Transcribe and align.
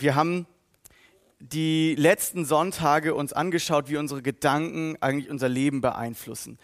wir 0.00 0.14
haben 0.14 0.46
die 1.38 1.94
letzten 1.94 2.44
Sonntage 2.44 3.14
uns 3.14 3.32
angeschaut, 3.32 3.88
wie 3.88 3.96
unsere 3.96 4.22
Gedanken 4.22 4.96
eigentlich 5.00 5.30
unser 5.30 5.48
Leben 5.48 5.80
beeinflussen. 5.80 6.58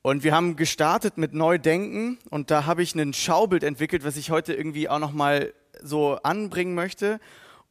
Und 0.00 0.24
wir 0.24 0.34
haben 0.34 0.56
gestartet 0.56 1.18
mit 1.18 1.32
Neudenken 1.32 2.18
und 2.30 2.50
da 2.50 2.66
habe 2.66 2.82
ich 2.82 2.94
ein 2.94 3.12
Schaubild 3.12 3.62
entwickelt, 3.62 4.04
was 4.04 4.16
ich 4.16 4.30
heute 4.30 4.54
irgendwie 4.54 4.88
auch 4.88 4.98
noch 4.98 5.12
mal 5.12 5.52
so 5.80 6.14
anbringen 6.22 6.74
möchte 6.74 7.20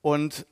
und 0.01 0.45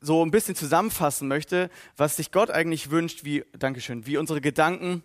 so 0.00 0.24
ein 0.24 0.30
bisschen 0.30 0.54
zusammenfassen 0.54 1.28
möchte, 1.28 1.70
was 1.96 2.16
sich 2.16 2.30
Gott 2.30 2.50
eigentlich 2.50 2.90
wünscht, 2.90 3.24
wie 3.24 3.44
Dankeschön, 3.58 4.06
wie 4.06 4.16
unsere 4.16 4.40
Gedanken 4.40 5.02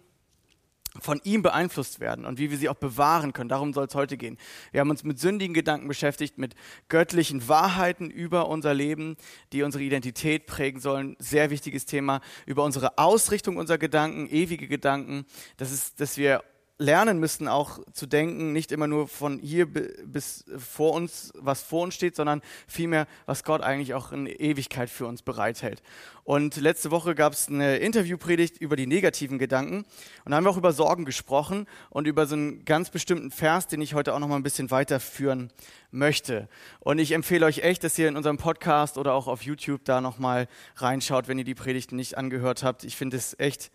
von 0.99 1.21
ihm 1.23 1.41
beeinflusst 1.41 1.99
werden 1.99 2.25
und 2.25 2.37
wie 2.37 2.51
wir 2.51 2.57
sie 2.57 2.67
auch 2.67 2.75
bewahren 2.75 3.33
können. 3.33 3.49
Darum 3.49 3.73
soll 3.73 3.85
es 3.85 3.95
heute 3.95 4.17
gehen. 4.17 4.37
Wir 4.71 4.81
haben 4.81 4.89
uns 4.89 5.03
mit 5.03 5.19
sündigen 5.19 5.53
Gedanken 5.53 5.87
beschäftigt, 5.87 6.37
mit 6.37 6.55
göttlichen 6.89 7.47
Wahrheiten 7.47 8.09
über 8.09 8.49
unser 8.49 8.73
Leben, 8.73 9.15
die 9.53 9.63
unsere 9.63 9.83
Identität 9.83 10.47
prägen 10.47 10.81
sollen. 10.81 11.15
Sehr 11.19 11.49
wichtiges 11.49 11.85
Thema. 11.85 12.19
Über 12.45 12.63
unsere 12.63 12.97
Ausrichtung 12.97 13.57
unserer 13.57 13.77
Gedanken, 13.77 14.27
ewige 14.27 14.67
Gedanken. 14.67 15.25
Das 15.57 15.71
ist, 15.71 16.01
dass 16.01 16.17
wir 16.17 16.43
lernen 16.77 17.19
müssen, 17.19 17.47
auch 17.47 17.79
zu 17.93 18.07
denken, 18.07 18.53
nicht 18.53 18.71
immer 18.71 18.87
nur 18.87 19.07
von 19.07 19.39
hier 19.39 19.67
bis 19.71 20.45
vor 20.57 20.93
uns, 20.93 21.31
was 21.35 21.61
vor 21.61 21.83
uns 21.83 21.93
steht, 21.93 22.15
sondern 22.15 22.41
vielmehr, 22.67 23.07
was 23.25 23.43
Gott 23.43 23.61
eigentlich 23.61 23.93
auch 23.93 24.11
in 24.11 24.25
Ewigkeit 24.25 24.89
für 24.89 25.05
uns 25.05 25.21
bereithält. 25.21 25.83
Und 26.23 26.57
letzte 26.57 26.91
Woche 26.91 27.15
gab 27.15 27.33
es 27.33 27.47
eine 27.47 27.77
Interviewpredigt 27.77 28.57
über 28.57 28.75
die 28.75 28.87
negativen 28.87 29.37
Gedanken 29.37 29.85
und 30.25 30.31
da 30.31 30.35
haben 30.37 30.43
wir 30.43 30.49
auch 30.49 30.57
über 30.57 30.73
Sorgen 30.73 31.05
gesprochen 31.05 31.67
und 31.89 32.07
über 32.07 32.25
so 32.25 32.35
einen 32.35 32.65
ganz 32.65 32.89
bestimmten 32.89 33.31
Vers, 33.31 33.67
den 33.67 33.81
ich 33.81 33.93
heute 33.93 34.13
auch 34.13 34.19
noch 34.19 34.27
mal 34.27 34.35
ein 34.35 34.43
bisschen 34.43 34.71
weiterführen 34.71 35.51
möchte. 35.91 36.47
Und 36.79 36.99
ich 36.99 37.11
empfehle 37.11 37.45
euch 37.45 37.59
echt, 37.59 37.83
dass 37.83 37.97
ihr 37.97 38.07
in 38.07 38.17
unserem 38.17 38.37
Podcast 38.37 38.97
oder 38.97 39.13
auch 39.13 39.27
auf 39.27 39.43
YouTube 39.43 39.85
da 39.85 40.01
noch 40.01 40.19
mal 40.19 40.47
reinschaut, 40.77 41.27
wenn 41.27 41.37
ihr 41.37 41.43
die 41.43 41.55
Predigten 41.55 41.95
nicht 41.95 42.17
angehört 42.17 42.63
habt. 42.63 42.83
Ich 42.83 42.95
finde 42.95 43.17
es 43.17 43.37
echt 43.39 43.71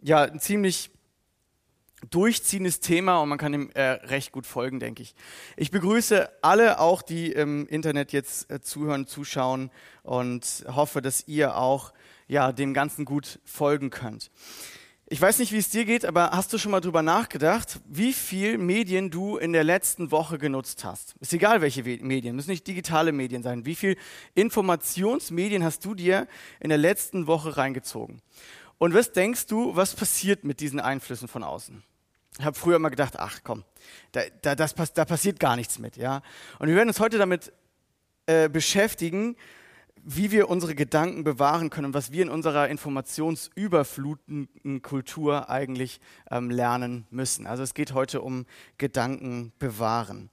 ja 0.00 0.22
ein 0.22 0.40
ziemlich 0.40 0.90
durchziehendes 2.10 2.80
Thema 2.80 3.20
und 3.20 3.28
man 3.28 3.38
kann 3.38 3.54
ihm 3.54 3.70
äh, 3.74 3.82
recht 3.82 4.32
gut 4.32 4.46
folgen, 4.46 4.80
denke 4.80 5.02
ich. 5.02 5.14
Ich 5.56 5.70
begrüße 5.70 6.28
alle 6.42 6.78
auch, 6.80 7.02
die 7.02 7.32
im 7.32 7.66
Internet 7.66 8.12
jetzt 8.12 8.50
äh, 8.50 8.60
zuhören, 8.60 9.06
zuschauen 9.06 9.70
und 10.02 10.64
hoffe, 10.68 11.02
dass 11.02 11.26
ihr 11.28 11.56
auch 11.56 11.92
ja, 12.28 12.52
dem 12.52 12.74
Ganzen 12.74 13.04
gut 13.04 13.40
folgen 13.44 13.90
könnt. 13.90 14.30
Ich 15.08 15.20
weiß 15.20 15.38
nicht, 15.38 15.52
wie 15.52 15.58
es 15.58 15.70
dir 15.70 15.84
geht, 15.84 16.04
aber 16.04 16.32
hast 16.32 16.52
du 16.52 16.58
schon 16.58 16.72
mal 16.72 16.80
drüber 16.80 17.00
nachgedacht, 17.00 17.78
wie 17.86 18.12
viel 18.12 18.58
Medien 18.58 19.08
du 19.08 19.36
in 19.36 19.52
der 19.52 19.62
letzten 19.62 20.10
Woche 20.10 20.36
genutzt 20.36 20.84
hast? 20.84 21.14
Ist 21.20 21.32
egal, 21.32 21.60
welche 21.60 21.84
Medien, 21.84 22.34
müssen 22.34 22.50
nicht 22.50 22.66
digitale 22.66 23.12
Medien 23.12 23.44
sein. 23.44 23.64
Wie 23.64 23.76
viel 23.76 23.96
Informationsmedien 24.34 25.62
hast 25.62 25.84
du 25.84 25.94
dir 25.94 26.26
in 26.58 26.70
der 26.70 26.78
letzten 26.78 27.28
Woche 27.28 27.56
reingezogen? 27.56 28.20
Und 28.78 28.94
was 28.94 29.12
denkst 29.12 29.46
du, 29.46 29.76
was 29.76 29.94
passiert 29.94 30.42
mit 30.42 30.58
diesen 30.58 30.80
Einflüssen 30.80 31.28
von 31.28 31.44
außen? 31.44 31.84
Habe 32.42 32.58
früher 32.58 32.76
immer 32.76 32.90
gedacht, 32.90 33.18
ach 33.18 33.40
komm, 33.42 33.64
da, 34.12 34.22
da, 34.42 34.54
das, 34.54 34.74
da 34.74 35.04
passiert 35.04 35.40
gar 35.40 35.56
nichts 35.56 35.78
mit. 35.78 35.96
Ja? 35.96 36.22
Und 36.58 36.68
wir 36.68 36.76
werden 36.76 36.88
uns 36.88 37.00
heute 37.00 37.18
damit 37.18 37.52
äh, 38.26 38.48
beschäftigen, 38.48 39.36
wie 40.08 40.30
wir 40.30 40.48
unsere 40.48 40.76
Gedanken 40.76 41.24
bewahren 41.24 41.70
können 41.70 41.86
und 41.86 41.94
was 41.94 42.12
wir 42.12 42.22
in 42.22 42.28
unserer 42.28 42.68
informationsüberflutenden 42.68 44.82
Kultur 44.82 45.50
eigentlich 45.50 46.00
ähm, 46.30 46.50
lernen 46.50 47.06
müssen. 47.10 47.46
Also 47.46 47.64
es 47.64 47.74
geht 47.74 47.92
heute 47.92 48.20
um 48.20 48.46
Gedanken 48.78 49.52
bewahren. 49.58 50.30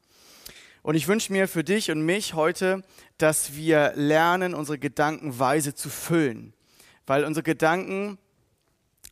Und 0.84 0.94
ich 0.96 1.08
wünsche 1.08 1.32
mir 1.32 1.48
für 1.48 1.64
dich 1.64 1.90
und 1.90 2.06
mich 2.06 2.36
heute, 2.36 2.84
dass 3.18 3.56
wir 3.56 3.94
lernen, 3.96 4.54
unsere 4.54 4.78
Gedanken 4.78 5.40
weise 5.40 5.74
zu 5.74 5.90
füllen. 5.90 6.54
Weil 7.08 7.24
unsere 7.24 7.44
Gedanken 7.44 8.20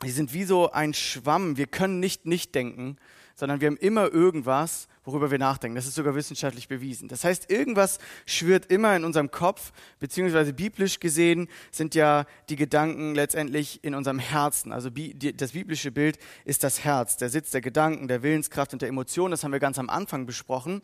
die 0.04 0.12
sind 0.12 0.34
wie 0.34 0.44
so 0.44 0.72
ein 0.72 0.94
Schwamm. 0.94 1.58
Wir 1.58 1.68
können 1.68 2.00
nicht 2.00 2.26
nicht 2.26 2.56
denken, 2.56 2.98
sondern 3.36 3.62
wir 3.62 3.68
haben 3.68 3.78
immer 3.78 4.12
irgendwas, 4.12 4.88
worüber 5.04 5.32
wir 5.32 5.40
nachdenken. 5.40 5.76
Das 5.76 5.88
ist 5.88 5.96
sogar 5.96 6.16
wissenschaftlich 6.16 6.68
bewiesen. 6.68 7.08
Das 7.08 7.24
heißt, 7.24 7.50
irgendwas 7.50 7.98
schwirrt 8.26 8.72
immer 8.72 8.96
in 8.96 9.04
unserem 9.04 9.32
Kopf, 9.32 9.72
beziehungsweise 10.00 10.54
biblisch 10.54 11.00
gesehen 11.00 11.48
sind 11.72 11.96
ja 11.96 12.26
die 12.50 12.56
Gedanken 12.56 13.16
letztendlich 13.16 13.84
in 13.84 13.96
unserem 13.96 14.20
Herzen. 14.20 14.72
Also 14.72 14.90
das 14.90 15.52
biblische 15.54 15.92
Bild 15.92 16.20
ist 16.46 16.64
das 16.64 16.84
Herz, 16.84 17.18
der 17.18 17.30
Sitz 17.30 17.52
der 17.52 17.62
Gedanken, 17.62 18.08
der 18.08 18.22
Willenskraft 18.22 18.74
und 18.74 18.82
der 18.82 18.90
Emotionen. 18.90 19.32
Das 19.32 19.44
haben 19.44 19.52
wir 19.52 19.60
ganz 19.60 19.80
am 19.80 19.90
Anfang 19.90 20.26
besprochen. 20.26 20.82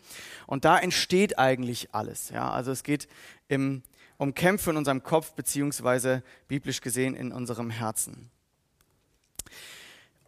Und 0.48 0.66
da 0.66 0.80
entsteht 0.80 1.38
eigentlich 1.38 1.94
alles. 1.94 2.30
Ja, 2.30 2.50
also 2.50 2.72
es 2.72 2.84
geht 2.84 3.08
im, 3.48 3.84
um 4.18 4.34
Kämpfe 4.34 4.72
in 4.72 4.78
unserem 4.78 5.04
Kopf, 5.04 5.34
beziehungsweise 5.34 6.24
biblisch 6.48 6.82
gesehen 6.82 7.14
in 7.14 7.32
unserem 7.32 7.70
Herzen. 7.70 8.32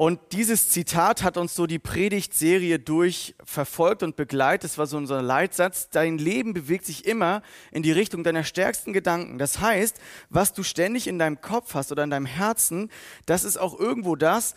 Und 0.01 0.21
dieses 0.31 0.69
Zitat 0.69 1.23
hat 1.23 1.35
uns 1.35 1.55
so 1.55 1.67
die 1.67 1.77
Predigtserie 1.77 2.79
durch 2.79 3.35
verfolgt 3.43 4.01
und 4.01 4.15
begleitet. 4.15 4.63
Das 4.63 4.77
war 4.77 4.87
so 4.87 4.95
unser 4.95 5.21
Leitsatz. 5.21 5.89
Dein 5.89 6.17
Leben 6.17 6.53
bewegt 6.53 6.85
sich 6.85 7.05
immer 7.05 7.41
in 7.69 7.83
die 7.83 7.91
Richtung 7.91 8.23
deiner 8.23 8.45
stärksten 8.45 8.93
Gedanken. 8.93 9.39
Das 9.39 9.59
heißt, 9.59 9.99
was 10.29 10.53
du 10.53 10.63
ständig 10.63 11.07
in 11.07 11.19
deinem 11.19 11.41
Kopf 11.41 11.73
hast 11.73 11.91
oder 11.91 12.05
in 12.05 12.11
deinem 12.11 12.27
Herzen, 12.27 12.89
das 13.25 13.43
ist 13.43 13.57
auch 13.57 13.77
irgendwo 13.77 14.15
das, 14.15 14.55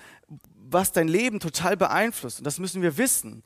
was 0.70 0.92
dein 0.92 1.08
Leben 1.08 1.40
total 1.40 1.76
beeinflusst. 1.76 2.38
Und 2.38 2.44
das 2.44 2.60
müssen 2.60 2.80
wir 2.80 2.96
wissen. 2.96 3.42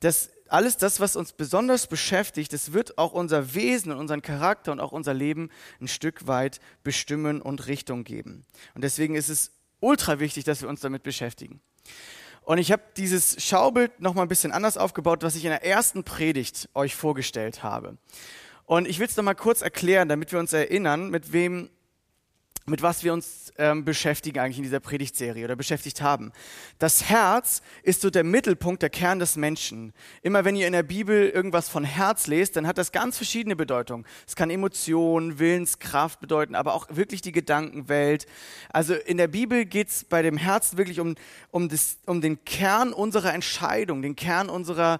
Das, 0.00 0.28
alles 0.46 0.76
das, 0.76 1.00
was 1.00 1.16
uns 1.16 1.32
besonders 1.32 1.86
beschäftigt, 1.86 2.52
das 2.52 2.74
wird 2.74 2.98
auch 2.98 3.14
unser 3.14 3.54
Wesen 3.54 3.92
und 3.92 3.98
unseren 3.98 4.20
Charakter 4.20 4.72
und 4.72 4.80
auch 4.80 4.92
unser 4.92 5.14
Leben 5.14 5.48
ein 5.80 5.88
Stück 5.88 6.26
weit 6.26 6.60
bestimmen 6.84 7.40
und 7.40 7.66
Richtung 7.66 8.04
geben. 8.04 8.44
Und 8.74 8.84
deswegen 8.84 9.14
ist 9.14 9.30
es 9.30 9.52
ultra 9.80 10.20
wichtig, 10.20 10.44
dass 10.44 10.62
wir 10.62 10.68
uns 10.68 10.80
damit 10.80 11.02
beschäftigen. 11.02 11.60
Und 12.42 12.58
ich 12.58 12.72
habe 12.72 12.82
dieses 12.96 13.42
Schaubild 13.42 14.00
noch 14.00 14.14
mal 14.14 14.22
ein 14.22 14.28
bisschen 14.28 14.52
anders 14.52 14.76
aufgebaut, 14.76 15.22
was 15.22 15.36
ich 15.36 15.44
in 15.44 15.50
der 15.50 15.64
ersten 15.64 16.04
Predigt 16.04 16.68
euch 16.74 16.96
vorgestellt 16.96 17.62
habe. 17.62 17.96
Und 18.64 18.86
ich 18.88 18.98
will 18.98 19.06
es 19.06 19.16
noch 19.16 19.24
mal 19.24 19.34
kurz 19.34 19.62
erklären, 19.62 20.08
damit 20.08 20.32
wir 20.32 20.38
uns 20.38 20.52
erinnern, 20.52 21.10
mit 21.10 21.32
wem 21.32 21.70
mit 22.66 22.82
was 22.82 23.02
wir 23.02 23.12
uns 23.12 23.52
ähm, 23.58 23.84
beschäftigen 23.84 24.38
eigentlich 24.38 24.58
in 24.58 24.62
dieser 24.62 24.80
Predigtserie 24.80 25.44
oder 25.44 25.56
beschäftigt 25.56 26.02
haben. 26.02 26.32
Das 26.78 27.08
Herz 27.08 27.62
ist 27.82 28.00
so 28.00 28.10
der 28.10 28.24
Mittelpunkt, 28.24 28.82
der 28.82 28.90
Kern 28.90 29.18
des 29.18 29.36
Menschen. 29.36 29.92
Immer 30.22 30.44
wenn 30.44 30.56
ihr 30.56 30.66
in 30.66 30.72
der 30.72 30.82
Bibel 30.82 31.28
irgendwas 31.28 31.68
von 31.68 31.84
Herz 31.84 32.26
lest, 32.26 32.56
dann 32.56 32.66
hat 32.66 32.78
das 32.78 32.92
ganz 32.92 33.16
verschiedene 33.16 33.56
Bedeutungen. 33.56 34.06
Es 34.26 34.36
kann 34.36 34.50
Emotion, 34.50 35.38
Willenskraft 35.38 36.20
bedeuten, 36.20 36.54
aber 36.54 36.74
auch 36.74 36.86
wirklich 36.90 37.22
die 37.22 37.32
Gedankenwelt. 37.32 38.26
Also 38.72 38.94
in 38.94 39.16
der 39.16 39.28
Bibel 39.28 39.64
geht 39.64 39.88
es 39.88 40.04
bei 40.04 40.22
dem 40.22 40.36
Herzen 40.36 40.78
wirklich 40.78 41.00
um, 41.00 41.14
um, 41.50 41.68
das, 41.68 41.98
um 42.06 42.20
den 42.20 42.44
Kern 42.44 42.92
unserer 42.92 43.34
Entscheidung, 43.34 44.02
den 44.02 44.16
Kern 44.16 44.48
unserer 44.48 44.98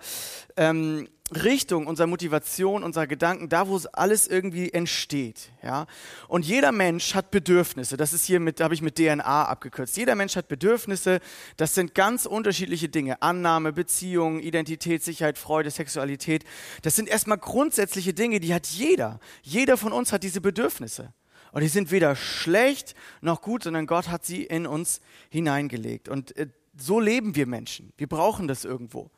ähm, 0.56 1.08
Richtung, 1.30 1.86
unserer 1.86 2.06
Motivation, 2.06 2.82
unserer 2.82 3.06
Gedanken, 3.06 3.48
da 3.48 3.68
wo 3.68 3.76
es 3.76 3.86
alles 3.86 4.26
irgendwie 4.26 4.72
entsteht, 4.72 5.50
ja. 5.62 5.86
Und 6.28 6.44
jeder 6.44 6.72
Mensch 6.72 7.14
hat 7.14 7.30
Bedürfnisse. 7.30 7.96
Das 7.96 8.12
ist 8.12 8.24
hier 8.24 8.40
mit, 8.40 8.60
habe 8.60 8.74
ich 8.74 8.82
mit 8.82 8.96
DNA 8.96 9.44
abgekürzt. 9.44 9.96
Jeder 9.96 10.14
Mensch 10.14 10.36
hat 10.36 10.48
Bedürfnisse. 10.48 11.20
Das 11.56 11.74
sind 11.74 11.94
ganz 11.94 12.26
unterschiedliche 12.26 12.88
Dinge. 12.88 13.22
Annahme, 13.22 13.72
Beziehung, 13.72 14.40
Identität, 14.40 15.04
Sicherheit, 15.04 15.38
Freude, 15.38 15.70
Sexualität. 15.70 16.44
Das 16.82 16.96
sind 16.96 17.08
erstmal 17.08 17.38
grundsätzliche 17.38 18.12
Dinge, 18.12 18.40
die 18.40 18.52
hat 18.52 18.66
jeder. 18.66 19.20
Jeder 19.42 19.76
von 19.76 19.92
uns 19.92 20.12
hat 20.12 20.22
diese 20.22 20.40
Bedürfnisse. 20.40 21.12
Und 21.52 21.62
die 21.62 21.68
sind 21.68 21.90
weder 21.90 22.16
schlecht 22.16 22.94
noch 23.20 23.42
gut, 23.42 23.64
sondern 23.64 23.86
Gott 23.86 24.08
hat 24.08 24.24
sie 24.24 24.44
in 24.44 24.66
uns 24.66 25.00
hineingelegt. 25.30 26.08
Und 26.08 26.36
äh, 26.36 26.48
so 26.76 27.00
leben 27.00 27.34
wir 27.34 27.46
Menschen. 27.46 27.92
Wir 27.96 28.06
brauchen 28.06 28.48
das 28.48 28.64
irgendwo. 28.64 29.10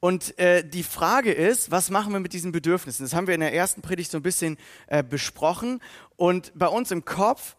Und 0.00 0.38
äh, 0.38 0.66
die 0.66 0.82
Frage 0.82 1.30
ist, 1.30 1.70
was 1.70 1.90
machen 1.90 2.12
wir 2.12 2.20
mit 2.20 2.32
diesen 2.32 2.52
Bedürfnissen? 2.52 3.04
Das 3.04 3.14
haben 3.14 3.26
wir 3.26 3.34
in 3.34 3.40
der 3.40 3.54
ersten 3.54 3.82
Predigt 3.82 4.10
so 4.10 4.18
ein 4.18 4.22
bisschen 4.22 4.56
äh, 4.86 5.04
besprochen. 5.04 5.80
Und 6.16 6.52
bei 6.54 6.66
uns 6.66 6.90
im 6.90 7.04
Kopf, 7.04 7.54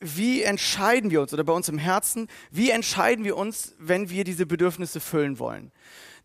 wie 0.00 0.42
entscheiden 0.42 1.10
wir 1.10 1.20
uns 1.20 1.32
oder 1.34 1.44
bei 1.44 1.52
uns 1.52 1.68
im 1.68 1.78
Herzen, 1.78 2.28
wie 2.50 2.70
entscheiden 2.70 3.24
wir 3.24 3.36
uns, 3.36 3.74
wenn 3.78 4.08
wir 4.08 4.24
diese 4.24 4.46
Bedürfnisse 4.46 5.00
füllen 5.00 5.38
wollen? 5.38 5.70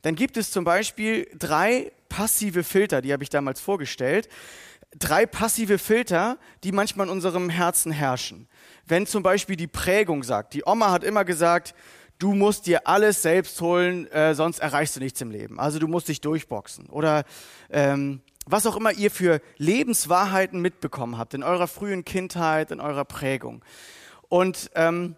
Dann 0.02 0.16
gibt 0.16 0.38
es 0.38 0.52
zum 0.52 0.64
Beispiel 0.64 1.28
drei 1.38 1.92
passive 2.08 2.64
Filter, 2.64 3.02
die 3.02 3.12
habe 3.12 3.24
ich 3.24 3.30
damals 3.30 3.60
vorgestellt. 3.60 4.30
Drei 4.98 5.26
passive 5.26 5.80
Filter, 5.80 6.38
die 6.64 6.72
manchmal 6.72 7.08
in 7.08 7.12
unserem 7.12 7.50
Herzen 7.50 7.92
herrschen. 7.92 8.48
Wenn 8.86 9.06
zum 9.06 9.22
Beispiel 9.22 9.58
die 9.58 9.68
Prägung 9.68 10.24
sagt, 10.24 10.54
die 10.54 10.64
Oma 10.66 10.92
hat 10.92 11.04
immer 11.04 11.26
gesagt, 11.26 11.76
du 12.20 12.34
musst 12.34 12.68
dir 12.68 12.88
alles 12.88 13.22
selbst 13.22 13.60
holen, 13.62 14.10
äh, 14.12 14.34
sonst 14.36 14.60
erreichst 14.60 14.96
du 14.96 15.00
nichts 15.00 15.22
im 15.22 15.32
Leben. 15.32 15.60
Also 15.60 15.80
du 15.80 15.88
musst 15.88 16.08
dich 16.08 16.22
durchboxen. 16.22 16.88
Oder 16.90 17.24
ähm, 17.70 18.22
was 18.46 18.66
auch 18.66 18.76
immer 18.76 18.92
ihr 18.92 19.12
für 19.12 19.42
Lebenswahrheiten 19.58 20.62
mitbekommen 20.62 21.18
habt 21.18 21.34
in 21.34 21.44
eurer 21.44 21.68
frühen 21.68 22.06
Kindheit, 22.06 22.72
in 22.72 22.80
eurer 22.80 23.06
Prägung. 23.06 23.64
Und 24.30 24.72
ähm, 24.76 25.16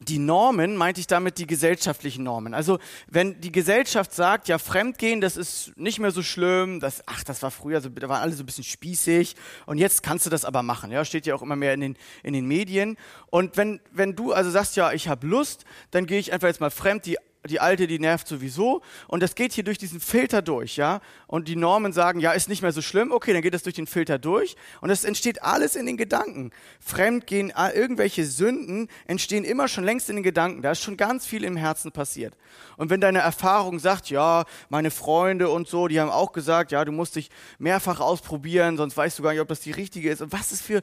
die 0.00 0.18
Normen 0.18 0.76
meinte 0.76 1.00
ich 1.00 1.06
damit 1.06 1.36
die 1.36 1.46
gesellschaftlichen 1.46 2.24
Normen. 2.24 2.54
Also 2.54 2.78
wenn 3.06 3.38
die 3.40 3.52
Gesellschaft 3.52 4.14
sagt, 4.14 4.48
ja, 4.48 4.58
Fremdgehen, 4.58 5.20
das 5.20 5.36
ist 5.36 5.76
nicht 5.76 5.98
mehr 5.98 6.10
so 6.10 6.22
schlimm, 6.22 6.80
das, 6.80 7.02
ach, 7.06 7.22
das 7.22 7.42
war 7.42 7.50
früher, 7.50 7.82
so, 7.82 7.90
da 7.90 8.08
waren 8.08 8.22
alle 8.22 8.32
so 8.32 8.42
ein 8.42 8.46
bisschen 8.46 8.64
spießig 8.64 9.36
und 9.66 9.76
jetzt 9.76 10.02
kannst 10.02 10.24
du 10.24 10.30
das 10.30 10.46
aber 10.46 10.62
machen. 10.62 10.90
Ja, 10.90 11.04
steht 11.04 11.26
ja 11.26 11.34
auch 11.34 11.42
immer 11.42 11.56
mehr 11.56 11.74
in 11.74 11.80
den, 11.80 11.96
in 12.22 12.32
den 12.32 12.46
Medien. 12.46 12.96
Und 13.26 13.58
wenn, 13.58 13.80
wenn 13.92 14.16
du 14.16 14.32
also 14.32 14.50
sagst, 14.50 14.74
ja, 14.76 14.92
ich 14.92 15.06
habe 15.08 15.26
Lust, 15.26 15.66
dann 15.90 16.06
gehe 16.06 16.18
ich 16.18 16.32
einfach 16.32 16.48
jetzt 16.48 16.60
mal 16.60 16.70
fremd, 16.70 17.04
die 17.04 17.18
die 17.48 17.60
alte, 17.60 17.86
die 17.86 17.98
nervt 17.98 18.28
sowieso. 18.28 18.82
Und 19.08 19.22
das 19.22 19.34
geht 19.34 19.52
hier 19.52 19.64
durch 19.64 19.78
diesen 19.78 20.00
Filter 20.00 20.42
durch, 20.42 20.76
ja. 20.76 21.00
Und 21.26 21.48
die 21.48 21.56
Normen 21.56 21.92
sagen, 21.92 22.20
ja, 22.20 22.32
ist 22.32 22.48
nicht 22.48 22.60
mehr 22.60 22.72
so 22.72 22.82
schlimm. 22.82 23.12
Okay, 23.12 23.32
dann 23.32 23.40
geht 23.40 23.54
das 23.54 23.62
durch 23.62 23.76
den 23.76 23.86
Filter 23.86 24.18
durch. 24.18 24.56
Und 24.80 24.90
es 24.90 25.04
entsteht 25.04 25.42
alles 25.42 25.74
in 25.74 25.86
den 25.86 25.96
Gedanken. 25.96 26.50
Fremdgehen, 26.80 27.52
irgendwelche 27.74 28.24
Sünden 28.26 28.88
entstehen 29.06 29.44
immer 29.44 29.68
schon 29.68 29.84
längst 29.84 30.10
in 30.10 30.16
den 30.16 30.22
Gedanken. 30.22 30.60
Da 30.60 30.72
ist 30.72 30.82
schon 30.82 30.96
ganz 30.96 31.26
viel 31.26 31.44
im 31.44 31.56
Herzen 31.56 31.92
passiert. 31.92 32.36
Und 32.76 32.90
wenn 32.90 33.00
deine 33.00 33.20
Erfahrung 33.20 33.78
sagt, 33.78 34.10
ja, 34.10 34.44
meine 34.68 34.90
Freunde 34.90 35.48
und 35.48 35.66
so, 35.66 35.88
die 35.88 35.98
haben 36.00 36.10
auch 36.10 36.32
gesagt, 36.32 36.72
ja, 36.72 36.84
du 36.84 36.92
musst 36.92 37.16
dich 37.16 37.30
mehrfach 37.58 38.00
ausprobieren, 38.00 38.76
sonst 38.76 38.96
weißt 38.96 39.18
du 39.18 39.22
gar 39.22 39.32
nicht, 39.32 39.40
ob 39.40 39.48
das 39.48 39.60
die 39.60 39.72
richtige 39.72 40.10
ist. 40.10 40.20
Und 40.20 40.32
was 40.32 40.52
ist 40.52 40.62
für, 40.62 40.82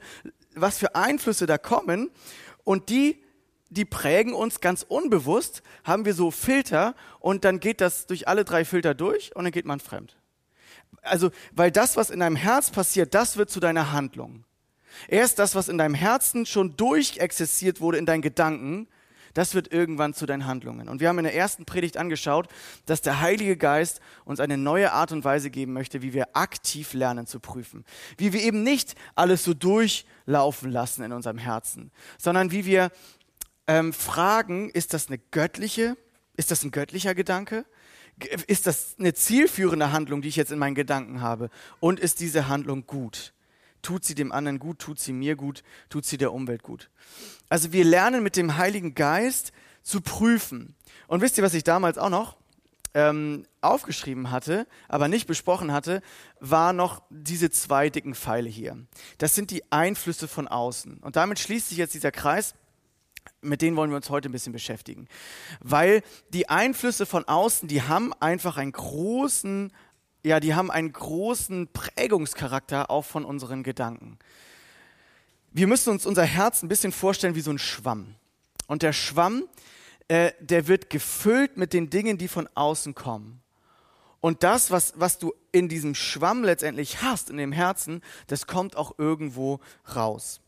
was 0.54 0.78
für 0.78 0.94
Einflüsse 0.96 1.46
da 1.46 1.56
kommen. 1.56 2.10
Und 2.64 2.88
die 2.88 3.22
die 3.70 3.84
prägen 3.84 4.32
uns 4.32 4.60
ganz 4.60 4.82
unbewusst, 4.82 5.62
haben 5.84 6.04
wir 6.04 6.14
so 6.14 6.30
Filter 6.30 6.94
und 7.20 7.44
dann 7.44 7.60
geht 7.60 7.80
das 7.80 8.06
durch 8.06 8.28
alle 8.28 8.44
drei 8.44 8.64
Filter 8.64 8.94
durch 8.94 9.34
und 9.36 9.44
dann 9.44 9.52
geht 9.52 9.66
man 9.66 9.80
fremd. 9.80 10.16
Also, 11.02 11.30
weil 11.52 11.70
das, 11.70 11.96
was 11.96 12.10
in 12.10 12.20
deinem 12.20 12.36
Herz 12.36 12.70
passiert, 12.70 13.14
das 13.14 13.36
wird 13.36 13.50
zu 13.50 13.60
deiner 13.60 13.92
Handlung. 13.92 14.44
Erst 15.06 15.38
das, 15.38 15.54
was 15.54 15.68
in 15.68 15.78
deinem 15.78 15.94
Herzen 15.94 16.46
schon 16.46 16.76
durchexerziert 16.76 17.80
wurde 17.80 17.98
in 17.98 18.06
deinen 18.06 18.22
Gedanken, 18.22 18.88
das 19.34 19.54
wird 19.54 19.72
irgendwann 19.72 20.14
zu 20.14 20.26
deinen 20.26 20.46
Handlungen. 20.46 20.88
Und 20.88 21.00
wir 21.00 21.08
haben 21.08 21.18
in 21.18 21.24
der 21.24 21.34
ersten 21.34 21.64
Predigt 21.64 21.96
angeschaut, 21.96 22.48
dass 22.86 23.02
der 23.02 23.20
Heilige 23.20 23.56
Geist 23.56 24.00
uns 24.24 24.40
eine 24.40 24.56
neue 24.56 24.92
Art 24.92 25.12
und 25.12 25.24
Weise 25.24 25.50
geben 25.50 25.74
möchte, 25.74 26.02
wie 26.02 26.12
wir 26.12 26.36
aktiv 26.36 26.92
lernen 26.94 27.26
zu 27.26 27.38
prüfen. 27.38 27.84
Wie 28.16 28.32
wir 28.32 28.42
eben 28.42 28.64
nicht 28.64 28.96
alles 29.14 29.44
so 29.44 29.54
durchlaufen 29.54 30.72
lassen 30.72 31.04
in 31.04 31.12
unserem 31.12 31.38
Herzen, 31.38 31.92
sondern 32.18 32.50
wie 32.50 32.64
wir 32.64 32.90
ähm, 33.68 33.92
fragen, 33.92 34.70
ist 34.70 34.94
das 34.94 35.06
eine 35.06 35.18
göttliche, 35.18 35.96
ist 36.36 36.50
das 36.50 36.64
ein 36.64 36.72
göttlicher 36.72 37.14
Gedanke? 37.14 37.64
Ist 38.48 38.66
das 38.66 38.96
eine 38.98 39.14
zielführende 39.14 39.92
Handlung, 39.92 40.22
die 40.22 40.28
ich 40.28 40.36
jetzt 40.36 40.50
in 40.50 40.58
meinen 40.58 40.74
Gedanken 40.74 41.20
habe? 41.20 41.50
Und 41.78 42.00
ist 42.00 42.18
diese 42.18 42.48
Handlung 42.48 42.84
gut? 42.86 43.32
Tut 43.80 44.04
sie 44.04 44.16
dem 44.16 44.32
anderen 44.32 44.58
gut? 44.58 44.80
Tut 44.80 44.98
sie 44.98 45.12
mir 45.12 45.36
gut? 45.36 45.62
Tut 45.88 46.04
sie 46.04 46.16
der 46.16 46.32
Umwelt 46.32 46.64
gut? 46.64 46.90
Also 47.48 47.72
wir 47.72 47.84
lernen 47.84 48.24
mit 48.24 48.34
dem 48.34 48.56
Heiligen 48.56 48.96
Geist 48.96 49.52
zu 49.84 50.00
prüfen. 50.00 50.74
Und 51.06 51.20
wisst 51.20 51.38
ihr, 51.38 51.44
was 51.44 51.54
ich 51.54 51.62
damals 51.62 51.96
auch 51.96 52.10
noch 52.10 52.36
ähm, 52.94 53.46
aufgeschrieben 53.60 54.32
hatte, 54.32 54.66
aber 54.88 55.06
nicht 55.06 55.28
besprochen 55.28 55.72
hatte, 55.72 56.02
war 56.40 56.72
noch 56.72 57.02
diese 57.10 57.50
zwei 57.50 57.88
dicken 57.88 58.16
Pfeile 58.16 58.48
hier. 58.48 58.76
Das 59.18 59.36
sind 59.36 59.52
die 59.52 59.70
Einflüsse 59.70 60.26
von 60.26 60.48
außen. 60.48 60.98
Und 60.98 61.14
damit 61.14 61.38
schließt 61.38 61.68
sich 61.68 61.78
jetzt 61.78 61.94
dieser 61.94 62.10
Kreis 62.10 62.54
mit 63.40 63.62
denen 63.62 63.76
wollen 63.76 63.90
wir 63.90 63.96
uns 63.96 64.10
heute 64.10 64.28
ein 64.28 64.32
bisschen 64.32 64.52
beschäftigen. 64.52 65.08
Weil 65.60 66.02
die 66.30 66.48
Einflüsse 66.48 67.06
von 67.06 67.24
außen, 67.24 67.68
die 67.68 67.82
haben 67.82 68.12
einfach 68.14 68.56
einen 68.56 68.72
großen, 68.72 69.72
ja, 70.24 70.40
die 70.40 70.54
haben 70.54 70.70
einen 70.70 70.92
großen 70.92 71.68
Prägungscharakter 71.72 72.90
auch 72.90 73.04
von 73.04 73.24
unseren 73.24 73.62
Gedanken. 73.62 74.18
Wir 75.50 75.66
müssen 75.66 75.90
uns 75.90 76.06
unser 76.06 76.24
Herz 76.24 76.62
ein 76.62 76.68
bisschen 76.68 76.92
vorstellen 76.92 77.34
wie 77.34 77.40
so 77.40 77.50
ein 77.50 77.58
Schwamm. 77.58 78.14
Und 78.66 78.82
der 78.82 78.92
Schwamm, 78.92 79.44
äh, 80.08 80.32
der 80.40 80.68
wird 80.68 80.90
gefüllt 80.90 81.56
mit 81.56 81.72
den 81.72 81.90
Dingen, 81.90 82.18
die 82.18 82.28
von 82.28 82.48
außen 82.54 82.94
kommen. 82.94 83.40
Und 84.20 84.42
das, 84.42 84.70
was, 84.70 84.94
was 84.96 85.18
du 85.18 85.32
in 85.52 85.68
diesem 85.68 85.94
Schwamm 85.94 86.42
letztendlich 86.42 87.02
hast, 87.02 87.30
in 87.30 87.36
dem 87.36 87.52
Herzen, 87.52 88.02
das 88.26 88.46
kommt 88.46 88.76
auch 88.76 88.98
irgendwo 88.98 89.60
raus. 89.94 90.40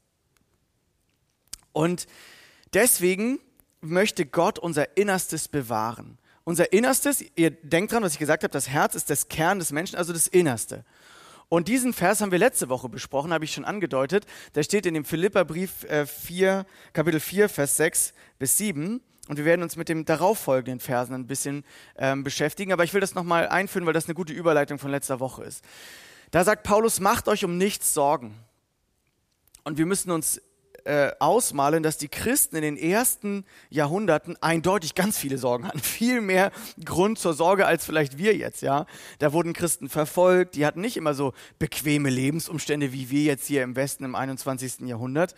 Und 1.72 2.06
Deswegen 2.74 3.40
möchte 3.80 4.26
Gott 4.26 4.58
unser 4.58 4.96
Innerstes 4.96 5.48
bewahren. 5.48 6.18
Unser 6.44 6.72
Innerstes, 6.72 7.24
ihr 7.36 7.50
denkt 7.50 7.92
dran, 7.92 8.02
was 8.02 8.14
ich 8.14 8.18
gesagt 8.18 8.42
habe, 8.42 8.52
das 8.52 8.68
Herz 8.68 8.94
ist 8.94 9.10
das 9.10 9.28
Kern 9.28 9.58
des 9.58 9.72
Menschen, 9.72 9.96
also 9.96 10.12
das 10.12 10.26
Innerste. 10.26 10.84
Und 11.48 11.66
diesen 11.66 11.92
Vers 11.92 12.20
haben 12.20 12.30
wir 12.30 12.38
letzte 12.38 12.68
Woche 12.68 12.88
besprochen, 12.88 13.32
habe 13.32 13.44
ich 13.44 13.52
schon 13.52 13.64
angedeutet. 13.64 14.24
Der 14.54 14.62
steht 14.62 14.86
in 14.86 14.94
dem 14.94 15.04
Philipperbrief 15.04 15.86
4, 16.06 16.50
äh, 16.60 16.64
Kapitel 16.92 17.18
4, 17.18 17.48
Vers 17.48 17.76
6 17.76 18.14
bis 18.38 18.56
7. 18.56 19.00
Und 19.28 19.36
wir 19.36 19.44
werden 19.44 19.62
uns 19.62 19.76
mit 19.76 19.88
dem 19.88 20.04
darauffolgenden 20.04 20.80
Versen 20.80 21.14
ein 21.14 21.26
bisschen 21.26 21.64
ähm, 21.96 22.22
beschäftigen. 22.22 22.72
Aber 22.72 22.84
ich 22.84 22.94
will 22.94 23.00
das 23.00 23.16
nochmal 23.16 23.48
einführen, 23.48 23.84
weil 23.84 23.92
das 23.92 24.06
eine 24.06 24.14
gute 24.14 24.32
Überleitung 24.32 24.78
von 24.78 24.92
letzter 24.92 25.18
Woche 25.18 25.42
ist. 25.42 25.64
Da 26.30 26.44
sagt 26.44 26.62
Paulus, 26.62 27.00
macht 27.00 27.26
euch 27.26 27.44
um 27.44 27.58
nichts 27.58 27.94
Sorgen. 27.94 28.34
Und 29.64 29.76
wir 29.76 29.86
müssen 29.86 30.12
uns 30.12 30.40
äh, 30.84 31.12
ausmalen, 31.18 31.82
dass 31.82 31.98
die 31.98 32.08
Christen 32.08 32.56
in 32.56 32.62
den 32.62 32.76
ersten 32.76 33.44
Jahrhunderten 33.68 34.36
eindeutig 34.40 34.94
ganz 34.94 35.18
viele 35.18 35.38
Sorgen 35.38 35.66
hatten. 35.66 35.78
Viel 36.00 36.20
mehr 36.20 36.50
Grund 36.84 37.18
zur 37.18 37.34
Sorge 37.34 37.66
als 37.66 37.84
vielleicht 37.84 38.18
wir 38.18 38.36
jetzt, 38.36 38.62
ja. 38.62 38.86
Da 39.18 39.32
wurden 39.32 39.52
Christen 39.52 39.88
verfolgt, 39.88 40.54
die 40.54 40.66
hatten 40.66 40.80
nicht 40.80 40.96
immer 40.96 41.14
so 41.14 41.32
bequeme 41.58 42.10
Lebensumstände 42.10 42.92
wie 42.92 43.10
wir 43.10 43.22
jetzt 43.22 43.46
hier 43.46 43.62
im 43.62 43.76
Westen 43.76 44.04
im 44.04 44.14
21. 44.14 44.80
Jahrhundert. 44.80 45.34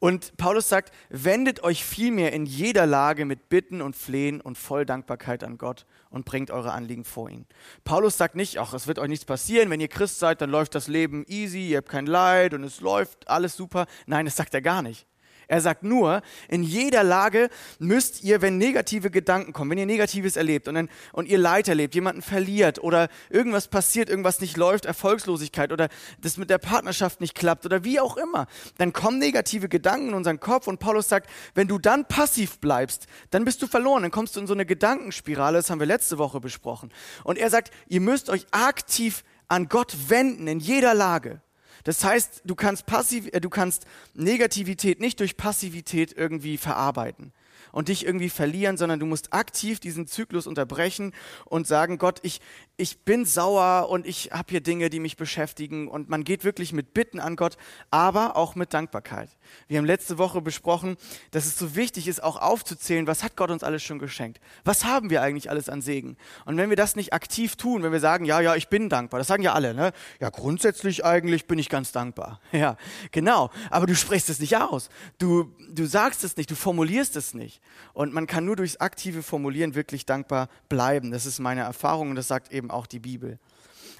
Und 0.00 0.36
Paulus 0.36 0.68
sagt, 0.68 0.92
wendet 1.08 1.64
euch 1.64 1.84
vielmehr 1.84 2.32
in 2.32 2.46
jeder 2.46 2.86
Lage 2.86 3.24
mit 3.24 3.48
Bitten 3.48 3.82
und 3.82 3.96
Flehen 3.96 4.40
und 4.40 4.56
voll 4.56 4.86
Dankbarkeit 4.86 5.42
an 5.42 5.58
Gott 5.58 5.86
und 6.10 6.24
bringt 6.24 6.52
eure 6.52 6.72
Anliegen 6.72 7.04
vor 7.04 7.28
ihn. 7.28 7.46
Paulus 7.82 8.16
sagt 8.16 8.36
nicht, 8.36 8.58
ach, 8.58 8.74
es 8.74 8.86
wird 8.86 9.00
euch 9.00 9.08
nichts 9.08 9.24
passieren, 9.24 9.70
wenn 9.70 9.80
ihr 9.80 9.88
Christ 9.88 10.20
seid, 10.20 10.40
dann 10.40 10.50
läuft 10.50 10.76
das 10.76 10.86
Leben 10.86 11.24
easy, 11.26 11.70
ihr 11.70 11.78
habt 11.78 11.88
kein 11.88 12.06
Leid 12.06 12.54
und 12.54 12.62
es 12.62 12.80
läuft 12.80 13.28
alles 13.28 13.56
super. 13.56 13.86
Nein, 14.06 14.24
das 14.26 14.36
sagt 14.36 14.54
er 14.54 14.62
gar 14.62 14.82
nicht. 14.82 15.06
Er 15.48 15.62
sagt 15.62 15.82
nur, 15.82 16.20
in 16.48 16.62
jeder 16.62 17.02
Lage 17.02 17.48
müsst 17.78 18.22
ihr, 18.22 18.42
wenn 18.42 18.58
negative 18.58 19.10
Gedanken 19.10 19.54
kommen, 19.54 19.70
wenn 19.70 19.78
ihr 19.78 19.86
Negatives 19.86 20.36
erlebt 20.36 20.68
und, 20.68 20.74
dann, 20.74 20.90
und 21.12 21.26
ihr 21.26 21.38
Leid 21.38 21.68
erlebt, 21.68 21.94
jemanden 21.94 22.20
verliert 22.20 22.78
oder 22.78 23.08
irgendwas 23.30 23.68
passiert, 23.68 24.10
irgendwas 24.10 24.42
nicht 24.42 24.58
läuft, 24.58 24.84
Erfolgslosigkeit 24.84 25.72
oder 25.72 25.88
das 26.20 26.36
mit 26.36 26.50
der 26.50 26.58
Partnerschaft 26.58 27.22
nicht 27.22 27.34
klappt 27.34 27.64
oder 27.64 27.82
wie 27.82 27.98
auch 27.98 28.18
immer, 28.18 28.46
dann 28.76 28.92
kommen 28.92 29.18
negative 29.18 29.70
Gedanken 29.70 30.08
in 30.08 30.14
unseren 30.14 30.38
Kopf 30.38 30.66
und 30.66 30.80
Paulus 30.80 31.08
sagt, 31.08 31.30
wenn 31.54 31.66
du 31.66 31.78
dann 31.78 32.04
passiv 32.04 32.58
bleibst, 32.58 33.06
dann 33.30 33.46
bist 33.46 33.62
du 33.62 33.66
verloren, 33.66 34.02
dann 34.02 34.10
kommst 34.10 34.36
du 34.36 34.40
in 34.40 34.46
so 34.46 34.52
eine 34.52 34.66
Gedankenspirale, 34.66 35.56
das 35.56 35.70
haben 35.70 35.80
wir 35.80 35.86
letzte 35.86 36.18
Woche 36.18 36.40
besprochen. 36.40 36.92
Und 37.24 37.38
er 37.38 37.48
sagt, 37.48 37.70
ihr 37.86 38.02
müsst 38.02 38.28
euch 38.28 38.46
aktiv 38.50 39.24
an 39.48 39.70
Gott 39.70 39.96
wenden 40.10 40.46
in 40.46 40.60
jeder 40.60 40.92
Lage. 40.92 41.40
Das 41.88 42.04
heißt, 42.04 42.42
du 42.44 42.54
kannst, 42.54 42.84
passiv, 42.84 43.30
äh, 43.32 43.40
du 43.40 43.48
kannst 43.48 43.86
Negativität 44.12 45.00
nicht 45.00 45.20
durch 45.20 45.38
Passivität 45.38 46.12
irgendwie 46.14 46.58
verarbeiten 46.58 47.32
und 47.72 47.88
dich 47.88 48.04
irgendwie 48.04 48.30
verlieren, 48.30 48.76
sondern 48.76 49.00
du 49.00 49.06
musst 49.06 49.32
aktiv 49.32 49.80
diesen 49.80 50.06
Zyklus 50.06 50.46
unterbrechen 50.46 51.12
und 51.44 51.66
sagen, 51.66 51.98
Gott, 51.98 52.20
ich, 52.22 52.40
ich 52.76 53.04
bin 53.04 53.24
sauer 53.24 53.88
und 53.90 54.06
ich 54.06 54.30
habe 54.32 54.46
hier 54.50 54.60
Dinge, 54.60 54.90
die 54.90 55.00
mich 55.00 55.16
beschäftigen 55.16 55.88
und 55.88 56.08
man 56.08 56.24
geht 56.24 56.44
wirklich 56.44 56.72
mit 56.72 56.94
Bitten 56.94 57.20
an 57.20 57.36
Gott, 57.36 57.56
aber 57.90 58.36
auch 58.36 58.54
mit 58.54 58.72
Dankbarkeit. 58.72 59.30
Wir 59.66 59.78
haben 59.78 59.84
letzte 59.84 60.18
Woche 60.18 60.40
besprochen, 60.40 60.96
dass 61.30 61.46
es 61.46 61.58
so 61.58 61.74
wichtig 61.74 62.08
ist, 62.08 62.22
auch 62.22 62.36
aufzuzählen, 62.36 63.06
was 63.06 63.22
hat 63.22 63.36
Gott 63.36 63.50
uns 63.50 63.64
alles 63.64 63.82
schon 63.82 63.98
geschenkt? 63.98 64.40
Was 64.64 64.84
haben 64.84 65.10
wir 65.10 65.22
eigentlich 65.22 65.50
alles 65.50 65.68
an 65.68 65.82
Segen? 65.82 66.16
Und 66.44 66.56
wenn 66.56 66.70
wir 66.70 66.76
das 66.76 66.96
nicht 66.96 67.12
aktiv 67.12 67.56
tun, 67.56 67.82
wenn 67.82 67.92
wir 67.92 68.00
sagen, 68.00 68.24
ja, 68.24 68.40
ja, 68.40 68.54
ich 68.54 68.68
bin 68.68 68.88
dankbar, 68.88 69.18
das 69.18 69.26
sagen 69.26 69.42
ja 69.42 69.52
alle, 69.52 69.74
ne? 69.74 69.92
Ja, 70.20 70.30
grundsätzlich 70.30 71.04
eigentlich 71.04 71.46
bin 71.46 71.58
ich 71.58 71.68
ganz 71.68 71.92
dankbar. 71.92 72.40
Ja, 72.58 72.76
genau. 73.12 73.50
Aber 73.70 73.86
du 73.86 73.94
sprichst 73.94 74.28
es 74.30 74.40
nicht 74.40 74.56
aus. 74.56 74.88
Du, 75.18 75.54
du 75.70 75.86
sagst 75.86 76.24
es 76.24 76.36
nicht, 76.36 76.50
du 76.50 76.56
formulierst 76.56 77.14
es 77.14 77.32
nicht. 77.32 77.57
Und 77.92 78.12
man 78.12 78.26
kann 78.26 78.44
nur 78.44 78.56
durchs 78.56 78.76
aktive 78.76 79.22
Formulieren 79.22 79.74
wirklich 79.74 80.06
dankbar 80.06 80.48
bleiben. 80.68 81.10
Das 81.10 81.26
ist 81.26 81.38
meine 81.38 81.62
Erfahrung 81.62 82.10
und 82.10 82.16
das 82.16 82.28
sagt 82.28 82.52
eben 82.52 82.70
auch 82.70 82.86
die 82.86 83.00
Bibel. 83.00 83.38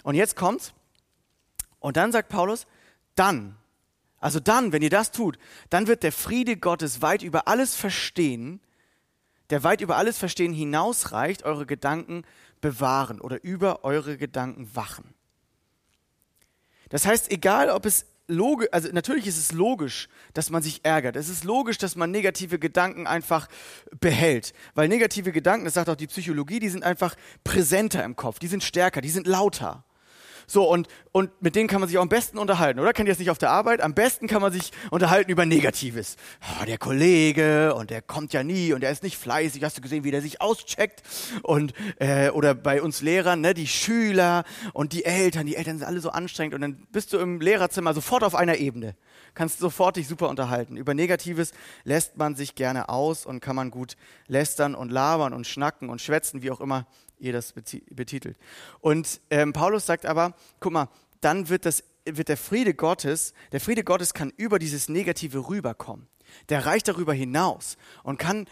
Und 0.03 0.15
jetzt 0.15 0.37
kommt's. 0.37 0.73
Und 1.81 1.97
dann 1.97 2.13
sagt 2.13 2.29
Paulus, 2.29 2.67
dann, 3.15 3.57
also 4.21 4.41
dann, 4.41 4.73
wenn 4.73 4.83
ihr 4.83 4.91
das 4.91 5.13
tut, 5.13 5.39
dann 5.71 5.87
wird 5.87 6.03
der 6.03 6.13
Friede 6.13 6.57
Gottes 6.57 7.03
weit 7.03 7.23
über 7.23 7.49
alles 7.49 7.75
Verstehen, 7.75 8.61
der 9.51 9.65
weit 9.65 9.81
über 9.81 9.97
alles 9.97 10.19
Verstehen 10.19 10.53
hinausreicht, 10.53 11.45
eure 11.45 11.67
Gedanken 11.67 12.25
bewahren 12.61 13.21
oder 13.21 13.43
über 13.43 13.85
eure 13.85 14.17
Gedanken 14.17 14.75
wachen. 14.75 15.15
Das 16.89 17.07
heißt, 17.07 17.31
egal 17.31 17.71
ob 17.71 17.87
es 17.87 18.07
logisch, 18.29 18.69
also 18.71 18.89
natürlich 18.93 19.27
ist 19.27 19.39
es 19.39 19.53
logisch, 19.53 20.09
dass 20.35 20.51
man 20.51 20.63
sich 20.63 20.85
ärgert. 20.85 21.17
Es 21.17 21.29
ist 21.29 21.45
logisch, 21.45 21.79
dass 21.79 21.97
man 21.97 22.11
negative 22.11 22.59
Gedanken 22.59 23.07
einfach 23.07 23.49
behält. 23.99 24.53
Weil 24.75 24.89
negative 24.89 25.33
Gedanken, 25.33 25.65
das 25.65 25.75
sagt 25.75 25.89
auch 25.89 25.97
die 25.97 26.07
Psychologie, 26.07 26.61
die 26.61 26.69
sind 26.69 26.85
einfach 26.85 27.17
präsenter 27.43 28.05
im 28.05 28.15
Kopf, 28.15 28.39
die 28.39 28.47
sind 28.47 28.63
stärker, 28.63 29.01
die 29.01 29.11
sind 29.11 29.27
lauter. 29.27 29.85
So, 30.51 30.67
und, 30.67 30.89
und 31.13 31.31
mit 31.43 31.55
denen 31.55 31.69
kann 31.69 31.81
man 31.81 31.91
sich 31.91 31.99
auch 31.99 32.03
am 32.03 32.09
besten 32.09 32.39
unterhalten, 32.39 32.81
oder? 32.81 32.95
Kennt 32.95 33.07
ihr 33.07 33.13
das 33.13 33.19
nicht 33.19 33.29
auf 33.29 33.37
der 33.37 33.51
Arbeit? 33.51 33.83
Am 33.83 33.93
besten 33.93 34.27
kann 34.27 34.41
man 34.41 34.51
sich 34.51 34.73
unterhalten 34.91 35.31
über 35.31 35.45
Negatives. 35.45 36.17
Oh, 36.41 36.65
der 36.65 36.79
Kollege, 36.79 37.75
und 37.75 37.91
der 37.91 38.01
kommt 38.01 38.33
ja 38.33 38.43
nie, 38.43 38.73
und 38.73 38.81
der 38.81 38.91
ist 38.91 39.03
nicht 39.03 39.19
fleißig. 39.19 39.63
Hast 39.63 39.77
du 39.77 39.83
gesehen, 39.83 40.05
wie 40.05 40.11
der 40.11 40.23
sich 40.23 40.41
auscheckt? 40.41 41.03
Und, 41.43 41.75
äh, 41.99 42.31
oder 42.31 42.55
bei 42.55 42.81
uns 42.81 43.03
Lehrern, 43.03 43.43
ne, 43.43 43.53
die 43.53 43.67
Schüler 43.67 44.45
und 44.73 44.95
die 44.95 45.05
Eltern. 45.05 45.45
Die 45.45 45.55
Eltern 45.55 45.77
sind 45.77 45.87
alle 45.87 46.01
so 46.01 46.09
anstrengend. 46.09 46.55
Und 46.55 46.63
dann 46.63 46.87
bist 46.93 47.13
du 47.13 47.19
im 47.19 47.43
Lehrerzimmer 47.43 47.93
sofort 47.93 48.25
auf 48.25 48.35
einer 48.35 48.57
Ebene. 48.57 48.97
Kannst 49.35 49.59
sofort 49.59 49.97
dich 49.97 50.09
super 50.09 50.31
unterhalten. 50.31 50.79
Über 50.79 50.95
Negatives 50.95 51.53
lässt 51.85 52.17
man 52.17 52.37
sich 52.37 52.55
gerne 52.55 52.89
aus 52.89 53.27
und 53.27 53.41
kann 53.41 53.55
man 53.55 53.71
gut 53.71 53.97
lästern 54.29 54.75
und 54.75 54.91
labern 54.91 55.35
und 55.35 55.47
schnacken 55.47 55.91
und 55.91 56.01
schwätzen, 56.01 56.41
wie 56.41 56.51
auch 56.51 56.63
immer 56.63 56.87
ihr 57.19 57.33
das 57.33 57.53
betitelt. 57.53 58.39
Und 58.81 59.21
ähm, 59.31 59.53
Paulus 59.53 59.87
sagt 59.87 60.07
aber, 60.07 60.35
guck 60.61 60.73
mal, 60.73 60.89
dann 61.21 61.49
wird, 61.49 61.67
das, 61.67 61.83
wird 62.05 62.29
der 62.29 62.37
Friede 62.37 62.75
Gottes, 62.75 63.35
der 63.53 63.61
Friede 63.61 63.85
Gottes 63.85 64.15
kann 64.15 64.33
über 64.37 64.59
dieses 64.59 64.89
Negative 64.89 65.49
rüberkommen. 65.49 66.07
Der 66.49 66.67
reicht 66.67 66.89
darüber 66.89 67.15
hinaus 67.15 67.77
und 68.03 68.19
kann, 68.19 68.47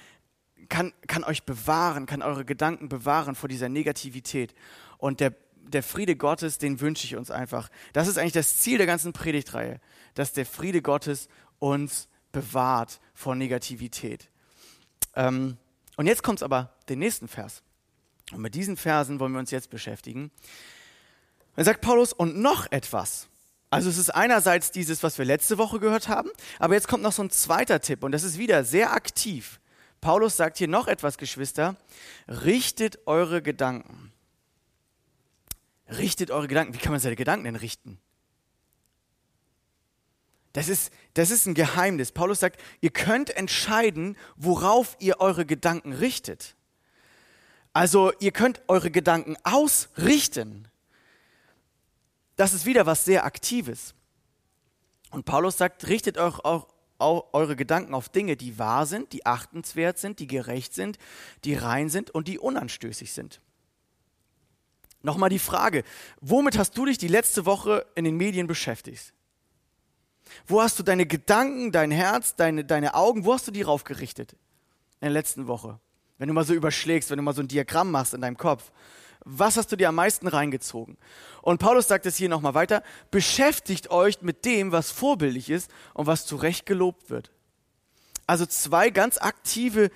kann, 0.68 0.92
kann 1.06 1.24
euch 1.24 1.44
bewahren, 1.44 2.06
kann 2.06 2.22
eure 2.22 2.44
Gedanken 2.44 2.88
bewahren 2.88 3.34
vor 3.34 3.48
dieser 3.48 3.68
Negativität. 3.68 4.54
Und 4.98 5.20
der, 5.20 5.34
der 5.56 5.82
Friede 5.82 6.16
Gottes, 6.16 6.58
den 6.58 6.80
wünsche 6.80 7.04
ich 7.04 7.16
uns 7.16 7.30
einfach. 7.30 7.68
Das 7.92 8.08
ist 8.08 8.18
eigentlich 8.18 8.32
das 8.32 8.58
Ziel 8.58 8.78
der 8.78 8.86
ganzen 8.86 9.12
Predigtreihe, 9.12 9.80
dass 10.14 10.32
der 10.32 10.46
Friede 10.46 10.82
Gottes 10.82 11.28
uns 11.58 12.08
bewahrt 12.32 13.00
vor 13.14 13.34
Negativität. 13.34 14.30
Ähm, 15.14 15.56
und 15.96 16.06
jetzt 16.06 16.22
kommt 16.22 16.40
es 16.40 16.42
aber 16.42 16.74
den 16.88 16.98
nächsten 16.98 17.28
Vers. 17.28 17.62
Und 18.32 18.40
mit 18.40 18.54
diesen 18.54 18.76
Versen 18.76 19.20
wollen 19.20 19.32
wir 19.32 19.38
uns 19.38 19.50
jetzt 19.50 19.70
beschäftigen. 19.70 20.30
Dann 21.54 21.64
sagt 21.64 21.80
Paulus, 21.80 22.12
und 22.12 22.38
noch 22.38 22.70
etwas. 22.70 23.28
Also 23.70 23.88
es 23.88 23.98
ist 23.98 24.10
einerseits 24.10 24.70
dieses, 24.70 25.02
was 25.02 25.18
wir 25.18 25.24
letzte 25.24 25.58
Woche 25.58 25.80
gehört 25.80 26.08
haben, 26.08 26.30
aber 26.58 26.74
jetzt 26.74 26.88
kommt 26.88 27.02
noch 27.02 27.12
so 27.12 27.22
ein 27.22 27.30
zweiter 27.30 27.80
Tipp 27.80 28.04
und 28.04 28.12
das 28.12 28.22
ist 28.22 28.38
wieder 28.38 28.64
sehr 28.64 28.92
aktiv. 28.92 29.60
Paulus 30.00 30.36
sagt 30.36 30.58
hier 30.58 30.68
noch 30.68 30.86
etwas, 30.86 31.18
Geschwister, 31.18 31.76
richtet 32.28 33.06
eure 33.06 33.42
Gedanken. 33.42 34.12
Richtet 35.88 36.30
eure 36.30 36.48
Gedanken. 36.48 36.74
Wie 36.74 36.78
kann 36.78 36.92
man 36.92 37.00
seine 37.00 37.16
Gedanken 37.16 37.44
denn 37.44 37.56
richten? 37.56 37.98
Das 40.52 40.68
ist, 40.68 40.90
das 41.14 41.30
ist 41.30 41.46
ein 41.46 41.54
Geheimnis. 41.54 42.12
Paulus 42.12 42.40
sagt, 42.40 42.60
ihr 42.80 42.90
könnt 42.90 43.30
entscheiden, 43.36 44.16
worauf 44.36 44.96
ihr 45.00 45.20
eure 45.20 45.44
Gedanken 45.44 45.92
richtet. 45.92 46.55
Also 47.76 48.10
ihr 48.20 48.32
könnt 48.32 48.62
eure 48.68 48.90
Gedanken 48.90 49.36
ausrichten. 49.42 50.66
Das 52.36 52.54
ist 52.54 52.64
wieder 52.64 52.86
was 52.86 53.04
sehr 53.04 53.26
Aktives. 53.26 53.94
Und 55.10 55.26
Paulus 55.26 55.58
sagt, 55.58 55.86
richtet 55.86 56.16
euch 56.16 56.38
auch, 56.38 56.68
eure 56.98 57.54
Gedanken 57.54 57.92
auf 57.92 58.08
Dinge, 58.08 58.38
die 58.38 58.58
wahr 58.58 58.86
sind, 58.86 59.12
die 59.12 59.26
achtenswert 59.26 59.98
sind, 59.98 60.20
die 60.20 60.26
gerecht 60.26 60.72
sind, 60.72 60.96
die 61.44 61.52
rein 61.52 61.90
sind 61.90 62.10
und 62.10 62.28
die 62.28 62.38
unanstößig 62.38 63.12
sind. 63.12 63.42
Nochmal 65.02 65.28
die 65.28 65.38
Frage, 65.38 65.84
womit 66.22 66.56
hast 66.56 66.78
du 66.78 66.86
dich 66.86 66.96
die 66.96 67.08
letzte 67.08 67.44
Woche 67.44 67.84
in 67.94 68.06
den 68.06 68.16
Medien 68.16 68.46
beschäftigt? 68.46 69.12
Wo 70.46 70.62
hast 70.62 70.78
du 70.78 70.82
deine 70.82 71.04
Gedanken, 71.04 71.72
dein 71.72 71.90
Herz, 71.90 72.36
deine, 72.36 72.64
deine 72.64 72.94
Augen, 72.94 73.26
wo 73.26 73.34
hast 73.34 73.46
du 73.48 73.52
die 73.52 73.60
raufgerichtet 73.60 74.32
in 74.32 74.38
der 75.02 75.10
letzten 75.10 75.46
Woche? 75.46 75.78
Wenn 76.18 76.28
du 76.28 76.34
mal 76.34 76.44
so 76.44 76.54
überschlägst, 76.54 77.10
wenn 77.10 77.18
du 77.18 77.22
mal 77.22 77.34
so 77.34 77.42
ein 77.42 77.48
Diagramm 77.48 77.90
machst 77.90 78.14
in 78.14 78.20
deinem 78.20 78.36
Kopf, 78.36 78.70
was 79.24 79.56
hast 79.56 79.72
du 79.72 79.76
dir 79.76 79.88
am 79.88 79.96
meisten 79.96 80.28
reingezogen? 80.28 80.96
Und 81.42 81.58
Paulus 81.58 81.88
sagt 81.88 82.06
es 82.06 82.16
hier 82.16 82.28
nochmal 82.28 82.54
weiter, 82.54 82.82
beschäftigt 83.10 83.90
euch 83.90 84.22
mit 84.22 84.44
dem, 84.44 84.70
was 84.70 84.92
vorbildlich 84.92 85.50
ist 85.50 85.70
und 85.94 86.06
was 86.06 86.26
zu 86.26 86.36
Recht 86.36 86.64
gelobt 86.64 87.10
wird. 87.10 87.32
Also 88.26 88.46
zwei 88.46 88.90
ganz 88.90 89.18
aktive 89.18 89.90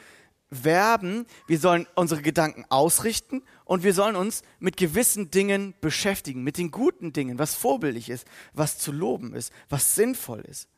Verben. 0.52 1.26
Wir 1.46 1.60
sollen 1.60 1.86
unsere 1.94 2.22
Gedanken 2.22 2.64
ausrichten 2.70 3.42
und 3.64 3.84
wir 3.84 3.94
sollen 3.94 4.16
uns 4.16 4.42
mit 4.58 4.76
gewissen 4.76 5.30
Dingen 5.30 5.74
beschäftigen, 5.80 6.42
mit 6.42 6.58
den 6.58 6.72
guten 6.72 7.12
Dingen, 7.12 7.38
was 7.38 7.54
vorbildlich 7.54 8.10
ist, 8.10 8.26
was 8.52 8.78
zu 8.78 8.90
loben 8.90 9.32
ist, 9.34 9.52
was 9.68 9.94
sinnvoll 9.94 10.40
ist. 10.40 10.68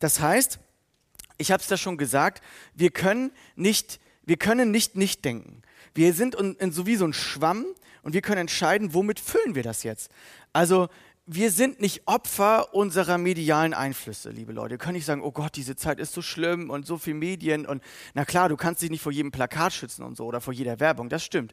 Das 0.00 0.20
heißt, 0.20 0.58
ich 1.38 1.52
habe 1.52 1.60
es 1.60 1.68
da 1.68 1.76
schon 1.76 1.96
gesagt, 1.96 2.42
wir 2.74 2.90
können 2.90 3.32
nicht, 3.54 4.00
wir 4.24 4.36
können 4.36 4.70
nicht 4.70 4.96
nicht 4.96 5.24
denken. 5.24 5.62
Wir 5.94 6.12
sind 6.12 6.34
in, 6.34 6.54
in, 6.56 6.72
so 6.72 6.86
wie 6.86 6.96
so 6.96 7.06
ein 7.06 7.12
Schwamm 7.12 7.64
und 8.02 8.12
wir 8.12 8.22
können 8.22 8.42
entscheiden, 8.42 8.94
womit 8.94 9.18
füllen 9.18 9.54
wir 9.54 9.62
das 9.62 9.82
jetzt. 9.82 10.10
Also 10.52 10.88
wir 11.28 11.50
sind 11.50 11.80
nicht 11.80 12.06
Opfer 12.06 12.72
unserer 12.72 13.18
medialen 13.18 13.74
Einflüsse, 13.74 14.30
liebe 14.30 14.52
Leute. 14.52 14.70
Wir 14.70 14.78
können 14.78 14.94
nicht 14.94 15.06
sagen, 15.06 15.22
oh 15.22 15.32
Gott, 15.32 15.56
diese 15.56 15.74
Zeit 15.74 15.98
ist 15.98 16.12
so 16.12 16.22
schlimm 16.22 16.70
und 16.70 16.86
so 16.86 16.98
viel 16.98 17.14
Medien 17.14 17.66
und 17.66 17.82
na 18.14 18.24
klar, 18.24 18.48
du 18.48 18.56
kannst 18.56 18.80
dich 18.80 18.90
nicht 18.90 19.02
vor 19.02 19.10
jedem 19.10 19.32
Plakat 19.32 19.72
schützen 19.72 20.04
und 20.04 20.16
so 20.16 20.24
oder 20.24 20.40
vor 20.40 20.52
jeder 20.52 20.78
Werbung, 20.78 21.08
das 21.08 21.24
stimmt. 21.24 21.52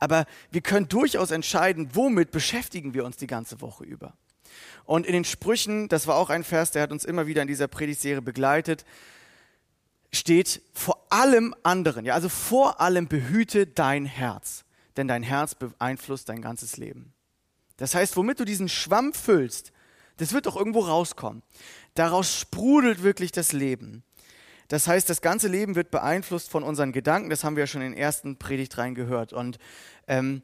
Aber 0.00 0.26
wir 0.50 0.60
können 0.60 0.88
durchaus 0.88 1.30
entscheiden, 1.30 1.90
womit 1.92 2.32
beschäftigen 2.32 2.94
wir 2.94 3.04
uns 3.04 3.16
die 3.16 3.28
ganze 3.28 3.60
Woche 3.60 3.84
über. 3.84 4.14
Und 4.84 5.06
in 5.06 5.12
den 5.12 5.24
Sprüchen, 5.24 5.88
das 5.88 6.08
war 6.08 6.16
auch 6.16 6.28
ein 6.28 6.42
Vers, 6.42 6.72
der 6.72 6.82
hat 6.82 6.90
uns 6.90 7.04
immer 7.04 7.28
wieder 7.28 7.42
in 7.42 7.48
dieser 7.48 7.68
Predigtserie 7.68 8.22
begleitet, 8.22 8.84
steht 10.12 10.62
vor 10.74 11.06
allem 11.10 11.54
anderen, 11.62 12.04
ja, 12.04 12.14
also 12.14 12.28
vor 12.28 12.80
allem 12.80 13.08
behüte 13.08 13.66
dein 13.66 14.04
Herz, 14.04 14.64
denn 14.96 15.08
dein 15.08 15.22
Herz 15.22 15.54
beeinflusst 15.54 16.28
dein 16.28 16.42
ganzes 16.42 16.76
Leben. 16.76 17.12
Das 17.78 17.94
heißt, 17.94 18.16
womit 18.16 18.38
du 18.38 18.44
diesen 18.44 18.68
Schwamm 18.68 19.14
füllst, 19.14 19.72
das 20.18 20.32
wird 20.32 20.46
doch 20.46 20.56
irgendwo 20.56 20.80
rauskommen. 20.80 21.42
Daraus 21.94 22.38
sprudelt 22.38 23.02
wirklich 23.02 23.32
das 23.32 23.52
Leben. 23.52 24.04
Das 24.68 24.86
heißt, 24.86 25.08
das 25.10 25.20
ganze 25.20 25.48
Leben 25.48 25.74
wird 25.74 25.90
beeinflusst 25.90 26.50
von 26.50 26.62
unseren 26.62 26.92
Gedanken. 26.92 27.28
Das 27.28 27.44
haben 27.44 27.56
wir 27.56 27.64
ja 27.64 27.66
schon 27.66 27.82
in 27.82 27.92
den 27.92 27.98
ersten 27.98 28.38
Predigt 28.38 28.78
rein 28.78 28.94
gehört. 28.94 29.32
Und 29.32 29.58
ähm, 30.06 30.42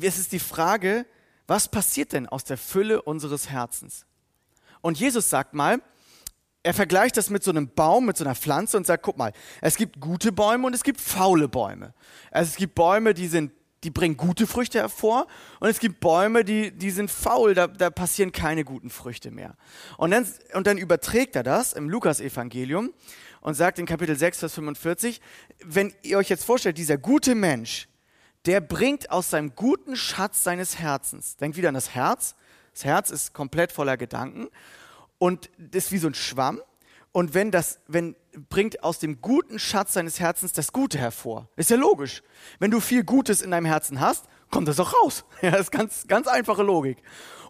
es 0.00 0.18
ist 0.18 0.32
die 0.32 0.38
Frage, 0.38 1.06
was 1.46 1.68
passiert 1.68 2.12
denn 2.12 2.28
aus 2.28 2.44
der 2.44 2.58
Fülle 2.58 3.02
unseres 3.02 3.48
Herzens? 3.48 4.06
Und 4.82 5.00
Jesus 5.00 5.30
sagt 5.30 5.54
mal, 5.54 5.80
er 6.68 6.74
vergleicht 6.74 7.16
das 7.16 7.30
mit 7.30 7.42
so 7.42 7.50
einem 7.50 7.70
Baum, 7.70 8.04
mit 8.04 8.18
so 8.18 8.24
einer 8.26 8.34
Pflanze 8.34 8.76
und 8.76 8.86
sagt, 8.86 9.02
guck 9.02 9.16
mal, 9.16 9.32
es 9.62 9.76
gibt 9.76 10.00
gute 10.00 10.32
Bäume 10.32 10.66
und 10.66 10.74
es 10.74 10.82
gibt 10.82 11.00
faule 11.00 11.48
Bäume. 11.48 11.94
Also 12.30 12.50
es 12.50 12.56
gibt 12.56 12.74
Bäume, 12.74 13.14
die 13.14 13.26
sind 13.26 13.52
die 13.84 13.90
bringen 13.90 14.18
gute 14.18 14.46
Früchte 14.46 14.80
hervor 14.80 15.28
und 15.60 15.70
es 15.70 15.78
gibt 15.78 16.00
Bäume, 16.00 16.44
die, 16.44 16.70
die 16.72 16.90
sind 16.90 17.10
faul, 17.10 17.54
da, 17.54 17.68
da 17.68 17.88
passieren 17.88 18.32
keine 18.32 18.64
guten 18.64 18.90
Früchte 18.90 19.30
mehr. 19.30 19.54
Und 19.96 20.10
dann, 20.10 20.26
und 20.52 20.66
dann 20.66 20.76
überträgt 20.76 21.36
er 21.36 21.42
das 21.42 21.72
im 21.72 21.88
Lukas-Evangelium 21.88 22.92
und 23.40 23.54
sagt 23.54 23.78
in 23.78 23.86
Kapitel 23.86 24.18
6, 24.18 24.40
Vers 24.40 24.52
45, 24.52 25.22
wenn 25.64 25.94
ihr 26.02 26.18
euch 26.18 26.28
jetzt 26.28 26.44
vorstellt, 26.44 26.76
dieser 26.76 26.98
gute 26.98 27.34
Mensch, 27.34 27.88
der 28.44 28.60
bringt 28.60 29.10
aus 29.10 29.30
seinem 29.30 29.54
guten 29.54 29.96
Schatz 29.96 30.44
seines 30.44 30.78
Herzens, 30.78 31.36
denkt 31.36 31.56
wieder 31.56 31.68
an 31.68 31.74
das 31.74 31.94
Herz, 31.94 32.34
das 32.74 32.84
Herz 32.84 33.10
ist 33.10 33.32
komplett 33.32 33.72
voller 33.72 33.96
Gedanken 33.96 34.48
und 35.18 35.50
das 35.58 35.86
ist 35.86 35.92
wie 35.92 35.98
so 35.98 36.08
ein 36.08 36.14
Schwamm. 36.14 36.60
Und 37.12 37.34
wenn 37.34 37.50
das, 37.50 37.80
wenn, 37.88 38.16
bringt 38.48 38.82
aus 38.84 38.98
dem 38.98 39.20
guten 39.20 39.58
Schatz 39.58 39.94
seines 39.94 40.20
Herzens 40.20 40.52
das 40.52 40.72
Gute 40.72 40.98
hervor. 40.98 41.48
Ist 41.56 41.70
ja 41.70 41.76
logisch. 41.76 42.22
Wenn 42.58 42.70
du 42.70 42.80
viel 42.80 43.02
Gutes 43.02 43.40
in 43.40 43.50
deinem 43.50 43.66
Herzen 43.66 44.00
hast, 44.00 44.26
kommt 44.50 44.68
das 44.68 44.78
auch 44.78 44.94
raus. 45.02 45.24
Ja, 45.42 45.50
das 45.50 45.62
ist 45.62 45.70
ganz, 45.72 46.06
ganz 46.06 46.26
einfache 46.26 46.62
Logik. 46.62 46.98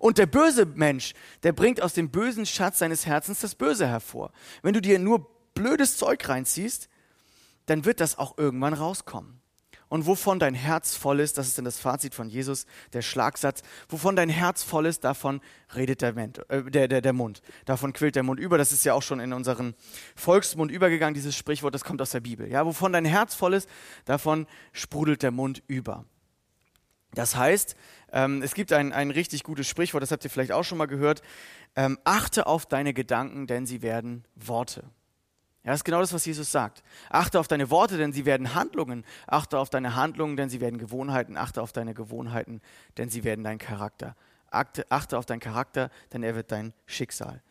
Und 0.01 0.19
der 0.19 0.27
böse 0.27 0.65
Mensch, 0.65 1.13
der 1.43 1.53
bringt 1.53 1.83
aus 1.83 1.93
dem 1.93 2.11
bösen 2.11 2.47
Schatz 2.47 2.79
seines 2.79 3.05
Herzens 3.05 3.41
das 3.41 3.55
Böse 3.55 3.87
hervor. 3.87 4.33
Wenn 4.63 4.75
du 4.75 4.81
dir 4.81 4.99
nur 4.99 5.29
blödes 5.55 5.97
Zeug 5.97 6.29
reinziehst, 6.29 6.89
dann 7.67 7.85
wird 7.85 8.01
das 8.01 8.17
auch 8.17 8.39
irgendwann 8.39 8.75
rauskommen 8.75 9.38
und 9.89 10.07
wovon 10.07 10.39
dein 10.39 10.55
Herz 10.55 10.95
voll 10.95 11.21
ist, 11.21 11.39
das 11.39 11.49
ist 11.49 11.59
dann 11.59 11.65
das 11.65 11.79
Fazit 11.79 12.15
von 12.15 12.29
Jesus, 12.29 12.67
der 12.93 13.03
Schlagsatz, 13.03 13.63
wovon 13.89 14.17
dein 14.17 14.29
Herz 14.29 14.63
voll 14.63 14.87
ist, 14.87 15.05
davon 15.05 15.41
redet 15.75 16.03
der, 16.03 16.13
Mund, 16.13 16.51
äh, 16.51 16.63
der, 16.65 16.89
der, 16.89 17.01
der 17.01 17.13
Mund, 17.13 17.43
davon 17.65 17.93
quillt 17.93 18.17
der 18.17 18.23
Mund 18.23 18.39
über. 18.39 18.59
Das 18.59 18.73
ist 18.73 18.85
ja 18.85 18.95
auch 18.95 19.03
schon 19.03 19.21
in 19.21 19.33
unseren 19.33 19.75
Volksmund 20.15 20.71
übergegangen, 20.71 21.15
dieses 21.15 21.37
Sprichwort, 21.37 21.75
das 21.75 21.85
kommt 21.85 22.03
aus 22.03 22.11
der 22.11 22.21
Bibel. 22.21 22.51
Ja, 22.51 22.67
wovon 22.67 22.93
dein 22.93 23.05
Herz 23.05 23.35
voll 23.35 23.55
ist, 23.55 23.69
davon 24.05 24.47
sprudelt 24.73 25.23
der 25.23 25.31
Mund 25.31 25.63
über. 25.67 26.05
Das 27.15 27.37
heißt, 27.37 27.75
ähm, 28.13 28.43
es 28.43 28.55
gibt 28.55 28.73
ein, 28.73 28.93
ein 28.93 29.11
richtig 29.11 29.43
gutes 29.43 29.67
Sprichwort, 29.67 30.03
das 30.03 30.11
habt 30.11 30.25
ihr 30.25 30.31
vielleicht 30.31 30.53
auch 30.53 30.65
schon 30.65 30.79
mal 30.79 30.87
gehört, 30.87 31.23
ähm, 31.77 31.99
achte 32.05 32.47
auf 32.47 32.67
deine 32.67 32.93
Gedanken, 32.93 33.47
denn 33.47 33.67
sie 33.67 33.83
werden 33.83 34.25
Worte. 34.35 34.85
Ja, 35.69 35.73
das 35.73 35.81
ist 35.81 35.85
genau 35.85 36.01
das, 36.01 36.15
was 36.15 36.25
Jesus 36.25 36.51
sagt. 36.51 36.83
Achte 37.11 37.39
auf 37.39 37.47
deine 37.47 37.69
Worte, 37.69 37.99
denn 37.99 38.15
sie 38.15 38.25
werden 38.25 38.55
Handlungen. 38.55 39.05
Achte 39.27 39.59
auf 39.59 39.69
deine 39.69 39.97
Handlungen, 39.97 40.35
denn 40.35 40.49
sie 40.49 40.63
werden 40.63 40.79
Gewohnheiten. 40.79 41.37
Achte 41.37 41.61
auf 41.61 41.73
deine 41.73 41.93
Gewohnheiten, 41.93 42.63
denn 42.97 43.11
sie 43.11 43.23
werden 43.23 43.45
dein 43.45 43.59
Charakter. 43.59 44.17
Achte, 44.51 44.91
achte 44.91 45.19
auf 45.19 45.27
deinen 45.27 45.41
Charakter, 45.41 45.91
denn 46.11 46.23
er 46.23 46.35
wird 46.35 46.53
dein 46.53 46.73
Schicksal. 46.87 47.43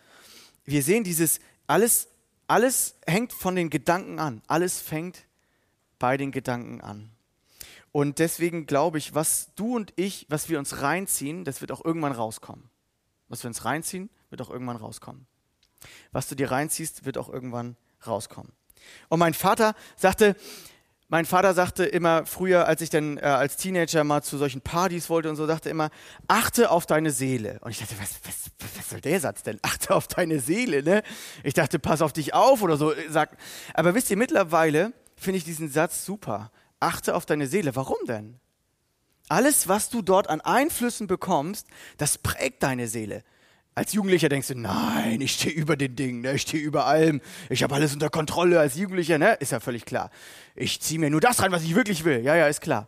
Wir 0.66 0.82
sehen 0.82 1.04
dieses, 1.04 1.40
alles, 1.68 2.08
alles 2.48 2.96
hängt 3.06 3.34
von 3.34 3.56
den 3.56 3.70
Gedanken 3.70 4.18
an. 4.18 4.42
Alles 4.48 4.82
fängt 4.82 5.28
bei 6.00 6.18
den 6.18 6.32
Gedanken 6.32 6.82
an. 6.82 7.12
Und 7.92 8.18
deswegen 8.18 8.66
glaube 8.66 8.98
ich, 8.98 9.14
was 9.14 9.52
du 9.54 9.76
und 9.76 9.94
ich, 9.96 10.26
was 10.28 10.50
wir 10.50 10.58
uns 10.58 10.82
reinziehen, 10.82 11.46
das 11.46 11.62
wird 11.62 11.72
auch 11.72 11.86
irgendwann 11.86 12.14
rauskommen. 12.14 12.68
Was 13.30 13.44
wir 13.44 13.50
uns 13.50 13.64
reinziehen, 13.64 14.10
wird 14.32 14.42
auch 14.42 14.50
irgendwann 14.50 14.78
rauskommen. 14.78 15.28
Was 16.12 16.28
du 16.28 16.34
dir 16.34 16.50
reinziehst, 16.50 17.06
wird 17.06 17.20
auch 17.20 17.30
irgendwann 17.30 17.68
rauskommen. 17.68 17.87
Und 19.10 19.20
mein 19.20 19.34
Vater 19.34 19.74
sagte, 19.96 20.36
mein 21.10 21.26
Vater 21.26 21.54
sagte 21.54 21.86
immer 21.86 22.26
früher, 22.26 22.68
als 22.68 22.82
ich 22.82 22.90
dann 22.90 23.18
äh, 23.18 23.22
als 23.22 23.56
Teenager 23.56 24.04
mal 24.04 24.24
zu 24.24 24.38
solchen 24.38 24.60
Partys 24.60 25.10
wollte 25.10 25.30
und 25.30 25.38
so, 25.38 25.46
sagte 25.46 25.70
immer, 25.70 25.90
achte 26.28 26.70
auf 26.70 26.86
deine 26.86 27.12
Seele. 27.12 27.60
Und 27.62 27.72
ich 27.72 27.80
dachte, 27.80 27.96
was, 28.00 28.20
was, 28.26 28.52
was 28.78 28.90
soll 28.90 29.00
der 29.00 29.20
Satz 29.22 29.44
denn? 29.44 29.58
Achte 29.62 29.96
auf 29.96 30.08
deine 30.08 30.42
Seele, 30.42 30.84
ne? 30.84 31.04
Ich 31.44 31.54
dachte, 31.54 31.80
pass 31.80 32.02
auf 32.02 32.12
dich 32.12 32.34
auf 32.34 32.62
oder 32.62 32.76
so. 32.76 32.94
Sag. 33.10 33.38
Aber 33.74 33.96
wisst 33.96 34.12
ihr, 34.12 34.18
mittlerweile 34.18 34.92
finde 35.16 35.38
ich 35.38 35.46
diesen 35.46 35.70
Satz 35.70 36.04
super. 36.06 36.52
Achte 36.82 37.16
auf 37.16 37.26
deine 37.26 37.48
Seele. 37.48 37.76
Warum 37.78 37.98
denn? 38.06 38.38
Alles, 39.30 39.70
was 39.70 39.90
du 39.90 40.02
dort 40.02 40.30
an 40.30 40.42
Einflüssen 40.42 41.08
bekommst, 41.08 41.68
das 41.98 42.18
prägt 42.18 42.64
deine 42.64 42.88
Seele. 42.88 43.24
Als 43.78 43.94
Jugendlicher 43.94 44.28
denkst 44.28 44.48
du, 44.48 44.56
nein, 44.56 45.22
ich 45.22 45.34
stehe 45.34 45.54
über 45.54 45.78
den 45.78 45.96
Dingen, 45.96 46.22
ne? 46.22 46.34
ich 46.34 46.42
stehe 46.42 46.64
über 46.64 46.88
allem, 46.88 47.22
ich 47.48 47.62
habe 47.62 47.76
alles 47.76 47.94
unter 47.94 48.10
Kontrolle 48.10 48.60
als 48.60 48.76
Jugendlicher, 48.76 49.20
ne? 49.20 49.36
ist 49.36 49.52
ja 49.52 49.60
völlig 49.60 49.86
klar. 49.86 50.10
Ich 50.56 50.82
ziehe 50.82 51.00
mir 51.00 51.12
nur 51.12 51.22
das 51.22 51.44
rein, 51.44 51.52
was 51.52 51.62
ich 51.62 51.76
wirklich 51.76 52.04
will, 52.04 52.22
ja, 52.22 52.36
ja, 52.36 52.48
ist 52.48 52.62
klar. 52.62 52.88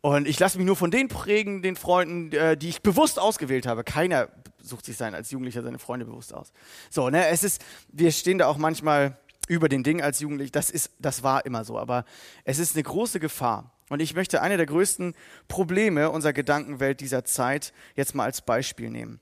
Und 0.00 0.26
ich 0.26 0.36
lasse 0.40 0.58
mich 0.58 0.66
nur 0.66 0.74
von 0.74 0.90
den 0.90 1.06
prägen, 1.06 1.62
den 1.62 1.76
Freunden, 1.76 2.32
äh, 2.32 2.56
die 2.56 2.68
ich 2.68 2.82
bewusst 2.82 3.20
ausgewählt 3.20 3.68
habe. 3.68 3.84
Keiner 3.84 4.28
sucht 4.60 4.86
sich 4.86 4.96
sein 4.96 5.14
als 5.14 5.30
Jugendlicher 5.30 5.62
seine 5.62 5.78
Freunde 5.78 6.04
bewusst 6.04 6.34
aus. 6.34 6.52
So, 6.90 7.10
ne, 7.10 7.28
es 7.28 7.44
ist, 7.44 7.64
wir 7.92 8.10
stehen 8.10 8.38
da 8.38 8.48
auch 8.48 8.58
manchmal 8.58 9.16
über 9.46 9.68
den 9.68 9.84
Dingen 9.84 10.02
als 10.02 10.18
Jugendlich. 10.18 10.50
Das 10.50 10.68
ist, 10.68 10.90
das 10.98 11.22
war 11.22 11.46
immer 11.46 11.64
so. 11.64 11.78
Aber 11.78 12.04
es 12.42 12.58
ist 12.58 12.74
eine 12.74 12.82
große 12.82 13.20
Gefahr. 13.20 13.70
Und 13.90 14.00
ich 14.00 14.14
möchte 14.14 14.40
eine 14.40 14.56
der 14.56 14.66
größten 14.66 15.14
Probleme 15.46 16.10
unserer 16.10 16.32
Gedankenwelt 16.32 17.00
dieser 17.00 17.24
Zeit 17.24 17.72
jetzt 17.94 18.14
mal 18.14 18.24
als 18.24 18.40
Beispiel 18.40 18.88
nehmen. 18.90 19.20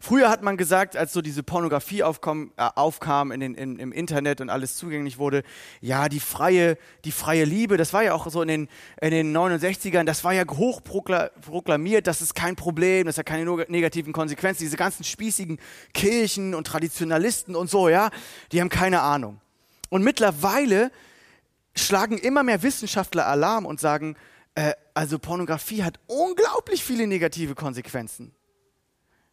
Früher 0.00 0.30
hat 0.30 0.42
man 0.42 0.56
gesagt, 0.56 0.96
als 0.96 1.12
so 1.12 1.20
diese 1.20 1.42
Pornografie 1.42 2.04
aufkam, 2.04 2.52
äh, 2.56 2.68
aufkam 2.76 3.32
in 3.32 3.40
den, 3.40 3.54
in, 3.54 3.78
im 3.78 3.92
Internet 3.92 4.40
und 4.40 4.48
alles 4.48 4.76
zugänglich 4.76 5.18
wurde, 5.18 5.42
ja, 5.80 6.08
die 6.08 6.20
freie, 6.20 6.78
die 7.04 7.10
freie 7.10 7.44
Liebe, 7.44 7.76
das 7.76 7.92
war 7.92 8.04
ja 8.04 8.14
auch 8.14 8.30
so 8.30 8.40
in 8.42 8.48
den, 8.48 8.68
in 9.00 9.10
den 9.10 9.36
69ern, 9.36 10.04
das 10.04 10.22
war 10.22 10.32
ja 10.32 10.44
hochproklamiert, 10.48 12.06
das 12.06 12.22
ist 12.22 12.34
kein 12.34 12.54
Problem, 12.54 13.06
das 13.06 13.18
hat 13.18 13.26
keine 13.26 13.44
negativen 13.68 14.12
Konsequenzen. 14.12 14.62
Diese 14.62 14.76
ganzen 14.76 15.02
spießigen 15.04 15.58
Kirchen 15.92 16.54
und 16.54 16.66
Traditionalisten 16.66 17.56
und 17.56 17.68
so, 17.68 17.88
ja, 17.88 18.10
die 18.52 18.60
haben 18.60 18.68
keine 18.68 19.00
Ahnung. 19.00 19.40
Und 19.90 20.04
mittlerweile 20.04 20.92
schlagen 21.76 22.18
immer 22.18 22.42
mehr 22.42 22.62
Wissenschaftler 22.62 23.26
Alarm 23.26 23.66
und 23.66 23.80
sagen, 23.80 24.16
äh, 24.54 24.72
also 24.94 25.18
Pornografie 25.18 25.82
hat 25.82 26.00
unglaublich 26.06 26.82
viele 26.84 27.06
negative 27.06 27.54
Konsequenzen. 27.54 28.34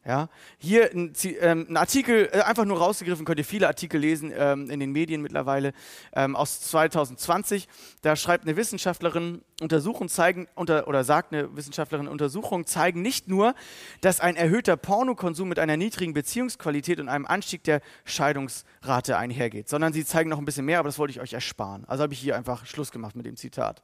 Ja, 0.07 0.29
hier 0.59 0.91
ein, 0.93 1.13
ähm, 1.41 1.65
ein, 1.67 1.77
Artikel, 1.77 2.29
äh, 2.31 2.41
einfach 2.41 2.63
nur 2.63 2.77
rausgegriffen, 2.77 3.25
könnt 3.25 3.39
ihr 3.39 3.45
viele 3.45 3.65
Artikel 3.67 3.99
lesen 3.99 4.31
ähm, 4.37 4.69
in 4.69 4.79
den 4.79 4.91
Medien 4.91 5.23
mittlerweile, 5.23 5.73
ähm, 6.13 6.35
aus 6.35 6.61
2020. 6.61 7.67
Da 8.03 8.15
schreibt 8.15 8.43
eine 8.43 8.55
Wissenschaftlerin, 8.55 9.41
Untersuchungen 9.61 10.07
zeigen, 10.07 10.47
unter, 10.53 10.87
oder 10.87 11.03
sagt 11.03 11.33
eine 11.33 11.55
Wissenschaftlerin, 11.55 12.07
Untersuchungen 12.07 12.67
zeigen 12.67 13.01
nicht 13.01 13.27
nur, 13.27 13.55
dass 14.01 14.19
ein 14.19 14.35
erhöhter 14.35 14.77
Pornokonsum 14.77 15.49
mit 15.49 15.57
einer 15.57 15.75
niedrigen 15.75 16.13
Beziehungsqualität 16.13 16.99
und 16.99 17.09
einem 17.09 17.25
Anstieg 17.25 17.63
der 17.63 17.81
Scheidungsrate 18.03 19.17
einhergeht, 19.17 19.69
sondern 19.69 19.91
sie 19.91 20.05
zeigen 20.05 20.29
noch 20.29 20.37
ein 20.37 20.45
bisschen 20.45 20.65
mehr, 20.65 20.77
aber 20.77 20.89
das 20.89 20.99
wollte 20.99 21.13
ich 21.13 21.19
euch 21.19 21.33
ersparen. 21.33 21.83
Also 21.87 22.03
habe 22.03 22.13
ich 22.13 22.19
hier 22.19 22.35
einfach 22.35 22.67
Schluss 22.67 22.91
gemacht 22.91 23.15
mit 23.15 23.25
dem 23.25 23.37
Zitat. 23.37 23.81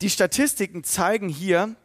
Die 0.00 0.08
Statistiken 0.08 0.82
zeigen 0.82 1.28
hier, 1.28 1.76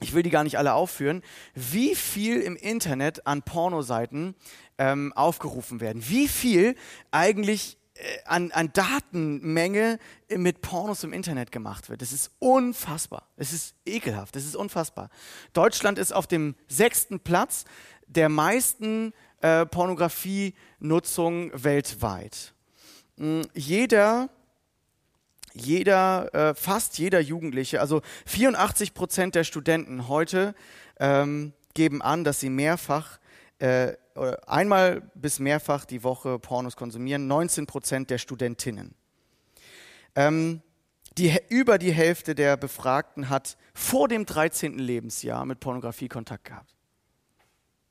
ich 0.00 0.14
will 0.14 0.22
die 0.22 0.30
gar 0.30 0.44
nicht 0.44 0.58
alle 0.58 0.74
aufführen, 0.74 1.22
wie 1.54 1.94
viel 1.94 2.40
im 2.40 2.56
Internet 2.56 3.26
an 3.26 3.42
Pornoseiten 3.42 4.34
ähm, 4.78 5.12
aufgerufen 5.14 5.80
werden. 5.80 6.02
Wie 6.06 6.28
viel 6.28 6.74
eigentlich 7.10 7.78
äh, 7.94 8.18
an, 8.26 8.52
an 8.52 8.72
Datenmenge 8.72 9.98
mit 10.28 10.60
Pornos 10.60 11.02
im 11.02 11.14
Internet 11.14 11.50
gemacht 11.50 11.88
wird. 11.88 12.02
Das 12.02 12.12
ist 12.12 12.30
unfassbar. 12.38 13.28
Es 13.36 13.52
ist 13.52 13.74
ekelhaft. 13.86 14.36
Das 14.36 14.44
ist 14.44 14.56
unfassbar. 14.56 15.08
Deutschland 15.54 15.98
ist 15.98 16.12
auf 16.12 16.26
dem 16.26 16.56
sechsten 16.68 17.20
Platz 17.20 17.64
der 18.06 18.28
meisten 18.28 19.14
äh, 19.40 19.64
Pornografie-Nutzung 19.64 21.50
weltweit. 21.54 22.54
Mm, 23.16 23.42
jeder 23.54 24.28
jeder, 25.56 26.34
äh, 26.34 26.54
fast 26.54 26.98
jeder 26.98 27.20
Jugendliche, 27.20 27.80
also 27.80 28.02
84 28.26 28.94
Prozent 28.94 29.34
der 29.34 29.44
Studenten 29.44 30.08
heute 30.08 30.54
ähm, 31.00 31.52
geben 31.74 32.02
an, 32.02 32.24
dass 32.24 32.40
sie 32.40 32.50
mehrfach, 32.50 33.18
äh, 33.58 33.92
einmal 34.46 35.02
bis 35.14 35.38
mehrfach 35.38 35.84
die 35.84 36.02
Woche 36.02 36.38
Pornos 36.38 36.76
konsumieren. 36.76 37.26
19 37.26 37.66
Prozent 37.66 38.10
der 38.10 38.18
Studentinnen. 38.18 38.94
Ähm, 40.14 40.62
die, 41.18 41.34
über 41.48 41.78
die 41.78 41.92
Hälfte 41.92 42.34
der 42.34 42.56
Befragten 42.56 43.30
hat 43.30 43.56
vor 43.74 44.08
dem 44.08 44.26
13. 44.26 44.78
Lebensjahr 44.78 45.46
mit 45.46 45.60
Pornografie 45.60 46.08
Kontakt 46.08 46.44
gehabt. 46.44 46.74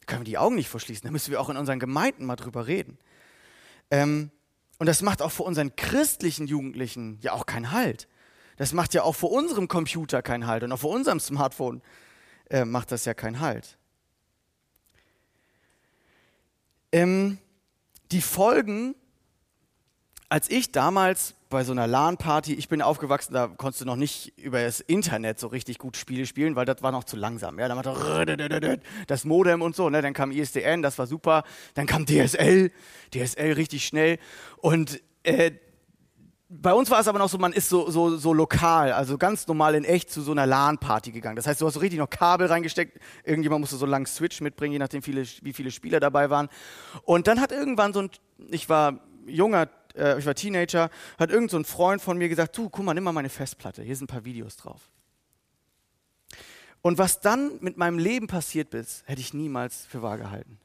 Da 0.01 0.05
können 0.05 0.21
wir 0.21 0.25
die 0.25 0.37
Augen 0.37 0.55
nicht 0.55 0.69
verschließen. 0.69 1.05
Da 1.05 1.11
müssen 1.11 1.31
wir 1.31 1.41
auch 1.41 1.49
in 1.49 1.57
unseren 1.57 1.79
Gemeinden 1.79 2.25
mal 2.25 2.35
drüber 2.35 2.67
reden. 2.67 2.99
Ähm, 3.89 4.31
und 4.77 4.87
das 4.87 5.01
macht 5.01 5.21
auch 5.21 5.31
für 5.31 5.43
unseren 5.43 5.75
christlichen 5.75 6.47
Jugendlichen 6.47 7.17
ja 7.21 7.33
auch 7.33 7.45
keinen 7.45 7.71
Halt. 7.71 8.07
Das 8.57 8.73
macht 8.73 8.93
ja 8.93 9.03
auch 9.03 9.15
vor 9.15 9.31
unserem 9.31 9.67
Computer 9.67 10.21
keinen 10.21 10.47
Halt 10.47 10.63
und 10.63 10.71
auch 10.71 10.79
vor 10.79 10.91
unserem 10.91 11.19
Smartphone 11.19 11.81
äh, 12.49 12.65
macht 12.65 12.91
das 12.91 13.05
ja 13.05 13.13
keinen 13.13 13.39
Halt. 13.39 13.77
Ähm, 16.91 17.37
die 18.11 18.21
Folgen, 18.21 18.95
als 20.35 20.49
ich 20.51 20.73
damals 20.73 21.33
bei 21.47 21.63
so 21.63 21.71
einer 21.71 21.87
LAN-Party, 21.87 22.55
ich 22.55 22.67
bin 22.67 22.81
aufgewachsen, 22.81 23.33
da 23.33 23.47
konntest 23.47 23.79
du 23.79 23.85
noch 23.85 23.95
nicht 23.95 24.37
über 24.37 24.61
das 24.61 24.81
Internet 24.81 25.39
so 25.39 25.47
richtig 25.47 25.79
gut 25.79 25.95
Spiele 25.95 26.25
spielen, 26.25 26.57
weil 26.57 26.65
das 26.65 26.83
war 26.83 26.91
noch 26.91 27.05
zu 27.05 27.15
langsam. 27.15 27.57
Ja, 27.57 27.69
dann 27.69 27.77
war 27.77 28.75
das 29.07 29.23
Modem 29.23 29.61
und 29.61 29.77
so, 29.77 29.89
ne? 29.89 30.01
dann 30.01 30.13
kam 30.13 30.31
ISDN, 30.31 30.81
das 30.81 30.99
war 30.99 31.07
super, 31.07 31.45
dann 31.75 31.85
kam 31.85 32.05
DSL, 32.05 32.69
DSL 33.13 33.53
richtig 33.53 33.85
schnell 33.85 34.19
und 34.57 35.01
äh, 35.23 35.51
bei 36.49 36.73
uns 36.73 36.91
war 36.91 36.99
es 36.99 37.07
aber 37.07 37.19
noch 37.19 37.29
so, 37.29 37.37
man 37.37 37.53
ist 37.53 37.69
so, 37.69 37.89
so, 37.89 38.17
so 38.17 38.33
lokal, 38.33 38.91
also 38.91 39.17
ganz 39.17 39.47
normal 39.47 39.73
in 39.75 39.85
echt 39.85 40.11
zu 40.11 40.21
so 40.21 40.33
einer 40.33 40.45
LAN-Party 40.45 41.13
gegangen. 41.13 41.37
Das 41.37 41.47
heißt, 41.47 41.61
du 41.61 41.65
hast 41.65 41.75
so 41.75 41.79
richtig 41.79 41.97
noch 41.97 42.09
Kabel 42.09 42.47
reingesteckt, 42.47 42.99
irgendjemand 43.23 43.61
musste 43.61 43.77
so 43.77 43.85
einen 43.85 43.91
langen 43.91 44.05
Switch 44.05 44.41
mitbringen, 44.41 44.73
je 44.73 44.79
nachdem, 44.79 45.01
viele, 45.01 45.23
wie 45.43 45.53
viele 45.53 45.71
Spieler 45.71 46.01
dabei 46.01 46.29
waren. 46.29 46.49
Und 47.03 47.27
dann 47.27 47.39
hat 47.39 47.53
irgendwann 47.53 47.93
so 47.93 48.01
ein, 48.01 48.09
ich 48.51 48.67
war 48.67 48.99
junger 49.25 49.69
äh, 49.95 50.19
ich 50.19 50.25
war 50.25 50.35
Teenager, 50.35 50.89
hat 51.17 51.31
irgend 51.31 51.51
so 51.51 51.57
ein 51.57 51.65
Freund 51.65 52.01
von 52.01 52.17
mir 52.17 52.29
gesagt, 52.29 52.57
du, 52.57 52.69
guck 52.69 52.85
mal, 52.85 52.93
nimm 52.93 53.03
mal 53.03 53.11
meine 53.11 53.29
Festplatte, 53.29 53.83
hier 53.83 53.95
sind 53.95 54.05
ein 54.05 54.13
paar 54.13 54.25
Videos 54.25 54.57
drauf. 54.57 54.89
Und 56.81 56.99
was 56.99 57.19
dann 57.19 57.57
mit 57.61 57.77
meinem 57.77 57.97
Leben 57.97 58.27
passiert 58.27 58.73
ist, 58.75 59.07
hätte 59.07 59.19
ich 59.19 59.33
niemals 59.33 59.85
für 59.87 60.03
wahr 60.03 60.19
gehalten. 60.19 60.59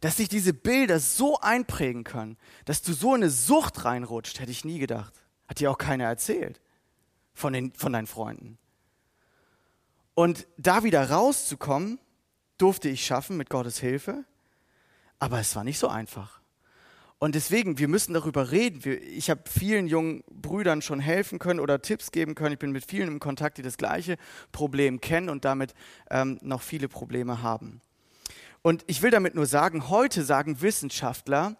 Dass 0.00 0.16
sich 0.16 0.28
diese 0.28 0.54
Bilder 0.54 1.00
so 1.00 1.38
einprägen 1.40 2.02
können, 2.02 2.38
dass 2.64 2.80
du 2.80 2.94
so 2.94 3.14
in 3.14 3.22
eine 3.22 3.30
Sucht 3.30 3.84
reinrutscht, 3.84 4.40
hätte 4.40 4.50
ich 4.50 4.64
nie 4.64 4.78
gedacht. 4.78 5.12
Hat 5.48 5.60
dir 5.60 5.70
auch 5.70 5.78
keiner 5.78 6.04
erzählt 6.04 6.60
von, 7.34 7.52
den, 7.52 7.72
von 7.74 7.92
deinen 7.92 8.06
Freunden. 8.06 8.58
Und 10.14 10.46
da 10.56 10.82
wieder 10.82 11.10
rauszukommen, 11.10 12.00
durfte 12.56 12.88
ich 12.88 13.04
schaffen 13.04 13.36
mit 13.36 13.50
Gottes 13.50 13.78
Hilfe, 13.78 14.24
aber 15.18 15.40
es 15.40 15.54
war 15.56 15.62
nicht 15.62 15.78
so 15.78 15.88
einfach. 15.88 16.40
Und 17.18 17.34
deswegen, 17.34 17.78
wir 17.78 17.88
müssen 17.88 18.12
darüber 18.12 18.50
reden. 18.50 18.82
ich 19.00 19.30
habe 19.30 19.42
vielen 19.48 19.86
jungen 19.86 20.22
Brüdern 20.30 20.82
schon 20.82 21.00
helfen 21.00 21.38
können 21.38 21.60
oder 21.60 21.80
Tipps 21.80 22.12
geben 22.12 22.34
können. 22.34 22.52
Ich 22.52 22.58
bin 22.58 22.72
mit 22.72 22.84
vielen 22.84 23.08
im 23.08 23.20
Kontakt, 23.20 23.56
die 23.56 23.62
das 23.62 23.78
gleiche 23.78 24.16
Problem 24.52 25.00
kennen 25.00 25.30
und 25.30 25.44
damit 25.46 25.74
ähm, 26.10 26.38
noch 26.42 26.60
viele 26.60 26.88
Probleme 26.88 27.42
haben. 27.42 27.80
Und 28.60 28.84
ich 28.86 29.00
will 29.00 29.10
damit 29.10 29.34
nur 29.34 29.46
sagen, 29.46 29.88
heute 29.88 30.24
sagen 30.24 30.60
Wissenschaftler 30.60 31.56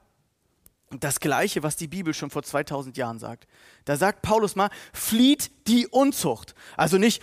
das 0.91 1.21
Gleiche, 1.21 1.63
was 1.63 1.77
die 1.77 1.89
Bibel 1.89 2.15
schon 2.15 2.31
vor 2.31 2.43
2000 2.43 2.97
Jahren 2.97 3.19
sagt. 3.19 3.47
Da 3.85 3.97
sagt 3.97 4.23
Paulus 4.23 4.57
mal, 4.57 4.71
flieht 4.93 5.51
die 5.69 5.87
Unzucht. 5.87 6.55
Also 6.77 6.99
nicht, 6.99 7.23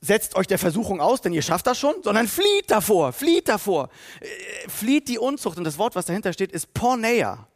setzt 0.00 0.36
euch 0.36 0.46
der 0.46 0.58
Versuchung 0.58 1.00
aus, 1.00 1.20
denn 1.20 1.32
ihr 1.32 1.42
schafft 1.42 1.66
das 1.66 1.78
schon, 1.78 2.02
sondern 2.02 2.28
flieht 2.28 2.70
davor, 2.70 3.12
flieht 3.12 3.48
davor. 3.48 3.88
Äh, 4.20 4.68
flieht 4.68 5.08
die 5.08 5.18
Unzucht. 5.18 5.58
Und 5.58 5.64
das 5.64 5.78
Wort, 5.78 5.96
was 5.96 6.06
dahinter 6.06 6.32
steht, 6.32 6.52
ist 6.52 6.72
Porneia. 6.72 7.48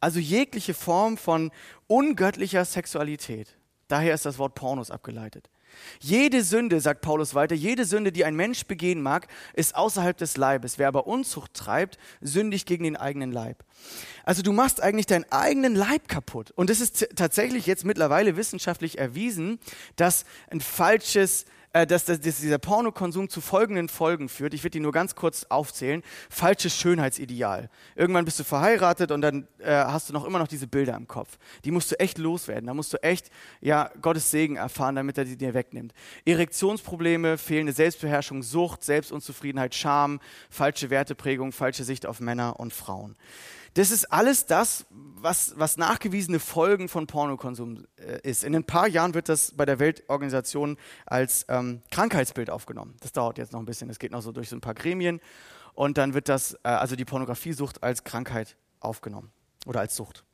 Also 0.00 0.18
jegliche 0.18 0.74
Form 0.74 1.16
von 1.16 1.52
ungöttlicher 1.86 2.64
Sexualität. 2.64 3.56
Daher 3.88 4.14
ist 4.14 4.24
das 4.24 4.38
Wort 4.38 4.54
Pornos 4.54 4.90
abgeleitet. 4.90 5.48
Jede 6.00 6.42
Sünde, 6.42 6.80
sagt 6.80 7.00
Paulus 7.00 7.34
weiter, 7.34 7.54
jede 7.54 7.84
Sünde, 7.84 8.12
die 8.12 8.24
ein 8.24 8.36
Mensch 8.36 8.66
begehen 8.66 9.02
mag, 9.02 9.28
ist 9.54 9.74
außerhalb 9.74 10.16
des 10.16 10.36
Leibes. 10.36 10.78
Wer 10.78 10.88
aber 10.88 11.06
Unzucht 11.06 11.54
treibt, 11.54 11.98
sündigt 12.20 12.66
gegen 12.66 12.84
den 12.84 12.96
eigenen 12.96 13.32
Leib. 13.32 13.64
Also 14.24 14.42
du 14.42 14.52
machst 14.52 14.82
eigentlich 14.82 15.06
deinen 15.06 15.30
eigenen 15.30 15.74
Leib 15.74 16.08
kaputt. 16.08 16.52
Und 16.52 16.70
es 16.70 16.80
ist 16.80 17.08
tatsächlich 17.16 17.66
jetzt 17.66 17.84
mittlerweile 17.84 18.36
wissenschaftlich 18.36 18.98
erwiesen, 18.98 19.58
dass 19.96 20.24
ein 20.50 20.60
falsches 20.60 21.44
äh, 21.72 21.86
dass, 21.86 22.04
dass, 22.04 22.20
dass 22.20 22.40
dieser 22.40 22.58
Pornokonsum 22.58 23.28
zu 23.28 23.40
folgenden 23.40 23.88
Folgen 23.88 24.28
führt. 24.28 24.54
Ich 24.54 24.62
werde 24.62 24.72
die 24.72 24.80
nur 24.80 24.92
ganz 24.92 25.14
kurz 25.14 25.44
aufzählen. 25.48 26.02
Falsches 26.28 26.76
Schönheitsideal. 26.76 27.70
Irgendwann 27.94 28.24
bist 28.24 28.38
du 28.38 28.44
verheiratet 28.44 29.10
und 29.10 29.22
dann 29.22 29.46
äh, 29.58 29.72
hast 29.72 30.08
du 30.08 30.12
noch 30.12 30.24
immer 30.24 30.38
noch 30.38 30.48
diese 30.48 30.66
Bilder 30.66 30.94
im 30.96 31.08
Kopf. 31.08 31.38
Die 31.64 31.70
musst 31.70 31.90
du 31.90 31.98
echt 31.98 32.18
loswerden. 32.18 32.66
Da 32.66 32.74
musst 32.74 32.92
du 32.92 33.02
echt 33.02 33.30
ja, 33.60 33.90
Gottes 34.00 34.30
Segen 34.30 34.56
erfahren, 34.56 34.96
damit 34.96 35.18
er 35.18 35.24
die 35.24 35.36
dir 35.36 35.54
wegnimmt. 35.54 35.92
Erektionsprobleme, 36.24 37.38
fehlende 37.38 37.72
Selbstbeherrschung, 37.72 38.42
Sucht, 38.42 38.84
Selbstunzufriedenheit, 38.84 39.74
Scham, 39.74 40.20
falsche 40.50 40.90
Werteprägung, 40.90 41.52
falsche 41.52 41.84
Sicht 41.84 42.06
auf 42.06 42.20
Männer 42.20 42.60
und 42.60 42.72
Frauen. 42.72 43.16
Das 43.74 43.90
ist 43.90 44.12
alles 44.12 44.46
das, 44.46 44.86
was, 44.90 45.54
was 45.56 45.76
nachgewiesene 45.76 46.40
Folgen 46.40 46.88
von 46.88 47.06
Pornokonsum 47.06 47.86
äh, 47.96 48.20
ist. 48.28 48.44
In 48.44 48.54
ein 48.54 48.64
paar 48.64 48.86
Jahren 48.86 49.14
wird 49.14 49.28
das 49.28 49.52
bei 49.52 49.64
der 49.64 49.78
Weltorganisation 49.78 50.76
als 51.06 51.46
ähm, 51.48 51.82
Krankheitsbild 51.90 52.50
aufgenommen. 52.50 52.96
Das 53.00 53.12
dauert 53.12 53.38
jetzt 53.38 53.52
noch 53.52 53.60
ein 53.60 53.64
bisschen. 53.64 53.88
Das 53.88 53.98
geht 53.98 54.12
noch 54.12 54.22
so 54.22 54.32
durch 54.32 54.48
so 54.48 54.56
ein 54.56 54.60
paar 54.60 54.74
Gremien. 54.74 55.20
Und 55.74 55.96
dann 55.96 56.12
wird 56.12 56.28
das, 56.28 56.54
äh, 56.64 56.68
also 56.68 56.96
die 56.96 57.04
Pornografiesucht 57.04 57.82
als 57.82 58.04
Krankheit 58.04 58.56
aufgenommen 58.80 59.32
oder 59.64 59.80
als 59.80 59.96
Sucht. 59.96 60.24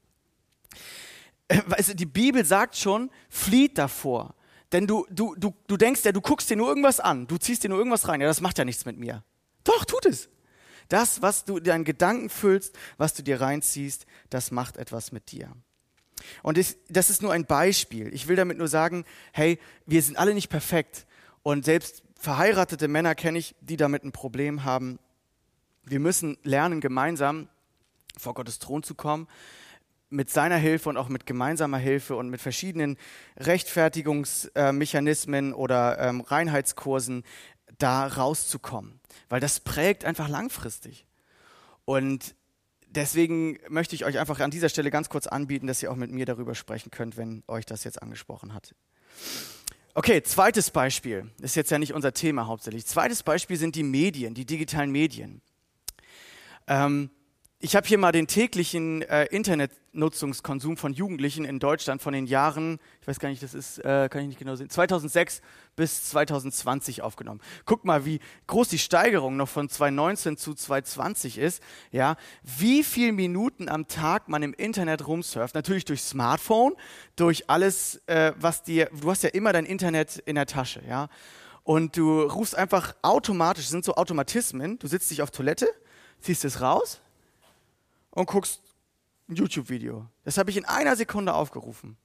Äh, 1.46 1.61
weißt 1.66 1.90
du, 1.90 1.94
die 1.94 2.07
Bibel 2.07 2.44
sagt 2.44 2.77
schon, 2.77 3.11
flieht 3.29 3.79
davor. 3.79 4.35
Denn 4.72 4.87
du, 4.87 5.07
du, 5.11 5.35
du, 5.37 5.55
du 5.66 5.77
denkst 5.77 6.05
ja, 6.05 6.12
du 6.12 6.20
guckst 6.20 6.51
dir 6.51 6.57
nur 6.57 6.68
irgendwas 6.68 7.01
an, 7.01 7.27
du 7.27 7.38
ziehst 7.38 7.62
dir 7.62 7.68
nur 7.68 7.79
irgendwas 7.79 8.09
rein. 8.09 8.20
Ja, 8.20 8.27
das 8.27 8.40
macht 8.40 8.59
ja 8.59 8.64
nichts 8.64 8.85
mit 8.85 8.98
mir. 8.98 9.22
Doch, 9.64 9.85
tut 9.85 10.07
es. 10.07 10.29
Das, 10.88 11.22
was 11.22 11.44
du 11.44 11.61
deinen 11.61 11.85
Gedanken 11.85 12.31
füllst, 12.31 12.77
was 12.96 13.14
du 13.14 13.22
dir 13.22 13.40
reinziehst, 13.40 14.07
das 14.31 14.51
macht 14.51 14.77
etwas 14.77 15.12
mit 15.12 15.33
dir. 15.33 15.53
Und 16.42 16.59
das 16.88 17.11
ist 17.11 17.22
nur 17.22 17.33
ein 17.33 17.46
Beispiel. 17.46 18.12
Ich 18.12 18.29
will 18.29 18.37
damit 18.37 18.59
nur 18.59 18.68
sagen, 18.68 19.05
hey, 19.33 19.59
wir 19.87 20.03
sind 20.03 20.18
alle 20.18 20.35
nicht 20.35 20.48
perfekt. 20.48 21.07
Und 21.42 21.64
selbst 21.64 22.03
verheiratete 22.18 22.88
Männer 22.88 23.14
kenne 23.14 23.38
ich, 23.38 23.55
die 23.61 23.77
damit 23.77 24.03
ein 24.05 24.12
Problem 24.12 24.64
haben. 24.64 24.98
Wir 25.85 26.01
müssen 26.01 26.38
lernen, 26.42 26.81
gemeinsam 26.81 27.48
vor 28.16 28.33
Gottes 28.35 28.59
Thron 28.59 28.83
zu 28.83 28.94
kommen, 28.94 29.29
mit 30.11 30.31
seiner 30.31 30.57
Hilfe 30.57 30.88
und 30.88 30.96
auch 30.96 31.09
mit 31.09 31.27
gemeinsamer 31.27 31.77
Hilfe 31.79 32.16
und 32.16 32.31
mit 32.31 32.40
verschiedenen 32.40 32.96
Rechtfertigungsmechanismen 33.37 35.53
oder 35.53 35.98
ähm, 35.98 36.22
Reinheitskursen 36.22 37.24
da 37.79 38.07
rauszukommen, 38.07 38.97
weil 39.28 39.40
das 39.40 39.61
prägt 39.61 40.04
einfach 40.04 40.28
langfristig. 40.28 41.07
Und 41.85 42.35
deswegen 42.88 43.59
möchte 43.68 43.94
ich 43.94 44.04
euch 44.04 44.18
einfach 44.18 44.40
an 44.40 44.50
dieser 44.50 44.68
Stelle 44.68 44.90
ganz 44.90 45.09
kurz 45.09 45.26
anbieten, 45.26 45.66
dass 45.66 45.83
ihr 45.83 45.90
auch 45.90 45.96
mit 45.96 46.11
mir 46.11 46.26
darüber 46.26 46.54
sprechen 46.54 46.90
könnt, 46.90 47.16
wenn 47.16 47.42
euch 47.48 47.66
das 47.66 47.85
jetzt 47.85 48.02
angesprochen 48.02 48.54
hat. 48.54 48.74
Okay, 49.94 50.22
zweites 50.22 50.70
Beispiel. 50.70 51.31
ist 51.40 51.57
jetzt 51.57 51.70
ja 51.70 51.78
nicht 51.78 51.92
unser 51.92 52.12
Thema 52.12 52.46
hauptsächlich. 52.46 52.87
Zweites 52.87 53.22
Beispiel 53.22 53.57
sind 53.57 53.74
die 53.74 53.83
Medien, 53.83 54.35
die 54.35 54.44
digitalen 54.44 54.90
Medien. 54.92 55.42
Ähm, 56.66 57.11
ich 57.61 57.75
habe 57.75 57.88
hier 57.88 57.99
mal 57.99 58.12
den 58.12 58.29
täglichen 58.29 59.03
äh, 59.03 59.25
Internetnutzungskonsum 59.25 60.77
von 60.77 60.92
Jugendlichen 60.92 61.44
in 61.44 61.59
Deutschland 61.59 62.01
von 62.01 62.12
den 62.12 62.27
Jahren, 62.27 62.79
ich 63.01 63.09
weiß 63.09 63.18
gar 63.18 63.31
nicht, 63.31 63.42
das 63.42 63.53
ist, 63.53 63.79
äh, 63.79 64.09
kann 64.09 64.23
ich 64.23 64.29
nicht 64.29 64.38
genau 64.38 64.55
sehen, 64.55 64.71
2006 64.71 65.40
bis 65.75 66.05
2020 66.05 67.03
aufgenommen. 67.03 67.40
Guck 67.64 67.85
mal, 67.85 68.05
wie 68.05 68.21
groß 68.47 68.68
die 68.68 68.79
Steigerung 68.79 69.37
noch 69.37 69.49
von 69.49 69.68
2019 69.68 70.37
zu 70.37 70.55
2020 70.55 71.38
ist. 71.38 71.61
Ja, 71.90 72.14
wie 72.44 72.85
viele 72.85 73.11
Minuten 73.11 73.68
am 73.68 73.88
Tag 73.88 74.29
man 74.29 74.44
im 74.44 74.55
Internet 74.55 75.09
rumsurft. 75.09 75.57
Natürlich 75.57 75.85
durch 75.85 76.03
Smartphone, 76.03 76.75
durch 77.16 77.51
alles, 77.51 78.01
äh, 78.07 78.35
was 78.38 78.62
dir, 78.62 78.88
du 79.01 79.11
hast 79.11 79.25
ja 79.25 79.31
immer 79.31 79.53
dein 79.53 79.64
Internet 79.64 80.18
in 80.18 80.37
der 80.37 80.47
Tasche, 80.47 80.81
ja. 80.88 81.09
Und 81.64 81.97
du 81.97 82.23
rufst 82.23 82.57
einfach 82.57 82.94
automatisch, 83.03 83.64
das 83.64 83.73
sind 83.73 83.85
so 83.85 83.97
Automatismen, 83.97 84.79
du 84.79 84.87
sitzt 84.87 85.11
dich 85.11 85.23
auf 85.23 85.33
Toilette, 85.33 85.68
ziehst 86.21 86.44
es 86.44 86.61
raus, 86.61 87.03
und 88.18 88.26
guckst 88.26 88.61
ein 89.28 89.37
YouTube-Video. 89.37 90.07
Das 90.24 90.38
habe 90.38 90.50
ich 90.50 90.57
in 90.57 90.64
einer 90.64 90.96
Sekunde 90.96 91.35
aufgerufen. 91.35 91.96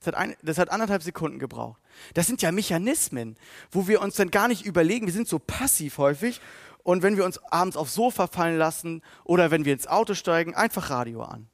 Das 0.00 0.08
hat, 0.08 0.14
ein, 0.16 0.36
das 0.42 0.58
hat 0.58 0.68
anderthalb 0.70 1.02
Sekunden 1.02 1.38
gebraucht. 1.38 1.80
Das 2.12 2.26
sind 2.26 2.42
ja 2.42 2.50
Mechanismen, 2.50 3.36
wo 3.70 3.86
wir 3.86 4.02
uns 4.02 4.16
dann 4.16 4.30
gar 4.30 4.48
nicht 4.48 4.66
überlegen, 4.66 5.06
wir 5.06 5.12
sind 5.12 5.28
so 5.28 5.38
passiv 5.38 5.98
häufig 5.98 6.40
und 6.82 7.02
wenn 7.02 7.16
wir 7.16 7.24
uns 7.24 7.38
abends 7.44 7.76
aufs 7.76 7.94
Sofa 7.94 8.26
fallen 8.26 8.58
lassen 8.58 9.00
oder 9.22 9.50
wenn 9.52 9.64
wir 9.64 9.72
ins 9.72 9.86
Auto 9.86 10.14
steigen, 10.14 10.54
einfach 10.54 10.90
Radio 10.90 11.22
an. 11.22 11.46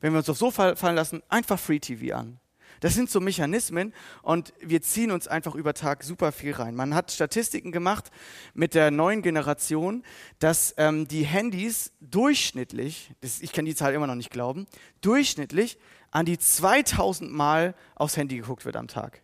Wenn 0.00 0.12
wir 0.12 0.18
uns 0.18 0.28
aufs 0.28 0.40
Sofa 0.40 0.74
fallen 0.74 0.96
lassen, 0.96 1.22
einfach 1.28 1.58
Free 1.58 1.78
TV 1.78 2.14
an. 2.16 2.40
Das 2.80 2.94
sind 2.94 3.10
so 3.10 3.20
Mechanismen 3.20 3.92
und 4.22 4.54
wir 4.60 4.80
ziehen 4.82 5.10
uns 5.10 5.28
einfach 5.28 5.54
über 5.54 5.74
Tag 5.74 6.02
super 6.02 6.32
viel 6.32 6.52
rein. 6.52 6.74
Man 6.74 6.94
hat 6.94 7.12
Statistiken 7.12 7.72
gemacht 7.72 8.10
mit 8.54 8.74
der 8.74 8.90
neuen 8.90 9.22
Generation, 9.22 10.02
dass 10.38 10.74
ähm, 10.78 11.06
die 11.06 11.24
Handys 11.24 11.92
durchschnittlich, 12.00 13.12
das, 13.20 13.40
ich 13.40 13.52
kann 13.52 13.66
die 13.66 13.74
Zahl 13.74 13.92
immer 13.92 14.06
noch 14.06 14.14
nicht 14.14 14.30
glauben, 14.30 14.66
durchschnittlich 15.02 15.78
an 16.10 16.24
die 16.24 16.38
2000 16.38 17.30
Mal 17.30 17.74
aufs 17.94 18.16
Handy 18.16 18.38
geguckt 18.38 18.64
wird 18.64 18.76
am 18.76 18.88
Tag. 18.88 19.22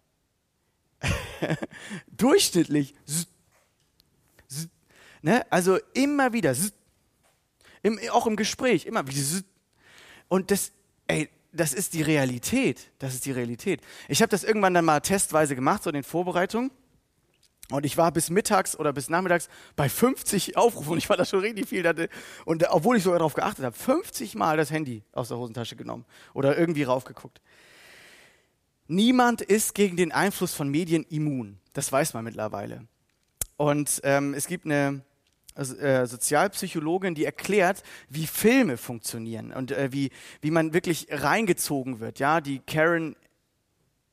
durchschnittlich. 2.09 2.95
Ne? 5.23 5.45
Also 5.51 5.79
immer 5.95 6.33
wieder. 6.33 6.55
Im, 7.83 7.99
auch 8.11 8.27
im 8.27 8.37
Gespräch, 8.37 8.87
immer 8.87 9.07
wieder. 9.07 9.21
Und 10.29 10.51
das, 10.51 10.73
ey, 11.07 11.29
das 11.57 11.75
ist 11.75 11.95
die 11.95 12.03
Realität. 12.03 12.91
Das 12.99 13.15
ist 13.15 13.27
die 13.27 13.33
Realität. 13.33 13.81
Ich 14.09 14.23
habe 14.23 14.31
das 14.31 14.45
irgendwann 14.45 14.75
dann 14.75 14.85
mal 14.85 15.01
testweise 15.01 15.55
gemacht, 15.55 15.83
so 15.83 15.91
in 15.91 15.95
den 15.95 16.05
Vorbereitungen. 16.05 16.71
Und 17.71 17.85
ich 17.85 17.97
war 17.97 18.13
bis 18.13 18.31
mittags 18.31 18.79
oder 18.79 18.93
bis 18.93 19.09
nachmittags 19.09 19.49
bei 19.75 19.89
50 19.89 20.57
Aufrufen 20.57 20.93
und 20.93 20.99
ich 20.99 21.09
war 21.09 21.17
da 21.17 21.25
schon 21.25 21.41
richtig 21.41 21.69
viel. 21.69 22.09
Und 22.45 22.65
obwohl 22.71 22.97
ich 22.97 23.03
sogar 23.03 23.19
darauf 23.19 23.35
geachtet 23.35 23.65
habe, 23.65 23.77
50 23.77 24.37
Mal 24.37 24.57
das 24.57 24.71
Handy 24.71 25.03
aus 25.13 25.29
der 25.29 25.39
Hosentasche 25.39 25.75
genommen 25.75 26.05
oder 26.33 26.57
irgendwie 26.57 26.85
raufgeguckt. 26.85 27.41
Niemand 28.87 29.43
ist 29.43 29.75
gegen 29.75 29.97
den 29.97 30.13
Einfluss 30.13 30.55
von 30.55 30.69
Medien 30.69 31.05
immun. 31.11 31.59
Das 31.73 31.91
weiß 31.91 32.15
man 32.15 32.23
mittlerweile. 32.23 32.87
Und 33.57 34.01
ähm, 34.05 34.33
es 34.35 34.47
gibt 34.47 34.65
eine 34.65 35.03
äh, 35.57 36.07
Sozialpsychologin, 36.07 37.15
die 37.15 37.25
erklärt, 37.25 37.83
wie 38.09 38.27
Filme 38.27 38.77
funktionieren 38.77 39.53
und 39.53 39.73
äh, 39.73 39.93
wie, 39.93 40.11
wie 40.41 40.51
man 40.51 40.73
wirklich 40.73 41.09
reingezogen 41.11 42.01
wird. 42.01 42.19
Ja, 42.19 42.41
die 42.41 42.61
Karen 42.61 43.17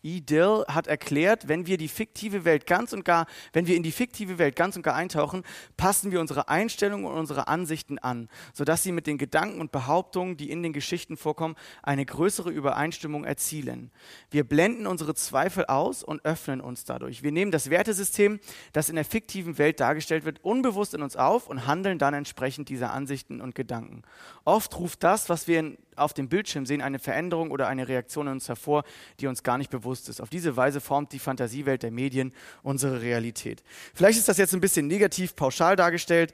E. 0.03 0.19
Dill 0.19 0.65
hat 0.67 0.87
erklärt, 0.87 1.47
wenn 1.47 1.65
wir 1.65 1.77
die 1.77 1.87
fiktive 1.87 2.45
Welt 2.45 2.67
ganz 2.67 2.91
und 2.93 3.05
gar, 3.05 3.25
wenn 3.53 3.67
wir 3.67 3.75
in 3.75 3.83
die 3.83 3.91
fiktive 3.91 4.37
Welt 4.37 4.55
ganz 4.55 4.75
und 4.75 4.83
gar 4.83 4.95
eintauchen, 4.95 5.43
passen 5.77 6.11
wir 6.11 6.19
unsere 6.19 6.49
Einstellungen 6.49 7.05
und 7.05 7.13
unsere 7.13 7.47
Ansichten 7.47 7.99
an, 7.99 8.27
sodass 8.53 8.83
sie 8.83 8.91
mit 8.91 9.07
den 9.07 9.17
Gedanken 9.17 9.61
und 9.61 9.71
Behauptungen, 9.71 10.35
die 10.35 10.51
in 10.51 10.61
den 10.61 10.73
Geschichten 10.73 11.15
vorkommen, 11.15 11.55
eine 11.81 12.05
größere 12.05 12.51
Übereinstimmung 12.51 13.23
erzielen. 13.23 13.91
Wir 14.29 14.43
blenden 14.43 14.87
unsere 14.87 15.15
Zweifel 15.15 15.65
aus 15.67 16.03
und 16.03 16.25
öffnen 16.25 16.59
uns 16.59 16.83
dadurch. 16.83 17.23
Wir 17.23 17.31
nehmen 17.31 17.51
das 17.51 17.69
Wertesystem, 17.69 18.39
das 18.73 18.89
in 18.89 18.95
der 18.95 19.05
fiktiven 19.05 19.57
Welt 19.57 19.79
dargestellt 19.79 20.25
wird, 20.25 20.43
unbewusst 20.43 20.93
in 20.93 21.01
uns 21.01 21.15
auf 21.15 21.47
und 21.47 21.65
handeln 21.65 21.97
dann 21.97 22.13
entsprechend 22.13 22.67
dieser 22.67 22.91
Ansichten 22.91 23.39
und 23.39 23.55
Gedanken. 23.55 24.03
Oft 24.43 24.77
ruft 24.77 25.03
das, 25.03 25.29
was 25.29 25.47
wir 25.47 25.77
auf 25.95 26.13
dem 26.13 26.27
Bildschirm 26.27 26.65
sehen, 26.65 26.81
eine 26.81 26.99
Veränderung 26.99 27.51
oder 27.51 27.67
eine 27.67 27.87
Reaktion 27.87 28.27
in 28.27 28.33
uns 28.33 28.49
hervor, 28.49 28.83
die 29.19 29.27
uns 29.27 29.43
gar 29.43 29.57
nicht 29.57 29.69
bewusst 29.69 29.92
ist. 30.01 30.21
Auf 30.21 30.29
diese 30.29 30.56
Weise 30.58 30.82
formt 30.82 31.12
die 31.12 31.19
Fantasiewelt 31.19 31.84
der 31.84 31.91
Medien 31.91 32.34
unsere 32.62 33.01
Realität. 33.01 33.63
Vielleicht 33.93 34.19
ist 34.19 34.27
das 34.27 34.38
jetzt 34.38 34.53
ein 34.53 34.62
bisschen 34.62 34.88
negativ 34.88 35.36
pauschal 35.36 35.75
dargestellt. 35.75 36.34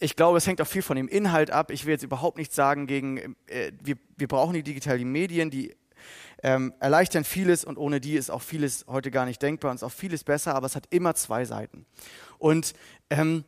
Ich 0.00 0.16
glaube, 0.16 0.38
es 0.38 0.46
hängt 0.46 0.60
auch 0.60 0.66
viel 0.66 0.82
von 0.82 0.96
dem 0.96 1.08
Inhalt 1.08 1.50
ab. 1.50 1.70
Ich 1.70 1.86
will 1.86 1.92
jetzt 1.92 2.02
überhaupt 2.02 2.38
nichts 2.38 2.54
sagen 2.54 2.86
gegen, 2.86 3.36
äh, 3.46 3.72
wir, 3.82 3.96
wir 4.16 4.28
brauchen 4.28 4.54
die 4.54 4.62
digitalen 4.62 5.10
Medien, 5.10 5.50
die 5.50 5.74
ähm, 6.42 6.74
erleichtern 6.80 7.24
vieles 7.24 7.64
und 7.64 7.78
ohne 7.78 8.00
die 8.00 8.14
ist 8.14 8.30
auch 8.30 8.42
vieles 8.42 8.84
heute 8.86 9.10
gar 9.10 9.24
nicht 9.24 9.40
denkbar 9.40 9.70
und 9.70 9.76
ist 9.76 9.82
auch 9.82 9.92
vieles 9.92 10.24
besser, 10.24 10.54
aber 10.54 10.66
es 10.66 10.76
hat 10.76 10.86
immer 10.90 11.14
zwei 11.14 11.44
Seiten. 11.44 11.86
Und 12.38 12.74
ähm, 13.08 13.44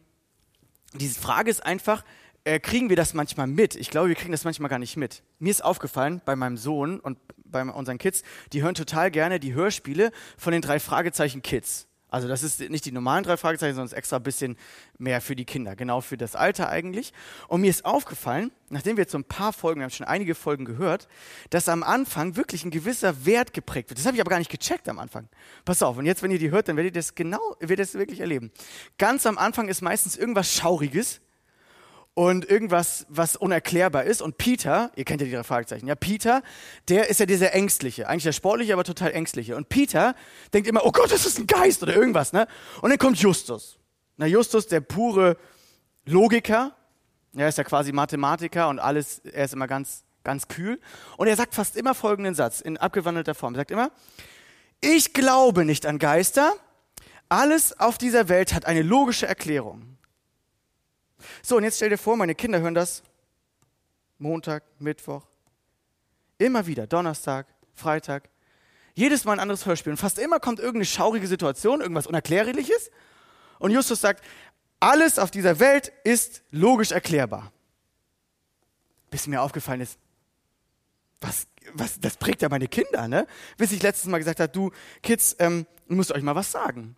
diese 0.95 1.21
Frage 1.21 1.51
ist 1.51 1.65
einfach, 1.65 2.05
äh, 2.47 2.61
kriegen 2.61 2.89
wir 2.89 2.97
das 2.97 3.13
manchmal 3.13 3.49
mit. 3.49 3.75
Ich 3.75 3.91
glaube, 3.91 4.09
wir 4.09 4.15
kriegen 4.15 4.33
das 4.33 4.45
manchmal 4.45 4.71
gar 4.71 4.79
nicht 4.79 4.97
mit. 4.97 5.23
Mir 5.41 5.51
ist 5.51 5.65
aufgefallen 5.65 6.23
bei 6.25 6.37
meinem 6.37 6.57
Sohn 6.57 7.01
und 7.01 7.19
bei 7.45 7.63
unseren 7.63 7.99
Kids, 7.99 8.23
die 8.53 8.63
hören 8.63 8.75
total 8.75 9.11
gerne 9.11 9.41
die 9.41 9.53
Hörspiele 9.53 10.13
von 10.39 10.53
den 10.53 10.63
drei 10.63 10.79
Fragezeichen 10.79 11.43
Kids. 11.43 11.89
Also 12.09 12.29
das 12.29 12.45
ist 12.45 12.61
nicht 12.71 12.85
die 12.85 12.93
normalen 12.93 13.25
drei 13.25 13.37
Fragezeichen, 13.37 13.75
sondern 13.75 13.97
extra 13.99 14.17
ein 14.17 14.23
bisschen 14.23 14.57
mehr 14.97 15.21
für 15.21 15.35
die 15.35 15.45
Kinder, 15.45 15.75
genau 15.75 16.01
für 16.01 16.17
das 16.17 16.37
Alter 16.37 16.69
eigentlich. 16.69 17.13
Und 17.49 17.63
mir 17.63 17.71
ist 17.71 17.85
aufgefallen, 17.85 18.53
nachdem 18.71 18.97
wir 18.97 19.03
jetzt 19.03 19.13
so 19.13 19.19
ein 19.19 19.25
paar 19.25 19.53
Folgen, 19.53 19.81
wir 19.81 19.85
haben 19.85 19.91
schon 19.91 20.07
einige 20.07 20.37
Folgen 20.37 20.65
gehört, 20.65 21.09
dass 21.51 21.69
am 21.69 21.83
Anfang 21.83 22.37
wirklich 22.37 22.65
ein 22.65 22.71
gewisser 22.71 23.27
Wert 23.27 23.53
geprägt 23.55 23.91
wird. 23.91 23.99
Das 23.99 24.07
habe 24.07 24.17
ich 24.17 24.21
aber 24.21 24.31
gar 24.31 24.39
nicht 24.39 24.53
gecheckt 24.53 24.89
am 24.89 25.01
Anfang. 25.01 25.29
Pass 25.65 25.83
auf, 25.83 25.99
und 25.99 26.07
jetzt, 26.07 26.23
wenn 26.23 26.31
ihr 26.31 26.39
die 26.39 26.53
hört, 26.53 26.69
dann 26.69 26.77
werdet 26.77 26.95
ihr 26.95 27.01
das 27.01 27.17
genau, 27.17 27.57
werdet 27.59 27.71
ihr 27.71 27.77
das 27.85 27.95
wirklich 27.95 28.21
erleben. 28.21 28.53
Ganz 28.99 29.27
am 29.27 29.37
Anfang 29.37 29.67
ist 29.67 29.83
meistens 29.83 30.17
irgendwas 30.17 30.55
Schauriges, 30.55 31.21
und 32.17 32.49
irgendwas, 32.49 33.05
was 33.11 33.37
unerklärbar 33.37 34.05
ist. 34.05 34.23
Und 34.23 34.39
Peter, 34.39 34.91
ihr 34.97 35.05
kennt 35.05 35.21
ja 35.21 35.27
die 35.27 35.45
Fragezeichen, 35.45 35.87
ja, 35.87 35.95
Peter, 35.95 36.43
der 36.89 37.11
ist 37.11 37.21
ja 37.21 37.27
dieser 37.27 37.53
Ängstliche, 37.53 38.09
eigentlich 38.09 38.25
der 38.25 38.33
Sportliche, 38.33 38.73
aber 38.73 38.85
total 38.85 39.13
Ängstliche. 39.13 39.55
Und 39.55 39.69
Peter 39.69 40.15
denkt 40.55 40.67
immer, 40.67 40.87
oh 40.87 40.93
Gott, 40.93 41.13
das 41.13 41.27
ist 41.27 41.39
ein 41.39 41.47
Geist 41.47 41.83
oder 41.83 41.95
irgendwas, 41.95 42.33
ne? 42.33 42.49
Und 42.81 42.89
dann 42.89 42.99
kommt 42.99 43.19
Justus. 43.19 43.79
Na, 44.17 44.25
Justus, 44.25 44.67
der 44.67 44.81
pure 44.81 45.37
Logiker, 46.07 46.75
er 47.35 47.49
ist 47.49 47.59
ja 47.59 47.65
quasi 47.65 47.93
Mathematiker 47.93 48.71
und 48.71 48.79
alles, 48.79 49.19
er 49.19 49.45
ist 49.45 49.53
immer 49.53 49.67
ganz, 49.67 50.05
ganz 50.25 50.49
kühl. 50.49 50.81
Und 51.19 51.27
er 51.27 51.37
sagt 51.37 51.55
fast 51.55 51.77
immer 51.77 51.95
folgenden 51.95 52.35
Satz 52.35 52.63
in 52.63 52.79
abgewandelter 52.79 53.35
Form. 53.35 53.53
Er 53.53 53.59
sagt 53.59 53.71
immer, 53.71 53.91
ich 54.81 55.13
glaube 55.13 55.67
nicht 55.67 55.85
an 55.85 55.99
Geister, 55.99 56.55
alles 57.29 57.79
auf 57.79 57.99
dieser 57.99 58.31
Welt 58.31 58.55
hat 58.55 58.65
eine 58.65 58.81
logische 58.81 59.27
Erklärung. 59.27 59.96
So, 61.43 61.57
und 61.57 61.65
jetzt 61.65 61.77
stell 61.77 61.91
dir 61.91 61.99
vor, 61.99 62.17
meine 62.17 62.35
Kinder 62.35 62.61
hören 62.61 62.75
das 62.75 63.03
Montag, 64.19 64.65
Mittwoch, 64.79 65.27
immer 66.39 66.67
wieder, 66.67 66.87
Donnerstag, 66.87 67.47
Freitag, 67.75 68.29
jedes 68.95 69.25
Mal 69.25 69.35
ein 69.35 69.41
anderes 69.41 69.67
Hörspiel. 69.67 69.93
Und 69.93 69.99
fast 69.99 70.19
immer 70.19 70.41
kommt 70.41 70.59
irgendeine 70.59 70.87
schaurige 70.87 71.27
Situation, 71.27 71.81
irgendwas 71.81 72.07
Unerklärliches. 72.07 72.91
Und 73.59 73.71
Justus 73.71 74.01
sagt, 74.01 74.25
alles 74.81 75.19
auf 75.19 75.31
dieser 75.31 75.61
Welt 75.61 75.93
ist 76.05 76.43
logisch 76.51 76.93
erklärbar. 76.93 77.53
Bis 79.11 79.27
mir 79.27 79.43
aufgefallen 79.43 79.83
ist, 79.83 79.99
was, 81.21 81.47
was, 81.75 82.01
das 82.01 82.17
prägt 82.17 82.43
ja 82.43 82.49
meine 82.49 82.69
Kinder, 82.69 83.09
ne? 83.09 83.27
Bis 83.57 83.73
ich 83.73 83.83
letztes 83.83 84.07
Mal 84.07 84.19
gesagt 84.19 84.41
habe, 84.41 84.53
du 84.53 84.71
Kids, 85.03 85.37
ähm, 85.39 85.67
müsst 85.89 86.13
euch 86.13 86.23
mal 86.23 86.35
was 86.35 86.51
sagen. 86.51 86.97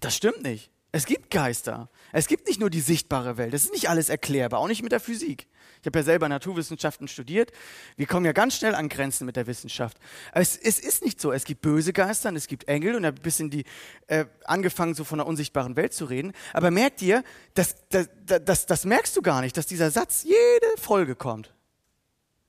Das 0.00 0.14
stimmt 0.14 0.42
nicht. 0.42 0.70
Es 0.96 1.04
gibt 1.04 1.30
Geister. 1.30 1.90
Es 2.10 2.26
gibt 2.26 2.48
nicht 2.48 2.58
nur 2.58 2.70
die 2.70 2.80
sichtbare 2.80 3.36
Welt. 3.36 3.52
Es 3.52 3.64
ist 3.64 3.72
nicht 3.74 3.90
alles 3.90 4.08
erklärbar, 4.08 4.60
auch 4.60 4.66
nicht 4.66 4.82
mit 4.82 4.92
der 4.92 5.00
Physik. 5.00 5.46
Ich 5.82 5.86
habe 5.86 5.98
ja 5.98 6.02
selber 6.02 6.26
Naturwissenschaften 6.26 7.06
studiert. 7.06 7.52
Wir 7.98 8.06
kommen 8.06 8.24
ja 8.24 8.32
ganz 8.32 8.56
schnell 8.56 8.74
an 8.74 8.88
Grenzen 8.88 9.26
mit 9.26 9.36
der 9.36 9.46
Wissenschaft. 9.46 9.98
Es, 10.32 10.56
es 10.56 10.78
ist 10.78 11.04
nicht 11.04 11.20
so. 11.20 11.32
Es 11.32 11.44
gibt 11.44 11.60
böse 11.60 11.92
Geister 11.92 12.30
und 12.30 12.36
es 12.36 12.46
gibt 12.46 12.66
Engel 12.66 12.94
und 12.94 13.04
ein 13.04 13.14
bisschen 13.14 13.50
die, 13.50 13.64
äh, 14.06 14.24
angefangen 14.46 14.94
so 14.94 15.04
von 15.04 15.18
der 15.18 15.26
unsichtbaren 15.26 15.76
Welt 15.76 15.92
zu 15.92 16.06
reden. 16.06 16.32
Aber 16.54 16.70
merkt 16.70 17.02
ihr, 17.02 17.24
das, 17.52 17.76
das, 17.90 18.08
das, 18.24 18.64
das 18.64 18.86
merkst 18.86 19.14
du 19.18 19.20
gar 19.20 19.42
nicht, 19.42 19.58
dass 19.58 19.66
dieser 19.66 19.90
Satz 19.90 20.22
jede 20.22 20.80
Folge 20.80 21.14
kommt. 21.14 21.52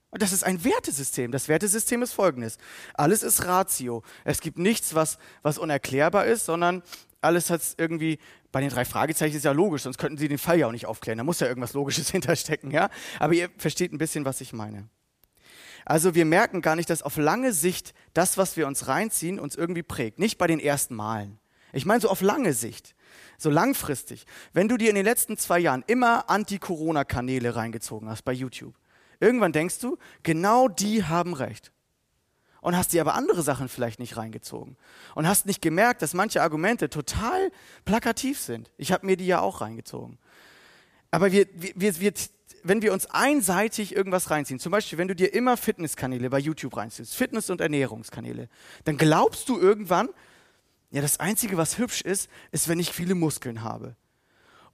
Und 0.10 0.22
das 0.22 0.32
ist 0.32 0.46
ein 0.46 0.64
Wertesystem. 0.64 1.34
Das 1.34 1.50
Wertesystem 1.50 2.02
ist 2.02 2.14
folgendes. 2.14 2.58
Alles 2.94 3.24
ist 3.24 3.46
Ratio. 3.46 4.04
Es 4.24 4.40
gibt 4.40 4.58
nichts, 4.58 4.96
was, 4.96 5.18
was 5.42 5.58
unerklärbar 5.58 6.26
ist, 6.28 6.46
sondern 6.46 6.82
alles 7.28 7.50
hat 7.50 7.62
irgendwie, 7.78 8.18
bei 8.52 8.62
den 8.62 8.70
drei 8.70 8.86
Fragezeichen 8.86 9.36
ist 9.36 9.46
ja 9.46 9.52
logisch, 9.52 9.84
sonst 9.84 9.98
könnten 9.98 10.18
sie 10.18 10.28
den 10.28 10.38
Fall 10.38 10.58
ja 10.58 10.68
auch 10.68 10.72
nicht 10.72 10.86
aufklären. 10.86 11.18
Da 11.18 11.24
muss 11.24 11.40
ja 11.40 11.48
irgendwas 11.48 11.74
Logisches 11.74 12.10
hinterstecken, 12.12 12.72
ja? 12.72 12.90
Aber 13.20 13.34
ihr 13.34 13.50
versteht 13.58 13.94
ein 13.94 13.98
bisschen, 13.98 14.26
was 14.26 14.42
ich 14.42 14.54
meine. 14.54 14.90
Also 15.86 16.16
wir 16.16 16.26
merken 16.26 16.62
gar 16.62 16.76
nicht, 16.76 16.90
dass 16.90 17.04
auf 17.04 17.18
lange 17.18 17.54
Sicht 17.54 17.94
das, 18.14 18.38
was 18.38 18.58
wir 18.58 18.68
uns 18.68 18.88
reinziehen, 18.88 19.40
uns 19.40 19.56
irgendwie 19.56 19.84
prägt. 19.84 20.20
Nicht 20.20 20.38
bei 20.38 20.48
den 20.48 20.60
ersten 20.60 20.96
Malen. 20.96 21.40
Ich 21.74 21.86
meine 21.86 22.02
so 22.02 22.10
auf 22.10 22.22
lange 22.22 22.54
Sicht, 22.54 22.96
so 23.38 23.50
langfristig. 23.50 24.26
Wenn 24.54 24.68
du 24.68 24.78
dir 24.78 24.90
in 24.90 24.96
den 24.96 25.06
letzten 25.06 25.38
zwei 25.38 25.60
Jahren 25.60 25.84
immer 25.88 26.30
Anti-Corona-Kanäle 26.30 27.56
reingezogen 27.56 28.10
hast 28.10 28.24
bei 28.24 28.34
YouTube, 28.34 28.74
irgendwann 29.20 29.52
denkst 29.52 29.80
du, 29.80 29.98
genau 30.24 30.68
die 30.68 31.04
haben 31.04 31.34
recht 31.34 31.72
und 32.68 32.76
hast 32.76 32.92
dir 32.92 33.00
aber 33.00 33.16
andere 33.16 33.44
Sachen 33.44 33.70
vielleicht 33.70 33.98
nicht 33.98 34.18
reingezogen 34.18 34.76
und 35.16 35.26
hast 35.26 35.46
nicht 35.46 35.62
gemerkt, 35.62 36.02
dass 36.02 36.14
manche 36.14 36.42
Argumente 36.42 36.90
total 36.90 37.50
plakativ 37.86 38.42
sind. 38.42 38.70
Ich 38.76 38.92
habe 38.92 39.06
mir 39.06 39.16
die 39.16 39.26
ja 39.26 39.40
auch 39.40 39.62
reingezogen. 39.62 40.18
Aber 41.10 41.32
wir, 41.32 41.48
wir, 41.54 42.02
wir, 42.02 42.14
wenn 42.64 42.82
wir 42.82 42.92
uns 42.92 43.06
einseitig 43.06 43.96
irgendwas 43.96 44.32
reinziehen, 44.32 44.60
zum 44.60 44.74
Beispiel, 44.74 44.98
wenn 44.98 45.08
du 45.08 45.16
dir 45.16 45.34
immer 45.34 45.56
Fitnesskanäle 45.56 46.30
bei 46.30 46.40
YouTube 46.40 46.76
reinziehst, 46.76 47.16
Fitness- 47.16 47.50
und 47.50 47.62
Ernährungskanäle, 47.62 48.50
dann 48.84 48.98
glaubst 48.98 49.48
du 49.48 49.58
irgendwann, 49.58 50.10
ja, 50.92 51.02
das 51.02 51.22
Einzige, 51.22 51.56
was 51.56 51.78
hübsch 51.78 52.02
ist, 52.02 52.30
ist, 52.52 52.68
wenn 52.68 52.82
ich 52.82 52.92
viele 52.92 53.16
Muskeln 53.16 53.64
habe. 53.64 53.96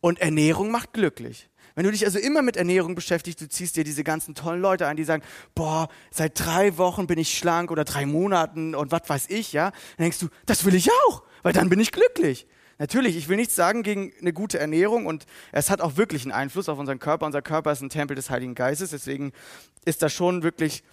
Und 0.02 0.18
Ernährung 0.18 0.72
macht 0.72 0.94
glücklich. 0.94 1.48
Wenn 1.76 1.86
du 1.86 1.92
dich 1.92 2.06
also 2.06 2.20
immer 2.20 2.42
mit 2.42 2.56
Ernährung 2.56 2.96
beschäftigst, 2.96 3.42
du 3.42 3.50
ziehst 3.50 3.76
dir 3.76 3.84
diese 3.84 4.04
ganzen 4.04 4.36
tollen 4.36 4.62
Leute 4.62 4.88
ein, 4.88 4.96
die 4.96 5.04
sagen, 5.04 5.24
boah, 5.56 5.90
seit 6.12 6.40
drei 6.40 6.78
Wochen 6.78 7.08
bin 7.08 7.18
ich 7.18 7.38
schlank 7.38 7.72
oder 7.72 7.84
drei 7.84 8.06
Monaten 8.06 8.76
und 8.76 8.92
was 8.92 9.02
weiß 9.08 9.30
ich, 9.30 9.54
ja, 9.54 9.72
dann 9.98 10.06
denkst 10.06 10.20
du, 10.20 10.28
das 10.46 10.66
will 10.66 10.76
ich 10.76 10.90
auch, 11.08 11.24
weil 11.42 11.54
dann 11.54 11.70
bin 11.70 11.80
ich 11.80 11.92
glücklich. 11.92 12.48
Natürlich, 12.80 13.16
ich 13.16 13.30
will 13.30 13.38
nichts 13.38 13.56
sagen 13.56 13.84
gegen 13.84 14.12
eine 14.20 14.34
gute 14.34 14.60
Ernährung 14.60 15.06
und 15.06 15.26
es 15.52 15.70
hat 15.70 15.82
auch 15.82 15.98
wirklich 15.98 16.24
einen 16.24 16.32
Einfluss 16.32 16.70
auf 16.70 16.80
unseren 16.80 17.00
Körper. 17.00 17.26
Unser 17.26 17.42
Körper 17.42 17.72
ist 17.72 17.82
ein 17.82 17.90
Tempel 17.90 18.16
des 18.16 18.30
Heiligen 18.30 18.56
Geistes, 18.56 18.90
deswegen 18.90 19.32
ist 19.86 20.02
das 20.02 20.12
schon 20.12 20.44
wirklich 20.44 20.84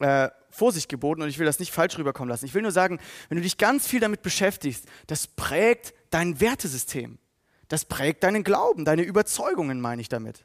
äh, 0.00 0.28
Vorsicht 0.50 0.88
geboten 0.88 1.22
und 1.22 1.28
ich 1.28 1.38
will 1.38 1.46
das 1.46 1.60
nicht 1.60 1.72
falsch 1.72 1.96
rüberkommen 1.98 2.28
lassen. 2.28 2.46
Ich 2.46 2.54
will 2.54 2.62
nur 2.62 2.72
sagen, 2.72 2.98
wenn 3.28 3.36
du 3.36 3.42
dich 3.42 3.58
ganz 3.58 3.86
viel 3.86 4.00
damit 4.00 4.22
beschäftigst, 4.22 4.86
das 5.06 5.28
prägt 5.28 5.94
dein 6.10 6.40
Wertesystem. 6.40 7.18
Das 7.70 7.84
prägt 7.84 8.24
deinen 8.24 8.42
Glauben, 8.42 8.84
deine 8.84 9.02
Überzeugungen, 9.02 9.80
meine 9.80 10.02
ich 10.02 10.08
damit. 10.08 10.44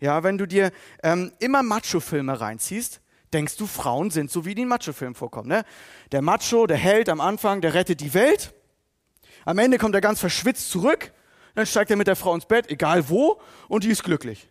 Ja, 0.00 0.22
wenn 0.24 0.38
du 0.38 0.46
dir 0.46 0.72
ähm, 1.02 1.30
immer 1.38 1.62
Macho-Filme 1.62 2.40
reinziehst, 2.40 3.02
denkst 3.32 3.56
du, 3.58 3.66
Frauen 3.66 4.10
sind 4.10 4.30
so, 4.30 4.46
wie 4.46 4.54
die 4.54 4.62
in 4.62 4.68
Macho-Filmen 4.68 5.14
vorkommen. 5.14 5.48
Ne? 5.48 5.64
Der 6.12 6.22
Macho, 6.22 6.66
der 6.66 6.78
Held 6.78 7.10
am 7.10 7.20
Anfang, 7.20 7.60
der 7.60 7.74
rettet 7.74 8.00
die 8.00 8.14
Welt. 8.14 8.54
Am 9.44 9.58
Ende 9.58 9.76
kommt 9.76 9.94
er 9.94 10.00
ganz 10.00 10.18
verschwitzt 10.18 10.70
zurück, 10.70 11.12
dann 11.54 11.66
steigt 11.66 11.90
er 11.90 11.96
mit 11.96 12.06
der 12.06 12.16
Frau 12.16 12.34
ins 12.34 12.46
Bett, 12.46 12.70
egal 12.70 13.10
wo, 13.10 13.38
und 13.68 13.84
die 13.84 13.90
ist 13.90 14.02
glücklich. 14.02 14.48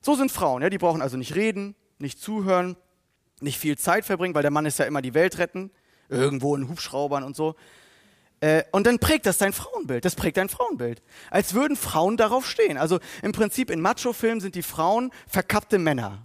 So 0.00 0.14
sind 0.14 0.30
Frauen, 0.30 0.62
ja? 0.62 0.70
die 0.70 0.78
brauchen 0.78 1.02
also 1.02 1.16
nicht 1.16 1.34
reden, 1.34 1.74
nicht 1.98 2.20
zuhören, 2.20 2.76
nicht 3.40 3.58
viel 3.58 3.76
Zeit 3.76 4.04
verbringen, 4.04 4.36
weil 4.36 4.42
der 4.42 4.52
Mann 4.52 4.64
ist 4.64 4.78
ja 4.78 4.84
immer 4.84 5.02
die 5.02 5.14
Welt 5.14 5.38
retten, 5.38 5.72
irgendwo 6.08 6.54
in 6.54 6.68
Hubschraubern 6.68 7.24
und 7.24 7.34
so. 7.34 7.56
Äh, 8.40 8.64
und 8.72 8.86
dann 8.86 8.98
prägt 8.98 9.26
das 9.26 9.38
dein 9.38 9.52
Frauenbild. 9.52 10.04
Das 10.04 10.14
prägt 10.14 10.36
dein 10.36 10.48
Frauenbild. 10.48 11.02
Als 11.30 11.54
würden 11.54 11.76
Frauen 11.76 12.16
darauf 12.16 12.46
stehen. 12.46 12.76
Also 12.76 12.98
im 13.22 13.32
Prinzip 13.32 13.70
in 13.70 13.80
Macho-Filmen 13.80 14.40
sind 14.40 14.54
die 14.54 14.62
Frauen 14.62 15.10
verkappte 15.26 15.78
Männer. 15.78 16.22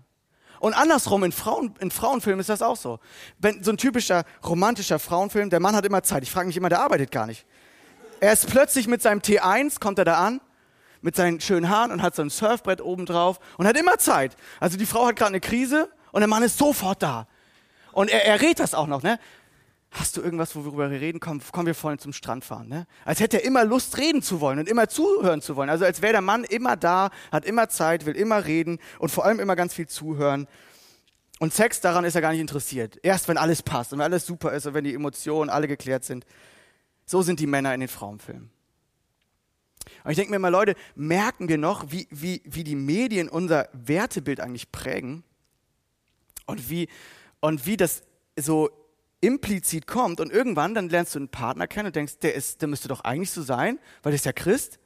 Und 0.60 0.76
andersrum, 0.76 1.24
in, 1.24 1.32
Frauen, 1.32 1.74
in 1.80 1.90
Frauenfilmen 1.90 2.40
ist 2.40 2.50
das 2.50 2.62
auch 2.62 2.76
so. 2.78 3.00
Wenn, 3.40 3.64
so 3.64 3.72
ein 3.72 3.78
typischer 3.78 4.26
romantischer 4.46 5.00
Frauenfilm, 5.00 5.50
der 5.50 5.60
Mann 5.60 5.76
hat 5.76 5.86
immer 5.86 6.04
Zeit. 6.04 6.22
Ich 6.22 6.30
frage 6.30 6.48
mich 6.48 6.58
immer, 6.58 6.70
der 6.70 6.82
arbeitet 6.82 7.12
gar 7.12 7.26
nicht. 7.26 7.48
Er 8.20 8.32
ist 8.32 8.48
plötzlich 8.48 8.88
mit 8.88 9.02
seinem 9.02 9.22
T1, 9.22 9.80
kommt 9.80 9.98
er 9.98 10.06
da 10.06 10.20
an, 10.20 10.40
mit 11.02 11.16
seinen 11.16 11.42
schönen 11.42 11.68
Haaren 11.70 11.92
und 11.92 12.04
hat 12.04 12.14
so 12.14 12.22
ein 12.22 12.30
Surfbrett 12.30 12.80
oben 12.80 13.08
drauf 13.08 13.40
und 13.58 13.66
hat 13.66 13.76
immer 13.76 13.98
Zeit. 13.98 14.36
Also 14.60 14.78
die 14.78 14.86
Frau 14.86 15.08
hat 15.08 15.16
gerade 15.16 15.30
eine 15.30 15.40
Krise 15.40 15.90
und 16.12 16.22
der 16.22 16.28
Mann 16.28 16.44
ist 16.44 16.60
sofort 16.60 17.02
da. 17.02 17.26
Und 17.92 18.12
er, 18.12 18.24
er 18.26 18.40
rät 18.42 18.60
das 18.60 18.76
auch 18.76 18.86
noch, 18.86 19.02
ne? 19.02 19.20
Hast 19.92 20.16
du 20.16 20.22
irgendwas, 20.22 20.56
worüber 20.56 20.90
wir 20.90 21.02
reden? 21.02 21.20
Komm, 21.20 21.42
komm 21.52 21.66
wir 21.66 21.76
vorhin 21.76 22.00
zum 22.00 22.14
Strand 22.14 22.46
fahren. 22.46 22.70
Ne? 22.70 22.88
Als 23.04 23.20
hätte 23.20 23.38
er 23.38 23.44
immer 23.44 23.66
Lust, 23.66 23.98
reden 23.98 24.22
zu 24.22 24.40
wollen 24.40 24.58
und 24.58 24.70
immer 24.70 24.88
zuhören 24.88 25.42
zu 25.42 25.58
wollen. 25.58 25.70
Also 25.70 25.84
als 25.84 26.02
wäre 26.02 26.14
der 26.14 26.22
Mann 26.22 26.46
immer 26.46 26.78
da, 26.78 27.10
hat 27.32 27.46
immer 27.46 27.68
Zeit, 27.68 28.06
will 28.06 28.16
immer 28.16 28.46
reden 28.46 28.80
und 29.00 29.10
vor 29.10 29.26
allem 29.26 29.40
immer 29.40 29.58
ganz 29.58 29.74
viel 29.74 29.88
zuhören. 29.88 30.48
Und 31.40 31.54
Sex, 31.54 31.82
daran 31.82 32.06
ist 32.06 32.16
er 32.16 32.22
gar 32.22 32.32
nicht 32.32 32.40
interessiert. 32.40 33.00
Erst 33.04 33.28
wenn 33.28 33.38
alles 33.38 33.64
passt 33.64 33.92
und 33.92 34.00
wenn 34.00 34.06
alles 34.06 34.26
super 34.26 34.54
ist 34.54 34.66
und 34.66 34.74
wenn 34.74 34.86
die 34.86 34.94
Emotionen 34.94 35.50
alle 35.50 35.68
geklärt 35.68 36.06
sind. 36.06 36.26
So 37.06 37.22
sind 37.22 37.40
die 37.42 37.48
Männer 37.48 37.74
in 37.74 37.82
den 37.82 37.90
Frauenfilmen. 37.90 38.50
Und 40.04 40.12
ich 40.12 40.16
denke 40.16 40.32
mir 40.32 40.38
immer, 40.38 40.52
Leute, 40.52 40.76
merken 40.96 41.50
wir 41.50 41.58
noch, 41.58 41.92
wie, 41.92 42.08
wie, 42.12 42.42
wie 42.46 42.64
die 42.64 42.76
Medien 42.76 43.28
unser 43.28 43.68
Wertebild 43.74 44.40
eigentlich 44.40 44.72
prägen 44.72 45.24
und 46.46 46.70
wie, 46.70 46.88
und 47.40 47.66
wie 47.66 47.76
das 47.76 48.04
so 48.38 48.70
implizit 49.22 49.88
kommt 49.88 50.20
und 50.20 50.32
irgendwann 50.32 50.74
dann 50.74 50.90
lernst 50.90 51.16
du 51.16 51.20
einen 51.20 51.30
Partner 51.30 51.68
kennen 51.68 51.88
und 51.88 51.96
denkst, 51.96 52.20
der, 52.20 52.34
ist, 52.34 52.62
der 52.62 52.68
müsste 52.68 52.88
doch 52.88 53.02
eigentlich 53.02 53.32
so 53.32 53.42
sein, 53.42 53.80
weil 54.04 54.12
der 54.12 54.16
ist 54.16 54.26
ja 54.26 54.34
Christ, 54.34 54.80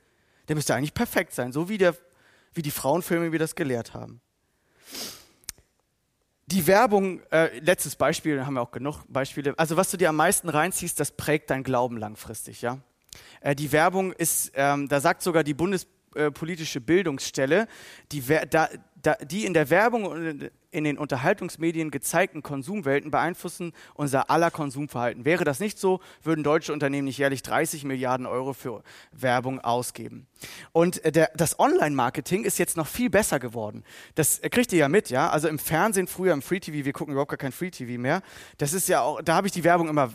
der 0.48 0.56
müsste 0.56 0.76
eigentlich 0.76 0.94
perfekt 0.94 1.34
sein, 1.34 1.52
so 1.52 1.70
wie, 1.70 1.78
der, 1.78 1.96
wie 2.54 2.62
die 2.62 2.72
Frauenfilme 2.72 3.32
wir 3.32 3.40
das 3.40 3.56
gelehrt 3.56 3.94
haben. 3.94 4.22
Die 6.48 6.68
Werbung, 6.68 7.22
äh, 7.32 7.58
letztes 7.60 7.96
Beispiel, 7.96 8.38
da 8.38 8.46
haben 8.46 8.54
wir 8.54 8.62
auch 8.62 8.72
genug 8.72 9.04
Beispiele. 9.08 9.58
Also 9.58 9.78
was 9.78 9.90
du 9.90 9.98
dir 9.98 10.10
am 10.10 10.16
meisten 10.16 10.48
reinziehst, 10.48 11.00
das 11.00 11.12
prägt 11.12 11.50
dein 11.50 11.64
Glauben 11.64 11.98
langfristig, 11.98 12.62
ja. 12.62 12.80
Äh, 13.42 13.56
die 13.56 13.72
Werbung 13.72 14.12
ist, 14.12 14.52
ähm, 14.54 14.88
da 14.88 15.00
sagt 15.00 15.24
sogar 15.24 15.44
die 15.44 15.56
Bundes 15.56 15.88
äh, 16.16 16.32
politische 16.32 16.82
Bildungsstelle, 16.82 17.68
die, 18.12 18.24
da, 18.50 18.70
da, 19.02 19.16
die 19.16 19.46
in 19.46 19.54
der 19.54 19.70
Werbung 19.70 20.06
und 20.06 20.50
in 20.72 20.84
den 20.84 20.98
Unterhaltungsmedien 20.98 21.90
gezeigten 21.90 22.44
Konsumwelten 22.44 23.10
beeinflussen 23.10 23.72
unser 23.94 24.30
aller 24.30 24.52
Konsumverhalten. 24.52 25.24
Wäre 25.24 25.46
das 25.46 25.60
nicht 25.60 25.80
so, 25.80 26.02
würden 26.22 26.44
deutsche 26.44 26.74
Unternehmen 26.74 27.06
nicht 27.06 27.18
jährlich 27.18 27.44
30 27.44 27.86
Milliarden 27.86 28.26
Euro 28.26 28.54
für 28.54 28.84
Werbung 29.12 29.62
ausgeben. 29.62 30.28
Und 30.74 31.04
äh, 31.06 31.12
der, 31.12 31.32
das 31.36 31.60
Online-Marketing 31.60 32.44
ist 32.44 32.60
jetzt 32.60 32.76
noch 32.76 32.88
viel 32.88 33.10
besser 33.10 33.40
geworden. 33.40 33.84
Das 34.16 34.40
äh, 34.40 34.50
kriegt 34.50 34.74
ihr 34.74 34.80
ja 34.80 34.90
mit, 34.90 35.10
ja. 35.10 35.30
Also 35.30 35.48
im 35.48 35.60
Fernsehen, 35.60 36.08
früher 36.08 36.34
im 36.34 36.42
Free 36.42 36.60
TV, 36.60 36.86
wir 36.86 36.94
gucken 36.94 37.14
überhaupt 37.14 37.32
gar 37.32 37.38
kein 37.38 37.54
Free 37.54 37.72
TV 37.72 38.00
mehr. 38.00 38.22
Das 38.58 38.74
ist 38.74 38.90
ja 38.90 39.02
auch, 39.02 39.22
da 39.22 39.36
habe 39.36 39.48
ich 39.48 39.54
die 39.54 39.64
Werbung 39.64 39.88
immer 39.88 40.14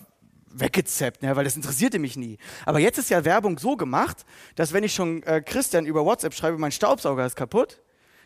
weggezappt, 0.50 1.22
ne, 1.22 1.34
weil 1.36 1.44
das 1.44 1.56
interessierte 1.56 1.98
mich 1.98 2.16
nie. 2.16 2.38
Aber 2.66 2.78
jetzt 2.78 2.98
ist 2.98 3.10
ja 3.10 3.24
Werbung 3.24 3.58
so 3.58 3.76
gemacht, 3.76 4.24
dass 4.56 4.72
wenn 4.72 4.84
ich 4.84 4.94
schon 4.94 5.22
äh, 5.22 5.40
Christian 5.40 5.86
über 5.86 6.04
WhatsApp 6.04 6.34
schreibe, 6.34 6.58
mein 6.58 6.72
Staubsauger 6.72 7.24
ist 7.24 7.36
kaputt, 7.36 7.80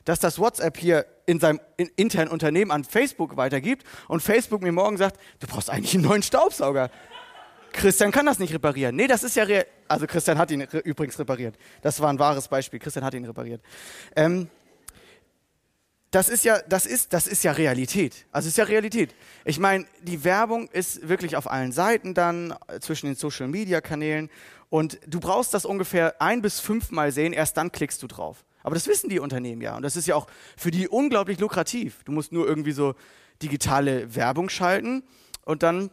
dass 0.04 0.20
das 0.20 0.38
WhatsApp 0.38 0.76
hier 0.76 1.06
in 1.26 1.40
seinem 1.40 1.60
in, 1.76 1.90
internen 1.96 2.30
Unternehmen 2.30 2.70
an 2.70 2.84
Facebook 2.84 3.36
weitergibt 3.36 3.86
und 4.08 4.20
Facebook 4.20 4.62
mir 4.62 4.72
morgen 4.72 4.96
sagt, 4.96 5.18
du 5.40 5.46
brauchst 5.46 5.70
eigentlich 5.70 5.94
einen 5.94 6.04
neuen 6.04 6.22
Staubsauger. 6.22 6.90
Christian 7.72 8.12
kann 8.12 8.26
das 8.26 8.38
nicht 8.38 8.54
reparieren. 8.54 8.94
Nee, 8.94 9.06
das 9.06 9.24
ist 9.24 9.36
ja 9.36 9.44
real. 9.44 9.66
Also 9.88 10.06
Christian 10.06 10.38
hat 10.38 10.50
ihn 10.50 10.62
re 10.62 10.78
übrigens 10.78 11.18
repariert. 11.18 11.56
Das 11.82 12.00
war 12.00 12.08
ein 12.08 12.18
wahres 12.18 12.48
Beispiel. 12.48 12.78
Christian 12.78 13.04
hat 13.04 13.14
ihn 13.14 13.24
repariert. 13.24 13.60
Ähm, 14.16 14.48
das 16.14 16.28
ist 16.28 16.44
ja, 16.44 16.60
das 16.68 16.86
ist, 16.86 17.12
das 17.12 17.26
ist 17.26 17.42
ja 17.42 17.50
Realität. 17.50 18.26
Also 18.30 18.46
ist 18.46 18.56
ja 18.56 18.64
Realität. 18.64 19.14
Ich 19.44 19.58
meine, 19.58 19.84
die 20.00 20.22
Werbung 20.22 20.68
ist 20.68 21.08
wirklich 21.08 21.34
auf 21.34 21.50
allen 21.50 21.72
Seiten 21.72 22.14
dann, 22.14 22.54
äh, 22.68 22.78
zwischen 22.78 23.06
den 23.06 23.16
Social 23.16 23.48
Media 23.48 23.80
Kanälen. 23.80 24.30
Und 24.70 25.00
du 25.08 25.18
brauchst 25.18 25.54
das 25.54 25.64
ungefähr 25.64 26.22
ein 26.22 26.40
bis 26.40 26.60
fünfmal 26.60 27.10
sehen, 27.10 27.32
erst 27.32 27.56
dann 27.56 27.72
klickst 27.72 28.00
du 28.00 28.06
drauf. 28.06 28.44
Aber 28.62 28.76
das 28.76 28.86
wissen 28.86 29.10
die 29.10 29.18
Unternehmen 29.18 29.60
ja. 29.60 29.76
Und 29.76 29.82
das 29.82 29.96
ist 29.96 30.06
ja 30.06 30.14
auch 30.14 30.28
für 30.56 30.70
die 30.70 30.86
unglaublich 30.86 31.40
lukrativ. 31.40 32.04
Du 32.04 32.12
musst 32.12 32.30
nur 32.30 32.46
irgendwie 32.46 32.72
so 32.72 32.94
digitale 33.42 34.14
Werbung 34.14 34.48
schalten 34.48 35.02
und 35.44 35.64
dann 35.64 35.90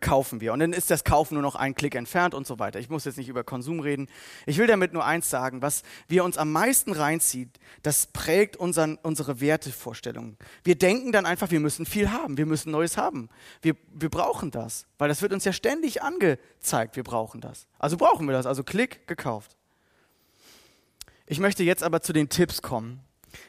kaufen 0.00 0.40
wir. 0.40 0.52
Und 0.52 0.60
dann 0.60 0.72
ist 0.72 0.90
das 0.90 1.04
Kaufen 1.04 1.34
nur 1.34 1.42
noch 1.42 1.54
ein 1.54 1.74
Klick 1.74 1.94
entfernt 1.94 2.34
und 2.34 2.46
so 2.46 2.58
weiter. 2.58 2.78
Ich 2.78 2.90
muss 2.90 3.04
jetzt 3.04 3.16
nicht 3.16 3.28
über 3.28 3.42
Konsum 3.42 3.80
reden. 3.80 4.08
Ich 4.44 4.58
will 4.58 4.66
damit 4.66 4.92
nur 4.92 5.04
eins 5.04 5.30
sagen, 5.30 5.62
was 5.62 5.82
wir 6.08 6.24
uns 6.24 6.36
am 6.36 6.52
meisten 6.52 6.92
reinzieht, 6.92 7.58
das 7.82 8.06
prägt 8.06 8.56
unseren, 8.56 8.98
unsere 9.02 9.40
Wertevorstellungen. 9.40 10.36
Wir 10.62 10.76
denken 10.76 11.12
dann 11.12 11.24
einfach, 11.24 11.50
wir 11.50 11.60
müssen 11.60 11.86
viel 11.86 12.10
haben, 12.10 12.36
wir 12.36 12.46
müssen 12.46 12.70
Neues 12.70 12.96
haben. 12.98 13.30
Wir, 13.62 13.74
wir 13.92 14.10
brauchen 14.10 14.50
das, 14.50 14.86
weil 14.98 15.08
das 15.08 15.22
wird 15.22 15.32
uns 15.32 15.44
ja 15.44 15.52
ständig 15.52 16.02
angezeigt, 16.02 16.96
wir 16.96 17.04
brauchen 17.04 17.40
das. 17.40 17.66
Also 17.78 17.96
brauchen 17.96 18.26
wir 18.26 18.32
das, 18.32 18.44
also 18.44 18.62
Klick, 18.62 19.06
gekauft. 19.06 19.56
Ich 21.26 21.40
möchte 21.40 21.62
jetzt 21.62 21.82
aber 21.82 22.00
zu 22.00 22.12
den 22.12 22.28
Tipps 22.28 22.62
kommen. 22.62 23.00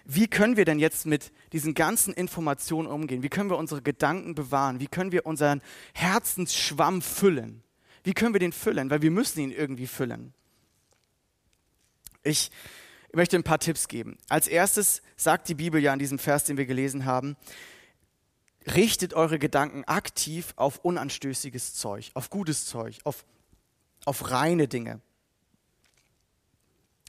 Wie 0.06 0.28
können 0.28 0.58
wir 0.58 0.66
denn 0.66 0.80
jetzt 0.80 1.06
mit 1.06 1.32
diesen 1.54 1.74
ganzen 1.74 2.14
Informationen 2.14 2.88
umgehen? 2.88 3.24
Wie 3.24 3.30
können 3.30 3.50
wir 3.50 3.58
unsere 3.58 3.82
Gedanken 3.82 4.36
bewahren? 4.36 4.80
Wie 4.80 4.88
können 4.88 5.12
wir 5.12 5.26
unseren 5.26 5.62
Herzensschwamm 5.94 7.02
füllen? 7.02 7.64
Wie 8.04 8.14
können 8.14 8.34
wir 8.34 8.40
den 8.40 8.52
füllen? 8.52 8.90
Weil 8.90 9.02
wir 9.02 9.12
müssen 9.12 9.40
ihn 9.40 9.52
irgendwie 9.52 9.88
füllen. 9.88 10.34
Ich 12.24 12.52
möchte 13.14 13.38
ein 13.38 13.44
paar 13.44 13.60
Tipps 13.60 13.88
geben. 13.88 14.18
Als 14.30 14.48
erstes 14.48 15.02
sagt 15.16 15.50
die 15.50 15.56
Bibel 15.56 15.82
ja 15.82 15.94
in 15.94 16.00
diesem 16.00 16.20
Vers, 16.20 16.44
den 16.44 16.58
wir 16.58 16.66
gelesen 16.66 17.06
haben, 17.06 17.36
richtet 18.76 19.14
eure 19.14 19.40
Gedanken 19.40 19.84
aktiv 19.86 20.54
auf 20.56 20.80
unanstößiges 20.80 21.74
Zeug, 21.74 22.12
auf 22.14 22.30
gutes 22.30 22.66
Zeug, 22.66 23.00
auf, 23.04 23.26
auf 24.06 24.32
reine 24.32 24.68
Dinge 24.68 25.02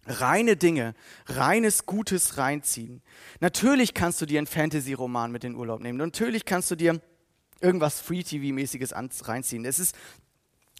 reine 0.06 0.56
Dinge, 0.56 0.94
reines 1.26 1.86
Gutes 1.86 2.38
reinziehen. 2.38 3.02
Natürlich 3.40 3.94
kannst 3.94 4.20
du 4.20 4.26
dir 4.26 4.38
einen 4.38 4.46
Fantasy-Roman 4.46 5.30
mit 5.30 5.44
in 5.44 5.52
den 5.52 5.58
Urlaub 5.58 5.80
nehmen. 5.80 5.98
Natürlich 5.98 6.44
kannst 6.44 6.70
du 6.70 6.76
dir 6.76 7.00
irgendwas 7.60 8.00
Free-TV-mäßiges 8.00 8.94
reinziehen. 9.28 9.64
Es 9.64 9.78
ist, 9.78 9.94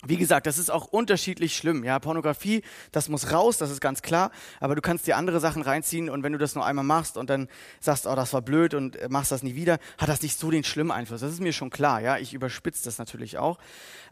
wie 0.07 0.17
gesagt, 0.17 0.47
das 0.47 0.57
ist 0.57 0.71
auch 0.71 0.87
unterschiedlich 0.87 1.55
schlimm. 1.55 1.85
Ja, 1.85 1.99
Pornografie, 1.99 2.63
das 2.91 3.11
muss 3.11 3.33
raus, 3.33 3.59
das 3.59 3.71
ist 3.71 3.83
ganz 3.83 4.01
klar. 4.01 4.31
Aber 4.59 4.75
du 4.75 4.81
kannst 4.81 5.07
dir 5.07 5.17
andere 5.17 5.41
Sachen 5.41 5.63
reinziehen 5.63 6.09
und 6.09 6.23
wenn 6.23 6.33
du 6.33 6.39
das 6.39 6.55
nur 6.55 6.65
einmal 6.65 6.85
machst 6.85 7.19
und 7.19 7.29
dann 7.29 7.49
sagst, 7.81 8.07
oh, 8.07 8.15
das 8.15 8.33
war 8.33 8.41
blöd 8.41 8.73
und 8.73 8.99
machst 9.11 9.31
das 9.31 9.43
nie 9.43 9.55
wieder, 9.55 9.79
hat 9.99 10.09
das 10.09 10.23
nicht 10.23 10.39
so 10.39 10.51
den 10.51 10.65
schlimmen 10.65 10.91
Einfluss. 10.91 11.21
Das 11.21 11.33
ist 11.33 11.41
mir 11.41 11.53
schon 11.53 11.71
klar. 11.71 12.01
Ja, 12.01 12.17
ich 12.17 12.33
überspitze 12.33 12.85
das 12.85 12.97
natürlich 12.99 13.37
auch. 13.37 13.59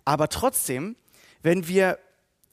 Aber 0.05 0.29
trotzdem, 0.29 0.97
wenn 1.43 1.69
wir 1.69 1.99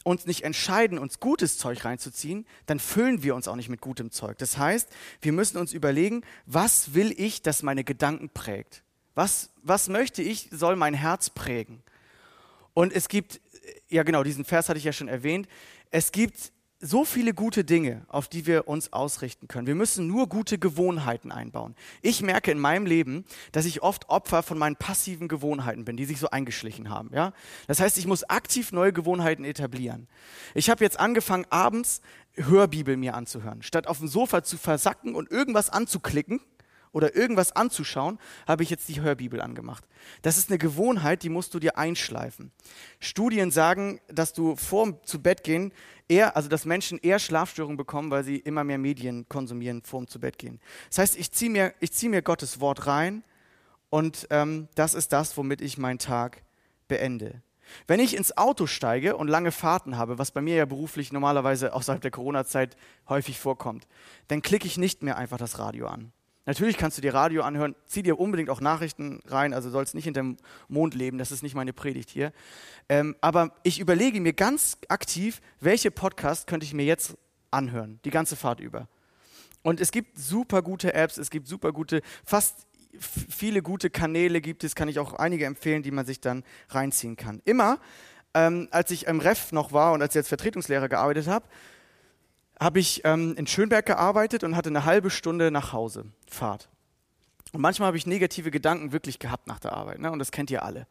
uns 0.06 0.28
nicht 0.28 0.44
entscheiden, 0.44 1.00
uns 1.00 1.20
gutes 1.20 1.58
Zeug 1.58 1.84
reinzuziehen, 1.84 2.46
dann 2.68 2.80
füllen 2.80 3.24
wir 3.24 3.34
uns 3.34 3.48
auch 3.48 3.56
nicht 3.56 3.70
mit 3.70 3.82
gutem 3.82 4.12
Zeug. 4.12 4.38
Das 4.38 4.60
heißt, 4.60 4.88
wir 5.22 5.32
müssen 5.32 5.58
uns 5.58 5.74
überlegen, 5.74 6.22
was 6.46 6.94
will 6.94 7.12
ich, 7.18 7.42
dass 7.42 7.64
meine 7.64 7.84
Gedanken 7.84 8.30
prägt? 8.30 8.84
Was, 9.16 9.50
was 9.64 9.90
möchte 9.90 10.22
ich, 10.22 10.50
soll 10.52 10.76
mein 10.76 10.94
Herz 10.94 11.32
prägen? 11.32 11.82
Und 12.76 12.94
es 12.94 13.08
gibt, 13.08 13.42
ja 13.90 14.04
genau, 14.04 14.22
diesen 14.22 14.46
Vers 14.46 14.70
hatte 14.70 14.78
ich 14.78 14.84
ja 14.84 14.94
schon 14.94 15.08
erwähnt, 15.08 15.48
es 15.90 16.12
gibt 16.12 16.52
so 16.86 17.04
viele 17.04 17.34
gute 17.34 17.64
Dinge, 17.64 18.06
auf 18.08 18.28
die 18.28 18.46
wir 18.46 18.68
uns 18.68 18.94
ausrichten 18.94 19.48
können. 19.48 19.66
Wir 19.66 19.76
müssen 19.76 20.08
nur 20.08 20.30
gute 20.30 20.60
Gewohnheiten 20.60 21.32
einbauen. 21.32 21.76
Ich 22.02 22.22
merke 22.22 22.52
in 22.52 22.60
meinem 22.60 22.86
Leben, 22.86 23.26
dass 23.52 23.66
ich 23.66 23.82
oft 23.82 24.10
Opfer 24.10 24.44
von 24.44 24.58
meinen 24.58 24.76
passiven 24.76 25.28
Gewohnheiten 25.28 25.84
bin, 25.84 25.98
die 25.98 26.06
sich 26.06 26.20
so 26.20 26.30
eingeschlichen 26.30 26.90
haben. 26.90 27.10
Ja? 27.14 27.34
Das 27.68 27.80
heißt, 27.80 27.98
ich 27.98 28.06
muss 28.06 28.24
aktiv 28.24 28.72
neue 28.72 28.94
Gewohnheiten 28.94 29.46
etablieren. 29.46 30.08
Ich 30.54 30.70
habe 30.70 30.84
jetzt 30.84 31.00
angefangen, 31.00 31.46
abends 31.50 32.02
Hörbibel 32.36 32.98
mir 32.98 33.16
anzuhören. 33.16 33.64
Statt 33.64 33.88
auf 33.88 33.98
dem 33.98 34.08
Sofa 34.08 34.44
zu 34.44 34.58
versacken 34.58 35.16
und 35.16 35.32
irgendwas 35.32 35.70
anzuklicken, 35.70 36.40
oder 36.96 37.14
irgendwas 37.14 37.52
anzuschauen, 37.52 38.20
habe 38.48 38.64
ich 38.64 38.70
jetzt 38.70 38.88
die 38.88 39.02
Hörbibel 39.02 39.42
angemacht. 39.42 39.84
Das 40.22 40.38
ist 40.38 40.50
eine 40.50 40.58
Gewohnheit, 40.58 41.24
die 41.24 41.30
musst 41.30 41.54
du 41.54 41.60
dir 41.60 41.78
einschleifen. 41.78 42.54
Studien 43.02 43.52
sagen, 43.52 44.00
dass 44.08 44.32
du 44.32 44.56
vor 44.56 45.04
zu 45.04 45.22
Bett 45.22 45.44
gehen 45.44 45.74
eher, 46.08 46.38
also 46.38 46.48
dass 46.48 46.64
Menschen 46.64 46.98
eher 47.00 47.20
Schlafstörungen 47.20 47.76
bekommen, 47.76 48.12
weil 48.12 48.24
sie 48.24 48.38
immer 48.38 48.64
mehr 48.64 48.78
Medien 48.78 49.28
konsumieren 49.28 49.82
vor 49.84 50.08
zu 50.08 50.22
Bett 50.22 50.38
gehen. 50.38 50.62
Das 50.88 51.00
heißt, 51.00 51.18
ich 51.18 51.34
ziehe 51.34 51.52
mir, 51.52 51.74
zieh 51.92 52.08
mir 52.08 52.22
Gottes 52.22 52.62
Wort 52.62 52.88
rein 52.88 53.26
und 53.90 54.28
ähm, 54.30 54.70
das 54.76 54.94
ist 54.94 55.12
das, 55.12 55.36
womit 55.36 55.60
ich 55.60 55.78
meinen 55.78 56.00
Tag 56.00 56.44
beende. 56.88 57.42
Wenn 57.88 58.00
ich 58.00 58.16
ins 58.16 58.38
Auto 58.38 58.68
steige 58.68 59.18
und 59.18 59.28
lange 59.28 59.52
Fahrten 59.52 59.98
habe, 59.98 60.18
was 60.18 60.32
bei 60.32 60.40
mir 60.40 60.56
ja 60.56 60.66
beruflich 60.66 61.12
normalerweise 61.12 61.74
außerhalb 61.74 62.02
der 62.02 62.12
Corona-Zeit 62.12 62.78
häufig 63.10 63.38
vorkommt, 63.38 63.86
dann 64.30 64.42
klicke 64.42 64.66
ich 64.66 64.78
nicht 64.78 65.04
mehr 65.04 65.18
einfach 65.18 65.38
das 65.38 65.60
Radio 65.60 65.88
an. 65.88 66.14
Natürlich 66.46 66.78
kannst 66.78 66.98
du 66.98 67.02
dir 67.02 67.14
Radio 67.14 67.42
anhören, 67.42 67.76
zieh 67.86 68.04
dir 68.04 68.20
unbedingt 68.20 68.50
auch 68.50 68.62
Nachrichten 68.62 69.20
rein, 69.26 69.54
also 69.54 69.70
sollst 69.70 69.96
nicht 69.96 70.04
hinterm 70.04 70.38
Mond 70.68 70.94
leben, 70.94 71.18
das 71.18 71.32
ist 71.32 71.42
nicht 71.42 71.56
meine 71.56 71.74
Predigt 71.74 72.10
hier. 72.10 72.32
Ähm, 72.88 73.16
aber 73.20 73.56
ich 73.64 73.80
überlege 73.80 74.22
mir 74.22 74.34
ganz 74.34 74.78
aktiv, 74.88 75.42
welche 75.60 75.90
Podcast 75.90 76.46
könnte 76.46 76.66
ich 76.66 76.74
mir 76.74 76.86
jetzt 76.86 77.18
anhören, 77.50 78.00
die 78.06 78.12
ganze 78.12 78.36
Fahrt 78.36 78.60
über. 78.60 78.88
Und 79.64 79.82
es 79.82 79.92
gibt 79.92 80.20
super 80.20 80.62
gute 80.62 80.94
Apps, 80.94 81.18
es 81.18 81.32
gibt 81.32 81.48
super 81.48 81.72
gute, 81.72 82.02
fast 82.24 82.68
viele 83.00 83.64
gute 83.64 83.90
Kanäle 83.90 84.40
gibt 84.40 84.64
es, 84.64 84.76
kann 84.76 84.88
ich 84.88 85.00
auch 85.00 85.14
einige 85.14 85.46
empfehlen, 85.46 85.82
die 85.82 85.92
man 85.92 86.06
sich 86.06 86.22
dann 86.22 86.44
reinziehen 86.70 87.16
kann. 87.16 87.42
Immer, 87.46 87.80
ähm, 88.36 88.68
als 88.70 88.92
ich 88.92 89.08
im 89.08 89.20
Ref 89.20 89.52
noch 89.52 89.72
war 89.72 89.94
und 89.94 90.02
als 90.02 90.14
ich 90.14 90.20
als 90.20 90.28
Vertretungslehrer 90.28 90.90
gearbeitet 90.90 91.28
habe, 91.28 91.48
habe 92.60 92.80
ich 92.80 93.02
ähm, 93.04 93.36
in 93.38 93.48
Schönberg 93.48 93.86
gearbeitet 93.86 94.44
und 94.44 94.56
hatte 94.56 94.70
eine 94.70 94.86
halbe 94.86 95.10
Stunde 95.10 95.52
nach 95.52 95.74
Hause 95.74 96.06
Fahrt. 96.30 96.70
Und 97.52 97.62
manchmal 97.62 97.88
habe 97.88 97.98
ich 97.98 98.06
negative 98.06 98.52
Gedanken 98.52 98.92
wirklich 98.92 99.20
gehabt 99.20 99.48
nach 99.48 99.60
der 99.60 99.74
Arbeit, 99.74 100.00
ne? 100.00 100.12
und 100.12 100.20
das 100.20 100.32
kennt 100.32 100.52
ihr 100.52 100.64
alle. 100.64 100.88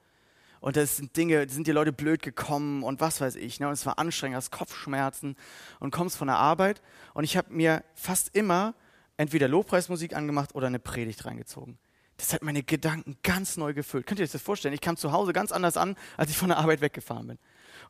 Und 0.61 0.77
das 0.77 0.97
sind 0.97 1.15
Dinge, 1.15 1.47
sind 1.51 1.67
die 1.67 1.73
Leute 1.73 1.93
blöd 1.93 2.23
gekommen 2.23 2.85
und 2.85 2.99
was 2.99 3.21
weiß 3.21 3.37
ich. 3.37 3.61
Ne? 3.61 3.67
Und 3.67 3.75
es 3.75 3.85
war 3.85 3.99
anstrengend, 3.99 4.37
hast 4.37 4.51
Kopfschmerzen 4.51 5.37
und 5.79 5.91
kommst 5.91 6.17
von 6.17 6.27
der 6.27 6.39
Arbeit. 6.39 6.81
Und 7.13 7.25
ich 7.25 7.37
habe 7.37 7.53
mir 7.53 7.85
fast 7.95 8.35
immer 8.35 8.75
entweder 9.19 9.47
Lobpreismusik 9.47 10.17
angemacht 10.17 10.55
oder 10.55 10.69
eine 10.69 10.79
Predigt 10.79 11.27
reingezogen. 11.27 11.77
Das 12.17 12.33
hat 12.33 12.43
meine 12.43 12.63
Gedanken 12.63 13.19
ganz 13.23 13.59
neu 13.59 13.75
gefüllt. 13.75 14.07
Könnt 14.07 14.21
ihr 14.21 14.25
euch 14.25 14.33
das 14.33 14.41
vorstellen? 14.41 14.73
Ich 14.73 14.81
kam 14.81 14.97
zu 14.97 15.13
Hause 15.13 15.35
ganz 15.35 15.53
anders 15.53 15.77
an, 15.77 15.97
als 16.17 16.31
ich 16.31 16.39
von 16.39 16.49
der 16.49 16.57
Arbeit 16.57 16.81
weggefahren 16.81 17.27
bin. 17.27 17.39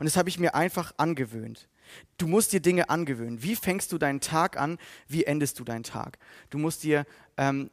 Und 0.01 0.07
das 0.07 0.17
habe 0.17 0.29
ich 0.29 0.41
mir 0.41 0.57
einfach 0.57 0.95
angewöhnt. 0.97 1.69
Du 2.19 2.27
musst 2.27 2.53
dir 2.53 2.61
Dinge 2.61 2.89
angewöhnen. 2.91 3.43
Wie 3.43 3.57
fängst 3.57 3.93
du 3.93 3.99
deinen 3.99 4.21
Tag 4.21 4.59
an? 4.59 4.79
Wie 5.09 5.25
endest 5.25 5.59
du 5.59 5.65
deinen 5.65 5.85
Tag? 5.85 6.19
Du 6.51 6.59
musst 6.59 6.83
dir 6.83 7.07
ähm, 7.37 7.71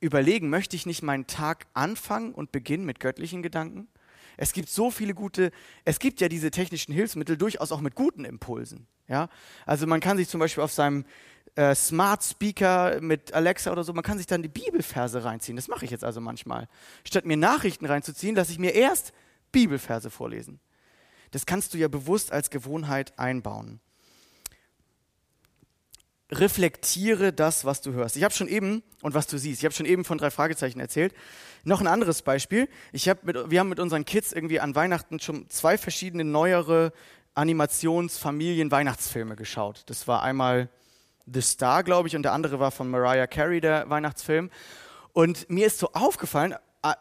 überlegen, 0.00 0.50
möchte 0.50 0.76
ich 0.76 0.86
nicht 0.86 1.02
meinen 1.02 1.26
Tag 1.26 1.66
anfangen 1.74 2.32
und 2.32 2.52
beginnen 2.52 2.84
mit 2.84 3.00
göttlichen 3.00 3.42
Gedanken? 3.42 3.88
Es 4.36 4.52
gibt 4.52 4.70
so 4.70 4.90
viele 4.90 5.12
gute, 5.12 5.50
es 5.84 5.98
gibt 5.98 6.20
ja 6.20 6.28
diese 6.28 6.50
technischen 6.50 6.92
Hilfsmittel 6.92 7.36
durchaus 7.36 7.72
auch 7.72 7.80
mit 7.80 7.94
guten 7.94 8.24
Impulsen. 8.24 8.86
Ja? 9.06 9.28
Also 9.66 9.86
man 9.86 10.00
kann 10.00 10.16
sich 10.16 10.28
zum 10.28 10.40
Beispiel 10.40 10.64
auf 10.64 10.72
seinem 10.72 11.04
äh, 11.56 11.74
Smart 11.74 12.24
Speaker 12.24 13.00
mit 13.00 13.34
Alexa 13.34 13.70
oder 13.70 13.84
so, 13.84 13.92
man 13.92 14.04
kann 14.04 14.18
sich 14.18 14.26
dann 14.26 14.42
die 14.42 14.48
Bibelverse 14.48 15.24
reinziehen. 15.24 15.56
Das 15.56 15.68
mache 15.68 15.84
ich 15.84 15.90
jetzt 15.90 16.04
also 16.04 16.20
manchmal. 16.20 16.68
Statt 17.04 17.26
mir 17.26 17.36
Nachrichten 17.36 17.86
reinzuziehen, 17.86 18.34
lasse 18.34 18.52
ich 18.52 18.58
mir 18.58 18.74
erst 18.74 19.12
Bibelverse 19.52 20.10
vorlesen. 20.10 20.60
Das 21.30 21.46
kannst 21.46 21.74
du 21.74 21.78
ja 21.78 21.88
bewusst 21.88 22.32
als 22.32 22.50
Gewohnheit 22.50 23.18
einbauen. 23.18 23.80
reflektiere 26.32 27.32
das, 27.32 27.64
was 27.64 27.80
du 27.80 27.92
hörst. 27.92 28.16
Ich 28.16 28.22
habe 28.22 28.32
schon 28.32 28.48
eben, 28.48 28.82
und 29.02 29.14
was 29.14 29.26
du 29.26 29.36
siehst, 29.36 29.60
ich 29.60 29.64
habe 29.64 29.74
schon 29.74 29.86
eben 29.86 30.04
von 30.04 30.16
drei 30.16 30.30
Fragezeichen 30.30 30.78
erzählt. 30.78 31.12
Noch 31.64 31.80
ein 31.80 31.86
anderes 31.86 32.22
Beispiel. 32.22 32.68
Ich 32.92 33.08
hab 33.08 33.24
mit, 33.24 33.50
wir 33.50 33.60
haben 33.60 33.68
mit 33.68 33.80
unseren 33.80 34.04
Kids 34.04 34.32
irgendwie 34.32 34.60
an 34.60 34.74
Weihnachten 34.76 35.18
schon 35.18 35.50
zwei 35.50 35.76
verschiedene 35.76 36.24
neuere 36.24 36.92
Animationsfamilien-Weihnachtsfilme 37.34 39.36
geschaut. 39.36 39.82
Das 39.86 40.06
war 40.06 40.22
einmal 40.22 40.68
The 41.26 41.42
Star, 41.42 41.84
glaube 41.84 42.08
ich, 42.08 42.16
und 42.16 42.22
der 42.22 42.32
andere 42.32 42.60
war 42.60 42.70
von 42.70 42.90
Mariah 42.90 43.26
Carey, 43.26 43.60
der 43.60 43.90
Weihnachtsfilm. 43.90 44.50
Und 45.12 45.50
mir 45.50 45.66
ist 45.66 45.78
so 45.78 45.92
aufgefallen, 45.92 46.54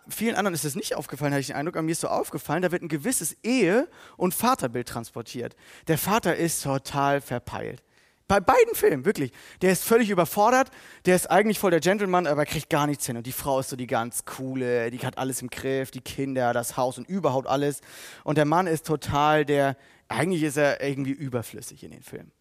vielen 0.07 0.35
anderen 0.35 0.53
ist 0.53 0.65
es 0.65 0.75
nicht 0.75 0.95
aufgefallen, 0.95 1.31
habe 1.31 1.41
ich 1.41 1.47
den 1.47 1.55
Eindruck, 1.55 1.75
aber 1.75 1.83
mir 1.83 1.91
ist 1.91 2.01
so 2.01 2.07
aufgefallen, 2.07 2.61
da 2.61 2.71
wird 2.71 2.81
ein 2.81 2.89
gewisses 2.89 3.37
Ehe- 3.43 3.87
und 4.17 4.33
Vaterbild 4.33 4.87
transportiert. 4.87 5.55
Der 5.87 5.97
Vater 5.97 6.35
ist 6.35 6.63
total 6.63 7.21
verpeilt. 7.21 7.81
Bei 8.27 8.39
beiden 8.39 8.75
Filmen, 8.75 9.05
wirklich. 9.05 9.31
Der 9.63 9.71
ist 9.71 9.83
völlig 9.83 10.11
überfordert, 10.11 10.69
der 11.05 11.15
ist 11.15 11.31
eigentlich 11.31 11.57
voll 11.57 11.71
der 11.71 11.79
Gentleman, 11.79 12.27
aber 12.27 12.45
kriegt 12.45 12.69
gar 12.69 12.85
nichts 12.85 13.07
hin. 13.07 13.17
Und 13.17 13.25
die 13.25 13.31
Frau 13.31 13.59
ist 13.59 13.69
so 13.69 13.75
die 13.75 13.87
ganz 13.87 14.23
coole, 14.25 14.91
die 14.91 14.99
hat 14.99 15.17
alles 15.17 15.41
im 15.41 15.49
Griff, 15.49 15.89
die 15.89 16.01
Kinder, 16.01 16.53
das 16.53 16.77
Haus 16.77 16.99
und 16.99 17.09
überhaupt 17.09 17.47
alles. 17.47 17.81
Und 18.23 18.37
der 18.37 18.45
Mann 18.45 18.67
ist 18.67 18.85
total 18.85 19.45
der, 19.45 19.77
eigentlich 20.09 20.43
ist 20.43 20.57
er 20.57 20.79
irgendwie 20.83 21.11
überflüssig 21.11 21.83
in 21.83 21.89
den 21.89 22.03
Filmen. 22.03 22.31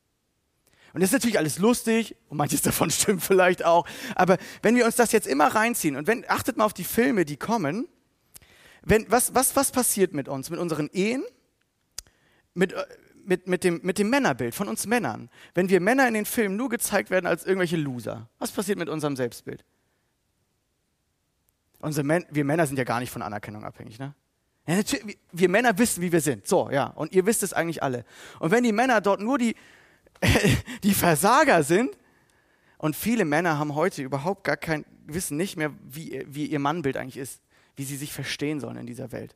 Und 0.94 1.00
das 1.00 1.10
ist 1.10 1.14
natürlich 1.14 1.38
alles 1.38 1.58
lustig 1.58 2.16
und 2.28 2.36
manches 2.36 2.62
davon 2.62 2.90
stimmt 2.90 3.22
vielleicht 3.22 3.64
auch. 3.64 3.86
Aber 4.14 4.38
wenn 4.62 4.76
wir 4.76 4.86
uns 4.86 4.96
das 4.96 5.12
jetzt 5.12 5.26
immer 5.26 5.48
reinziehen 5.48 5.96
und 5.96 6.06
wenn, 6.06 6.28
achtet 6.28 6.56
mal 6.56 6.64
auf 6.64 6.74
die 6.74 6.84
Filme, 6.84 7.24
die 7.24 7.36
kommen, 7.36 7.86
wenn, 8.82 9.10
was, 9.10 9.34
was, 9.34 9.56
was 9.56 9.70
passiert 9.72 10.14
mit 10.14 10.28
uns, 10.28 10.50
mit 10.50 10.58
unseren 10.58 10.88
Ehen, 10.92 11.24
mit, 12.54 12.72
äh, 12.72 12.84
mit, 13.24 13.46
mit, 13.46 13.62
dem, 13.62 13.80
mit 13.82 13.98
dem 13.98 14.08
Männerbild 14.08 14.54
von 14.54 14.68
uns 14.68 14.86
Männern. 14.86 15.28
Wenn 15.54 15.68
wir 15.68 15.80
Männer 15.80 16.08
in 16.08 16.14
den 16.14 16.24
Filmen 16.24 16.56
nur 16.56 16.70
gezeigt 16.70 17.10
werden 17.10 17.26
als 17.26 17.44
irgendwelche 17.44 17.76
Loser, 17.76 18.28
was 18.38 18.50
passiert 18.50 18.78
mit 18.78 18.88
unserem 18.88 19.16
Selbstbild? 19.16 19.64
Unsere 21.80 22.04
Män 22.04 22.24
wir 22.30 22.44
Männer 22.44 22.66
sind 22.66 22.78
ja 22.78 22.84
gar 22.84 23.00
nicht 23.00 23.10
von 23.10 23.22
Anerkennung 23.22 23.64
abhängig, 23.64 23.98
ne? 23.98 24.14
Ja, 24.66 24.80
wir 25.32 25.48
Männer 25.48 25.78
wissen, 25.78 26.02
wie 26.02 26.12
wir 26.12 26.20
sind. 26.20 26.46
So, 26.46 26.70
ja. 26.70 26.88
Und 26.88 27.12
ihr 27.12 27.24
wisst 27.24 27.42
es 27.42 27.54
eigentlich 27.54 27.82
alle. 27.82 28.04
Und 28.38 28.50
wenn 28.50 28.64
die 28.64 28.72
Männer 28.72 29.00
dort 29.00 29.20
nur 29.20 29.38
die, 29.38 29.54
die 30.82 30.94
Versager 30.94 31.62
sind, 31.62 31.96
und 32.78 32.94
viele 32.94 33.24
Männer 33.24 33.58
haben 33.58 33.74
heute 33.74 34.02
überhaupt 34.02 34.44
gar 34.44 34.56
kein, 34.56 34.84
wissen 35.04 35.36
nicht 35.36 35.56
mehr, 35.56 35.72
wie, 35.84 36.24
wie 36.28 36.46
ihr 36.46 36.60
Mannbild 36.60 36.96
eigentlich 36.96 37.16
ist, 37.16 37.42
wie 37.76 37.84
sie 37.84 37.96
sich 37.96 38.12
verstehen 38.12 38.60
sollen 38.60 38.76
in 38.76 38.86
dieser 38.86 39.12
Welt. 39.12 39.34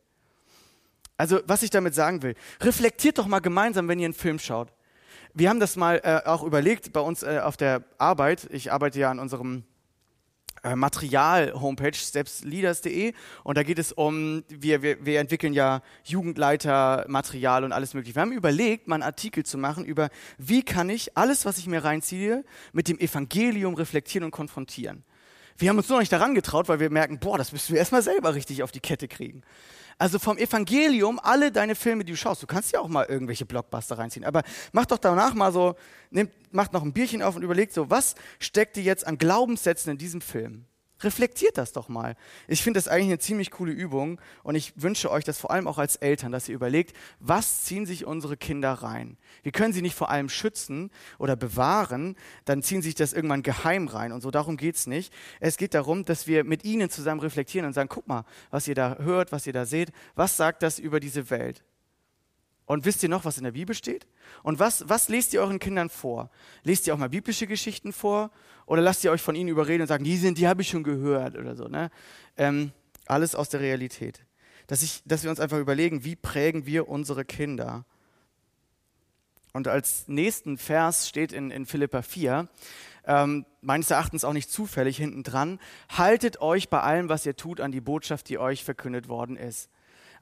Also, 1.16 1.40
was 1.46 1.62
ich 1.62 1.70
damit 1.70 1.94
sagen 1.94 2.22
will, 2.22 2.34
reflektiert 2.60 3.18
doch 3.18 3.26
mal 3.26 3.40
gemeinsam, 3.40 3.88
wenn 3.88 3.98
ihr 3.98 4.06
einen 4.06 4.14
Film 4.14 4.38
schaut. 4.38 4.72
Wir 5.34 5.48
haben 5.48 5.60
das 5.60 5.76
mal 5.76 6.00
äh, 6.04 6.26
auch 6.26 6.42
überlegt 6.42 6.92
bei 6.92 7.00
uns 7.00 7.22
äh, 7.22 7.40
auf 7.42 7.56
der 7.56 7.84
Arbeit. 7.98 8.48
Ich 8.50 8.72
arbeite 8.72 8.98
ja 9.00 9.10
an 9.10 9.18
unserem 9.18 9.64
Material-Homepage, 10.62 11.94
stepsleaders.de 11.94 13.14
und 13.42 13.58
da 13.58 13.62
geht 13.62 13.78
es 13.78 13.92
um, 13.92 14.44
wir, 14.48 14.82
wir, 14.82 15.04
wir 15.04 15.20
entwickeln 15.20 15.52
ja 15.52 15.82
Jugendleiter-Material 16.04 17.64
und 17.64 17.72
alles 17.72 17.94
mögliche. 17.94 18.14
Wir 18.14 18.22
haben 18.22 18.32
überlegt, 18.32 18.86
mal 18.86 18.96
einen 18.96 19.02
Artikel 19.02 19.44
zu 19.44 19.58
machen 19.58 19.84
über, 19.84 20.08
wie 20.38 20.62
kann 20.62 20.88
ich 20.88 21.16
alles, 21.16 21.44
was 21.44 21.58
ich 21.58 21.66
mir 21.66 21.84
reinziehe, 21.84 22.44
mit 22.72 22.88
dem 22.88 22.98
Evangelium 22.98 23.74
reflektieren 23.74 24.24
und 24.24 24.30
konfrontieren. 24.30 25.04
Wir 25.58 25.68
haben 25.68 25.78
uns 25.78 25.88
nur 25.88 25.98
noch 25.98 26.02
nicht 26.02 26.12
daran 26.12 26.34
getraut, 26.34 26.68
weil 26.68 26.80
wir 26.80 26.90
merken, 26.90 27.18
boah, 27.18 27.38
das 27.38 27.52
müssen 27.52 27.72
wir 27.72 27.78
erstmal 27.78 28.02
selber 28.02 28.34
richtig 28.34 28.62
auf 28.62 28.72
die 28.72 28.80
Kette 28.80 29.08
kriegen. 29.08 29.42
Also 29.98 30.18
vom 30.18 30.38
Evangelium, 30.38 31.20
alle 31.22 31.52
deine 31.52 31.74
Filme, 31.74 32.04
die 32.04 32.12
du 32.12 32.16
schaust, 32.16 32.42
du 32.42 32.46
kannst 32.46 32.72
ja 32.72 32.80
auch 32.80 32.88
mal 32.88 33.04
irgendwelche 33.04 33.46
Blockbuster 33.46 33.98
reinziehen, 33.98 34.24
aber 34.24 34.42
mach 34.72 34.86
doch 34.86 34.98
danach 34.98 35.34
mal 35.34 35.52
so, 35.52 35.76
nimm, 36.10 36.28
mach 36.50 36.72
noch 36.72 36.82
ein 36.82 36.92
Bierchen 36.92 37.22
auf 37.22 37.36
und 37.36 37.42
überleg 37.42 37.72
so, 37.72 37.90
was 37.90 38.14
steckt 38.38 38.76
dir 38.76 38.82
jetzt 38.82 39.06
an 39.06 39.18
Glaubenssätzen 39.18 39.92
in 39.92 39.98
diesem 39.98 40.20
Film? 40.20 40.64
Reflektiert 41.02 41.58
das 41.58 41.72
doch 41.72 41.88
mal. 41.88 42.16
Ich 42.48 42.62
finde 42.62 42.78
das 42.78 42.88
eigentlich 42.88 43.06
eine 43.06 43.18
ziemlich 43.18 43.50
coole 43.50 43.72
Übung 43.72 44.20
und 44.42 44.54
ich 44.54 44.72
wünsche 44.80 45.10
euch 45.10 45.24
das 45.24 45.38
vor 45.38 45.50
allem 45.50 45.66
auch 45.66 45.78
als 45.78 45.96
Eltern, 45.96 46.32
dass 46.32 46.48
ihr 46.48 46.54
überlegt, 46.54 46.96
was 47.20 47.62
ziehen 47.62 47.86
sich 47.86 48.06
unsere 48.06 48.36
Kinder 48.36 48.72
rein? 48.72 49.16
Wir 49.42 49.52
können 49.52 49.72
sie 49.72 49.82
nicht 49.82 49.94
vor 49.96 50.10
allem 50.10 50.28
schützen 50.28 50.90
oder 51.18 51.36
bewahren, 51.36 52.16
dann 52.44 52.62
ziehen 52.62 52.82
sich 52.82 52.94
das 52.94 53.12
irgendwann 53.12 53.42
geheim 53.42 53.88
rein 53.88 54.12
und 54.12 54.20
so. 54.20 54.30
Darum 54.30 54.56
geht 54.56 54.76
es 54.76 54.86
nicht. 54.86 55.12
Es 55.40 55.56
geht 55.56 55.74
darum, 55.74 56.04
dass 56.04 56.26
wir 56.26 56.44
mit 56.44 56.64
ihnen 56.64 56.90
zusammen 56.90 57.20
reflektieren 57.20 57.66
und 57.66 57.72
sagen, 57.72 57.88
guck 57.88 58.06
mal, 58.06 58.24
was 58.50 58.68
ihr 58.68 58.74
da 58.74 58.96
hört, 58.98 59.32
was 59.32 59.46
ihr 59.46 59.52
da 59.52 59.66
seht, 59.66 59.90
was 60.14 60.36
sagt 60.36 60.62
das 60.62 60.78
über 60.78 61.00
diese 61.00 61.30
Welt? 61.30 61.64
Und 62.72 62.86
wisst 62.86 63.02
ihr 63.02 63.10
noch, 63.10 63.26
was 63.26 63.36
in 63.36 63.44
der 63.44 63.52
Bibel 63.52 63.74
steht? 63.74 64.06
Und 64.42 64.58
was, 64.58 64.88
was 64.88 65.10
lest 65.10 65.34
ihr 65.34 65.42
euren 65.42 65.58
Kindern 65.58 65.90
vor? 65.90 66.30
Lest 66.62 66.86
ihr 66.86 66.94
auch 66.94 66.98
mal 66.98 67.10
biblische 67.10 67.46
Geschichten 67.46 67.92
vor? 67.92 68.30
Oder 68.64 68.80
lasst 68.80 69.04
ihr 69.04 69.10
euch 69.10 69.20
von 69.20 69.34
ihnen 69.34 69.50
überreden 69.50 69.82
und 69.82 69.88
sagen, 69.88 70.04
die 70.04 70.16
sind, 70.16 70.38
die 70.38 70.48
habe 70.48 70.62
ich 70.62 70.70
schon 70.70 70.82
gehört 70.82 71.36
oder 71.36 71.54
so. 71.54 71.68
Ne? 71.68 71.90
Ähm, 72.38 72.72
alles 73.04 73.34
aus 73.34 73.50
der 73.50 73.60
Realität. 73.60 74.24
Dass, 74.68 74.82
ich, 74.82 75.02
dass 75.04 75.22
wir 75.22 75.28
uns 75.28 75.38
einfach 75.38 75.58
überlegen, 75.58 76.02
wie 76.04 76.16
prägen 76.16 76.64
wir 76.64 76.88
unsere 76.88 77.26
Kinder? 77.26 77.84
Und 79.52 79.68
als 79.68 80.08
nächsten 80.08 80.56
Vers 80.56 81.10
steht 81.10 81.32
in, 81.32 81.50
in 81.50 81.66
Philippa 81.66 82.00
4, 82.00 82.48
ähm, 83.04 83.44
meines 83.60 83.90
Erachtens 83.90 84.24
auch 84.24 84.32
nicht 84.32 84.50
zufällig 84.50 84.96
hinten 84.96 85.24
dran, 85.24 85.60
haltet 85.90 86.40
euch 86.40 86.70
bei 86.70 86.80
allem, 86.80 87.10
was 87.10 87.26
ihr 87.26 87.36
tut, 87.36 87.60
an 87.60 87.70
die 87.70 87.82
Botschaft, 87.82 88.30
die 88.30 88.38
euch 88.38 88.64
verkündet 88.64 89.08
worden 89.08 89.36
ist. 89.36 89.68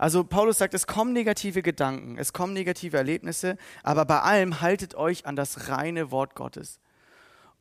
Also 0.01 0.25
Paulus 0.25 0.57
sagt, 0.57 0.73
es 0.73 0.87
kommen 0.87 1.13
negative 1.13 1.61
Gedanken, 1.61 2.17
es 2.17 2.33
kommen 2.33 2.55
negative 2.55 2.97
Erlebnisse, 2.97 3.59
aber 3.83 4.07
bei 4.07 4.23
allem 4.23 4.63
haltet 4.63 4.95
euch 4.95 5.27
an 5.27 5.37
das 5.37 5.69
reine 5.69 6.11
Wort 6.11 6.35
Gottes. 6.35 6.81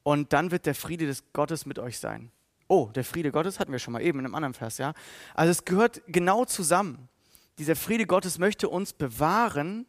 Und 0.04 0.32
dann 0.32 0.50
wird 0.50 0.66
der 0.66 0.74
Friede 0.74 1.06
des 1.06 1.34
Gottes 1.34 1.66
mit 1.66 1.80
euch 1.80 2.00
sein. 2.00 2.32
Oh, 2.70 2.92
der 2.96 3.04
Friede 3.04 3.34
Gottes 3.34 3.60
hatten 3.60 3.74
wir 3.74 3.80
schon 3.80 3.92
mal 3.92 4.02
eben 4.02 4.20
in 4.20 4.26
einem 4.26 4.36
anderen 4.36 4.54
Vers, 4.54 4.78
ja. 4.78 4.94
Also 5.34 5.52
es 5.52 5.66
gehört 5.66 6.02
genau 6.08 6.46
zusammen. 6.46 7.10
Dieser 7.58 7.76
Friede 7.76 8.06
Gottes 8.06 8.40
möchte 8.40 8.70
uns 8.70 8.94
bewahren 8.94 9.86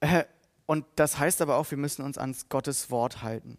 äh, 0.00 0.24
und 0.66 0.84
das 0.96 1.18
heißt 1.18 1.40
aber 1.40 1.56
auch, 1.56 1.70
wir 1.70 1.78
müssen 1.78 2.04
uns 2.04 2.18
ans 2.18 2.50
Gottes 2.50 2.90
Wort 2.90 3.22
halten. 3.22 3.56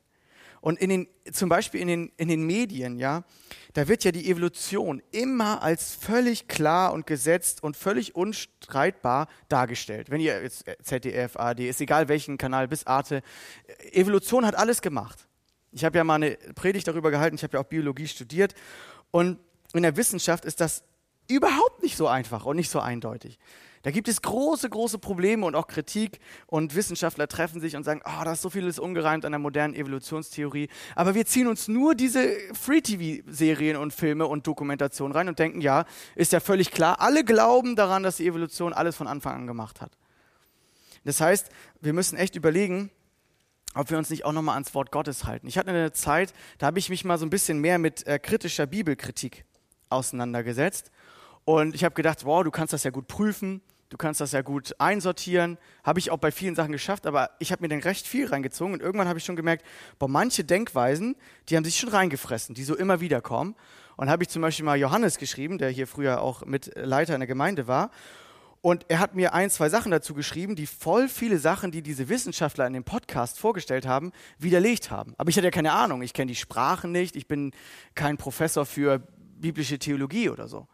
Und 0.65 0.79
in 0.79 0.89
den, 0.89 1.07
zum 1.31 1.47
Beispiel 1.47 1.79
in 1.79 1.87
den, 1.87 2.11
in 2.17 2.27
den 2.27 2.43
Medien, 2.43 2.97
ja, 2.97 3.23
da 3.73 3.87
wird 3.87 4.03
ja 4.03 4.11
die 4.11 4.31
Evolution 4.31 4.99
immer 5.11 5.61
als 5.61 5.93
völlig 5.93 6.47
klar 6.47 6.91
und 6.91 7.05
gesetzt 7.05 7.61
und 7.61 7.77
völlig 7.77 8.15
unstreitbar 8.15 9.27
dargestellt. 9.47 10.09
Wenn 10.09 10.21
ihr 10.21 10.41
jetzt 10.41 10.65
ZDF, 10.81 11.35
ARD, 11.35 11.59
ist 11.59 11.81
egal 11.81 12.07
welchen 12.07 12.39
Kanal, 12.39 12.67
bis 12.67 12.87
Arte, 12.87 13.21
Evolution 13.91 14.43
hat 14.43 14.55
alles 14.55 14.81
gemacht. 14.81 15.27
Ich 15.71 15.85
habe 15.85 15.99
ja 15.99 16.03
mal 16.03 16.15
eine 16.15 16.31
Predigt 16.55 16.87
darüber 16.87 17.11
gehalten, 17.11 17.35
ich 17.35 17.43
habe 17.43 17.57
ja 17.57 17.61
auch 17.61 17.67
Biologie 17.67 18.07
studiert 18.07 18.55
und 19.11 19.37
in 19.75 19.83
der 19.83 19.95
Wissenschaft 19.97 20.45
ist 20.45 20.61
das 20.61 20.83
überhaupt 21.27 21.83
nicht 21.83 21.97
so 21.97 22.07
einfach 22.07 22.45
und 22.45 22.55
nicht 22.55 22.69
so 22.69 22.79
eindeutig. 22.79 23.39
Da 23.85 23.91
gibt 23.91 24.07
es 24.07 24.23
große, 24.23 24.67
große 24.67 24.97
Probleme 24.97 25.45
und 25.45 25.53
auch 25.53 25.67
Kritik 25.67 26.19
und 26.47 26.73
Wissenschaftler 26.73 27.27
treffen 27.27 27.61
sich 27.61 27.75
und 27.75 27.83
sagen, 27.83 28.01
oh, 28.03 28.23
da 28.23 28.31
ist 28.31 28.41
so 28.41 28.49
vieles 28.49 28.79
ungereimt 28.79 29.25
an 29.25 29.31
der 29.31 29.37
modernen 29.37 29.75
Evolutionstheorie. 29.75 30.69
Aber 30.95 31.13
wir 31.13 31.27
ziehen 31.27 31.45
uns 31.45 31.67
nur 31.67 31.93
diese 31.93 32.35
Free-TV-Serien 32.53 33.77
und 33.77 33.93
Filme 33.93 34.25
und 34.25 34.47
Dokumentationen 34.47 35.15
rein 35.15 35.27
und 35.27 35.37
denken, 35.37 35.61
ja, 35.61 35.85
ist 36.15 36.33
ja 36.33 36.39
völlig 36.39 36.71
klar, 36.71 36.99
alle 36.99 37.23
glauben 37.23 37.75
daran, 37.75 38.01
dass 38.01 38.17
die 38.17 38.25
Evolution 38.25 38.73
alles 38.73 38.95
von 38.95 39.05
Anfang 39.05 39.35
an 39.35 39.45
gemacht 39.45 39.81
hat. 39.81 39.91
Das 41.03 41.21
heißt, 41.21 41.49
wir 41.79 41.93
müssen 41.93 42.17
echt 42.17 42.35
überlegen, 42.35 42.89
ob 43.75 43.91
wir 43.91 43.99
uns 43.99 44.09
nicht 44.09 44.25
auch 44.25 44.33
nochmal 44.33 44.55
ans 44.55 44.73
Wort 44.73 44.91
Gottes 44.91 45.25
halten. 45.25 45.45
Ich 45.45 45.59
hatte 45.59 45.69
eine 45.69 45.91
Zeit, 45.91 46.33
da 46.57 46.65
habe 46.65 46.79
ich 46.79 46.89
mich 46.89 47.05
mal 47.05 47.19
so 47.19 47.25
ein 47.27 47.29
bisschen 47.29 47.59
mehr 47.59 47.77
mit 47.77 48.07
äh, 48.07 48.17
kritischer 48.17 48.65
Bibelkritik 48.65 49.45
auseinandergesetzt. 49.89 50.91
Und 51.45 51.75
ich 51.75 51.83
habe 51.83 51.95
gedacht, 51.95 52.25
wow, 52.25 52.43
du 52.43 52.51
kannst 52.51 52.73
das 52.73 52.83
ja 52.83 52.91
gut 52.91 53.07
prüfen. 53.07 53.61
Du 53.89 53.97
kannst 53.97 54.19
das 54.19 54.31
ja 54.31 54.41
gut 54.41 54.75
einsortieren. 54.79 55.57
Habe 55.83 55.99
ich 55.99 56.09
auch 56.09 56.17
bei 56.17 56.31
vielen 56.31 56.55
Sachen 56.55 56.71
geschafft, 56.71 57.05
aber 57.05 57.29
ich 57.39 57.51
habe 57.51 57.61
mir 57.61 57.69
dann 57.69 57.79
recht 57.79 58.07
viel 58.07 58.25
reingezogen 58.27 58.73
und 58.73 58.81
irgendwann 58.81 59.07
habe 59.07 59.19
ich 59.19 59.25
schon 59.25 59.35
gemerkt, 59.35 59.63
boah, 59.99 60.09
manche 60.09 60.43
Denkweisen, 60.43 61.15
die 61.47 61.55
haben 61.55 61.63
sich 61.63 61.77
schon 61.77 61.89
reingefressen, 61.89 62.55
die 62.55 62.63
so 62.63 62.75
immer 62.75 62.99
wieder 62.99 63.21
kommen. 63.21 63.55
Und 63.95 64.09
habe 64.09 64.23
ich 64.23 64.29
zum 64.29 64.41
Beispiel 64.41 64.65
mal 64.65 64.77
Johannes 64.77 65.17
geschrieben, 65.17 65.57
der 65.57 65.69
hier 65.69 65.87
früher 65.87 66.21
auch 66.21 66.45
mit 66.45 66.71
Leiter 66.75 67.13
in 67.13 67.21
der 67.21 67.27
Gemeinde 67.27 67.67
war. 67.67 67.91
Und 68.61 68.85
er 68.89 68.99
hat 68.99 69.13
mir 69.13 69.33
ein, 69.35 69.51
zwei 69.51 69.69
Sachen 69.69 69.91
dazu 69.91 70.15
geschrieben, 70.15 70.55
die 70.55 70.65
voll 70.65 71.07
viele 71.07 71.37
Sachen, 71.37 71.71
die 71.71 71.83
diese 71.83 72.09
Wissenschaftler 72.09 72.65
in 72.65 72.73
dem 72.73 72.83
Podcast 72.83 73.37
vorgestellt 73.37 73.85
haben, 73.85 74.11
widerlegt 74.39 74.89
haben. 74.89 75.13
Aber 75.19 75.29
ich 75.29 75.37
hatte 75.37 75.45
ja 75.45 75.51
keine 75.51 75.71
Ahnung. 75.71 76.01
Ich 76.01 76.13
kenne 76.13 76.29
die 76.29 76.35
Sprachen 76.35 76.91
nicht. 76.91 77.15
Ich 77.15 77.27
bin 77.27 77.51
kein 77.93 78.17
Professor 78.17 78.65
für 78.65 79.03
biblische 79.37 79.77
Theologie 79.77 80.29
oder 80.29 80.47
so. 80.47 80.67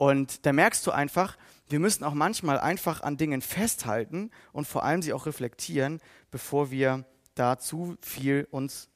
Und 0.00 0.46
da 0.46 0.54
merkst 0.54 0.86
du 0.86 0.92
einfach, 0.92 1.36
wir 1.68 1.78
müssen 1.78 2.04
auch 2.04 2.14
manchmal 2.14 2.58
einfach 2.58 3.02
an 3.02 3.18
Dingen 3.18 3.42
festhalten 3.42 4.30
und 4.50 4.66
vor 4.66 4.82
allem 4.82 5.02
sie 5.02 5.12
auch 5.12 5.26
reflektieren, 5.26 6.00
bevor 6.30 6.70
wir 6.70 7.04
da 7.34 7.58
zu 7.58 7.98
viel 8.00 8.48
uns 8.50 8.88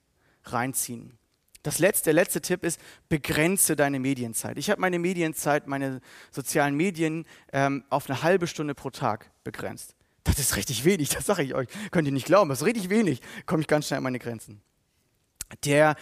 reinziehen. 0.45 1.19
Das 1.63 1.79
letzte, 1.79 2.05
der 2.05 2.15
letzte 2.15 2.41
Tipp 2.41 2.65
ist, 2.65 2.81
begrenze 3.11 3.77
deine 3.77 4.01
Medienzeit. 4.01 4.57
Ich 4.57 4.71
habe 4.71 4.81
meine 4.81 4.99
Medienzeit, 4.99 5.67
meine 5.67 6.01
sozialen 6.31 6.75
Medien 6.75 7.27
ähm, 7.53 7.85
auf 7.91 8.09
eine 8.09 8.23
halbe 8.23 8.47
Stunde 8.47 8.75
pro 8.75 8.89
Tag 8.89 9.31
begrenzt. 9.45 9.97
Das 10.23 10.39
ist 10.39 10.57
richtig 10.57 10.87
wenig, 10.87 11.11
das 11.11 11.27
sage 11.27 11.43
ich 11.43 11.55
euch. 11.55 11.69
Könnt 11.91 12.09
ihr 12.09 12.15
nicht 12.15 12.25
glauben, 12.25 12.49
das 12.49 12.63
ist 12.63 12.67
richtig 12.67 12.89
wenig. 12.89 13.21
Komme 13.45 13.61
ich 13.61 13.69
ganz 13.69 13.89
schnell 13.89 13.99
an 13.99 14.05
meine 14.05 14.19
Grenzen. 14.19 14.63
Der 15.65 15.97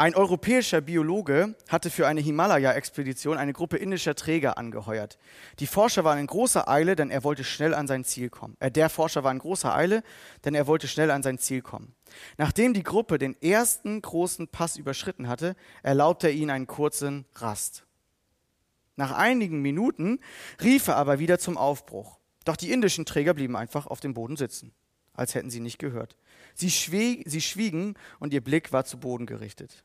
ein 0.00 0.14
europäischer 0.14 0.80
Biologe 0.80 1.56
hatte 1.68 1.90
für 1.90 2.06
eine 2.06 2.20
Himalaya-Expedition 2.20 3.36
eine 3.36 3.52
Gruppe 3.52 3.78
indischer 3.78 4.14
Träger 4.14 4.56
angeheuert. 4.56 5.18
Die 5.58 5.66
Forscher 5.66 6.04
waren 6.04 6.18
in 6.18 6.28
großer 6.28 6.68
Eile, 6.68 6.94
denn 6.94 7.10
er 7.10 7.24
wollte 7.24 7.42
schnell 7.42 7.74
an 7.74 7.88
sein 7.88 8.04
Ziel 8.04 8.30
kommen. 8.30 8.56
Äh, 8.60 8.70
der 8.70 8.90
Forscher 8.90 9.24
war 9.24 9.32
in 9.32 9.40
großer 9.40 9.74
Eile, 9.74 10.04
denn 10.44 10.54
er 10.54 10.68
wollte 10.68 10.86
schnell 10.86 11.10
an 11.10 11.24
sein 11.24 11.38
Ziel 11.38 11.62
kommen. 11.62 11.96
Nachdem 12.36 12.74
die 12.74 12.84
Gruppe 12.84 13.18
den 13.18 13.34
ersten 13.42 14.00
großen 14.00 14.46
Pass 14.46 14.76
überschritten 14.76 15.26
hatte, 15.26 15.56
erlaubte 15.82 16.28
er 16.28 16.34
ihnen 16.34 16.50
einen 16.50 16.68
kurzen 16.68 17.24
Rast. 17.34 17.84
Nach 18.94 19.10
einigen 19.10 19.62
Minuten 19.62 20.20
rief 20.62 20.86
er 20.86 20.96
aber 20.96 21.18
wieder 21.18 21.40
zum 21.40 21.56
Aufbruch. 21.56 22.18
Doch 22.44 22.56
die 22.56 22.70
indischen 22.70 23.04
Träger 23.04 23.34
blieben 23.34 23.56
einfach 23.56 23.88
auf 23.88 23.98
dem 23.98 24.14
Boden 24.14 24.36
sitzen, 24.36 24.72
als 25.12 25.34
hätten 25.34 25.50
sie 25.50 25.60
nicht 25.60 25.80
gehört. 25.80 26.16
Sie, 26.58 26.72
schwie 26.72 27.22
sie 27.24 27.40
schwiegen 27.40 27.94
und 28.18 28.32
ihr 28.32 28.40
Blick 28.40 28.72
war 28.72 28.84
zu 28.84 28.98
Boden 28.98 29.26
gerichtet. 29.26 29.84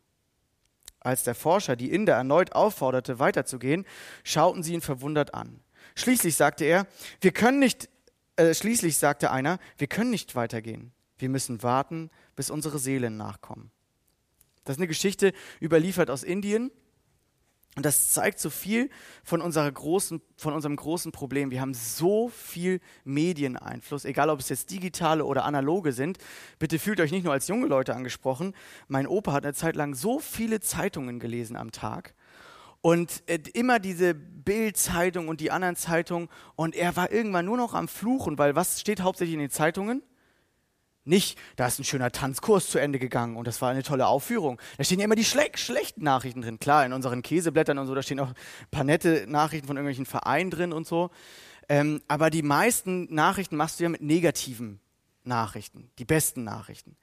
Als 1.00 1.24
der 1.24 1.36
Forscher 1.36 1.76
die 1.76 1.92
Inder 1.92 2.16
erneut 2.16 2.54
aufforderte, 2.54 3.20
weiterzugehen, 3.20 3.86
schauten 4.24 4.64
sie 4.64 4.74
ihn 4.74 4.82
verwundert 4.82 5.36
an. 5.36 5.60
Schließlich 5.96 6.36
sagte 6.36 6.66
er, 6.66 6.88
wir 7.22 7.32
können 7.32 7.60
nicht, 7.60 7.90
äh, 8.38 8.56
schließlich 8.56 8.98
sagte 8.98 9.30
einer, 9.30 9.60
wir 9.78 9.86
können 9.86 10.10
nicht 10.10 10.34
weitergehen. 10.34 10.94
Wir 11.20 11.30
müssen 11.30 11.62
warten, 11.62 12.10
bis 12.36 12.50
unsere 12.50 12.80
Seelen 12.80 13.18
nachkommen. 13.18 13.70
Das 14.64 14.78
ist 14.78 14.80
eine 14.80 14.88
Geschichte 14.88 15.32
überliefert 15.62 16.10
aus 16.10 16.24
Indien 16.24 16.72
und 17.76 17.86
das 17.86 18.12
zeigt 18.12 18.40
so 18.40 18.52
viel 18.52 18.90
von, 19.24 19.42
unserer 19.42 19.72
großen, 19.72 20.22
von 20.38 20.54
unserem 20.54 20.76
großen 20.76 21.12
Problem. 21.12 21.50
Wir 21.50 21.60
haben 21.60 21.74
so 21.74 22.30
viel 22.30 22.82
Medieneinfluss, 23.04 24.06
egal 24.06 24.30
ob 24.30 24.40
es 24.40 24.50
jetzt 24.50 24.70
digitale 24.70 25.26
oder 25.26 25.46
analoge 25.46 25.92
sind. 25.92 26.20
Bitte 26.60 26.78
fühlt 26.78 27.00
euch 27.00 27.12
nicht 27.12 27.24
nur 27.24 27.34
als 27.34 27.48
junge 27.48 27.66
Leute 27.66 27.96
angesprochen. 27.96 28.54
Mein 28.88 29.08
Opa 29.08 29.34
hat 29.34 29.44
eine 29.44 29.56
Zeit 29.56 29.76
lang 29.76 29.96
so 29.96 30.20
viele 30.20 30.60
Zeitungen 30.60 31.20
gelesen 31.20 31.56
am 31.56 31.72
Tag. 31.72 32.14
Und 32.82 33.24
äh, 33.28 33.40
immer 33.54 33.80
diese 33.80 34.14
Bild-Zeitung 34.14 35.28
und 35.28 35.40
die 35.40 35.50
anderen 35.50 35.76
Zeitungen. 35.76 36.30
Und 36.56 36.76
er 36.76 36.96
war 36.96 37.12
irgendwann 37.12 37.46
nur 37.46 37.58
noch 37.58 37.74
am 37.74 37.88
Fluchen, 37.88 38.38
weil 38.38 38.56
was 38.56 38.82
steht 38.82 39.02
hauptsächlich 39.02 39.34
in 39.34 39.40
den 39.40 39.50
Zeitungen? 39.50 40.04
Nicht, 41.06 41.38
da 41.58 41.68
ist 41.68 41.80
ein 41.80 41.84
schöner 41.84 42.12
Tanzkurs 42.12 42.70
zu 42.70 42.80
Ende 42.80 42.98
gegangen 42.98 43.36
und 43.36 43.46
das 43.46 43.62
war 43.62 43.70
eine 43.70 43.84
tolle 43.84 44.08
Aufführung. 44.08 44.60
Da 44.78 44.84
stehen 44.86 45.00
ja 45.00 45.06
immer 45.06 45.16
die 45.16 45.26
schle 45.26 45.48
schlechten 45.56 46.04
Nachrichten 46.04 46.42
drin. 46.42 46.60
Klar, 46.60 46.86
in 46.86 46.94
unseren 46.94 47.22
Käseblättern 47.22 47.78
und 47.78 47.88
so, 47.88 47.96
da 47.96 48.02
stehen 48.02 48.22
auch 48.22 48.30
ein 48.30 48.36
paar 48.72 48.86
nette 48.86 49.26
Nachrichten 49.28 49.68
von 49.68 49.76
irgendwelchen 49.76 50.06
Vereinen 50.06 50.50
drin 50.50 50.72
und 50.72 50.88
so. 50.88 51.10
Ähm, 51.68 52.02
aber 52.08 52.30
die 52.30 52.42
meisten 52.42 53.14
Nachrichten 53.14 53.58
machst 53.58 53.80
du 53.80 53.84
ja 53.84 53.90
mit 53.90 54.02
negativen 54.02 54.80
Nachrichten, 55.24 55.90
die 56.00 56.06
besten 56.06 56.44
Nachrichten. 56.44 56.98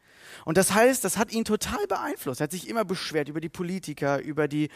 Und 0.44 0.56
das 0.56 0.72
heißt, 0.72 1.04
das 1.04 1.16
hat 1.16 1.32
ihn 1.32 1.44
total 1.44 1.86
beeinflusst. 1.86 2.40
Er 2.40 2.44
hat 2.44 2.52
sich 2.52 2.68
immer 2.68 2.84
beschwert 2.84 3.28
über 3.28 3.40
die 3.40 3.48
Politiker, 3.48 4.20
über 4.20 4.48
die 4.48 4.68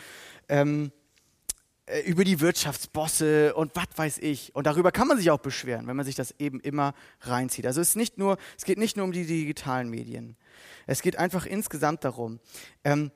ähm, 0.49 0.87
äh, 0.87 1.04
über 2.07 2.25
die 2.25 2.41
Wirtschaftsbosse 2.41 3.55
und 3.55 3.77
was 3.77 3.87
weiß 3.97 4.19
ich. 4.19 4.55
Und 4.55 4.67
darüber 4.67 4.91
kann 4.91 5.07
man 5.07 5.19
sich 5.19 5.31
auch 5.31 5.39
beschweren, 5.39 5.87
wenn 5.87 5.97
man 5.97 6.07
sich 6.07 6.15
das 6.15 6.35
eben 6.39 6.61
immer 6.61 6.95
reinzieht. 7.21 7.67
Also 7.67 7.81
es, 7.81 7.91
ist 7.91 7.97
nicht 7.97 8.17
nur, 8.17 8.39
es 8.57 8.65
geht 8.65 8.79
nicht 8.79 8.97
nur 8.97 9.05
um 9.05 9.13
die 9.13 9.27
digitalen 9.27 9.91
Medien. 9.91 10.37
Es 10.87 11.03
geht 11.03 11.19
einfach 11.19 11.45
insgesamt 11.45 12.05
darum, 12.05 12.41
ähm, 12.85 13.11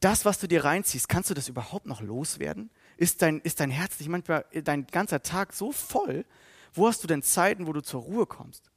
das, 0.00 0.24
was 0.24 0.38
du 0.38 0.48
dir 0.48 0.64
reinziehst, 0.64 1.08
kannst 1.08 1.30
du 1.30 1.34
das 1.34 1.48
überhaupt 1.48 1.86
noch 1.86 2.00
loswerden? 2.00 2.70
Ist 2.96 3.22
dein, 3.22 3.40
ist 3.40 3.60
dein 3.60 3.70
Herz 3.70 3.98
nicht 3.98 4.08
manchmal, 4.08 4.44
dein 4.64 4.86
ganzer 4.88 5.22
Tag 5.22 5.52
so 5.52 5.72
voll? 5.72 6.24
Wo 6.74 6.88
hast 6.88 7.02
du 7.02 7.06
denn 7.06 7.22
Zeiten, 7.22 7.66
wo 7.66 7.72
du 7.72 7.82
zur 7.82 8.02
Ruhe 8.02 8.26
kommst? 8.26 8.70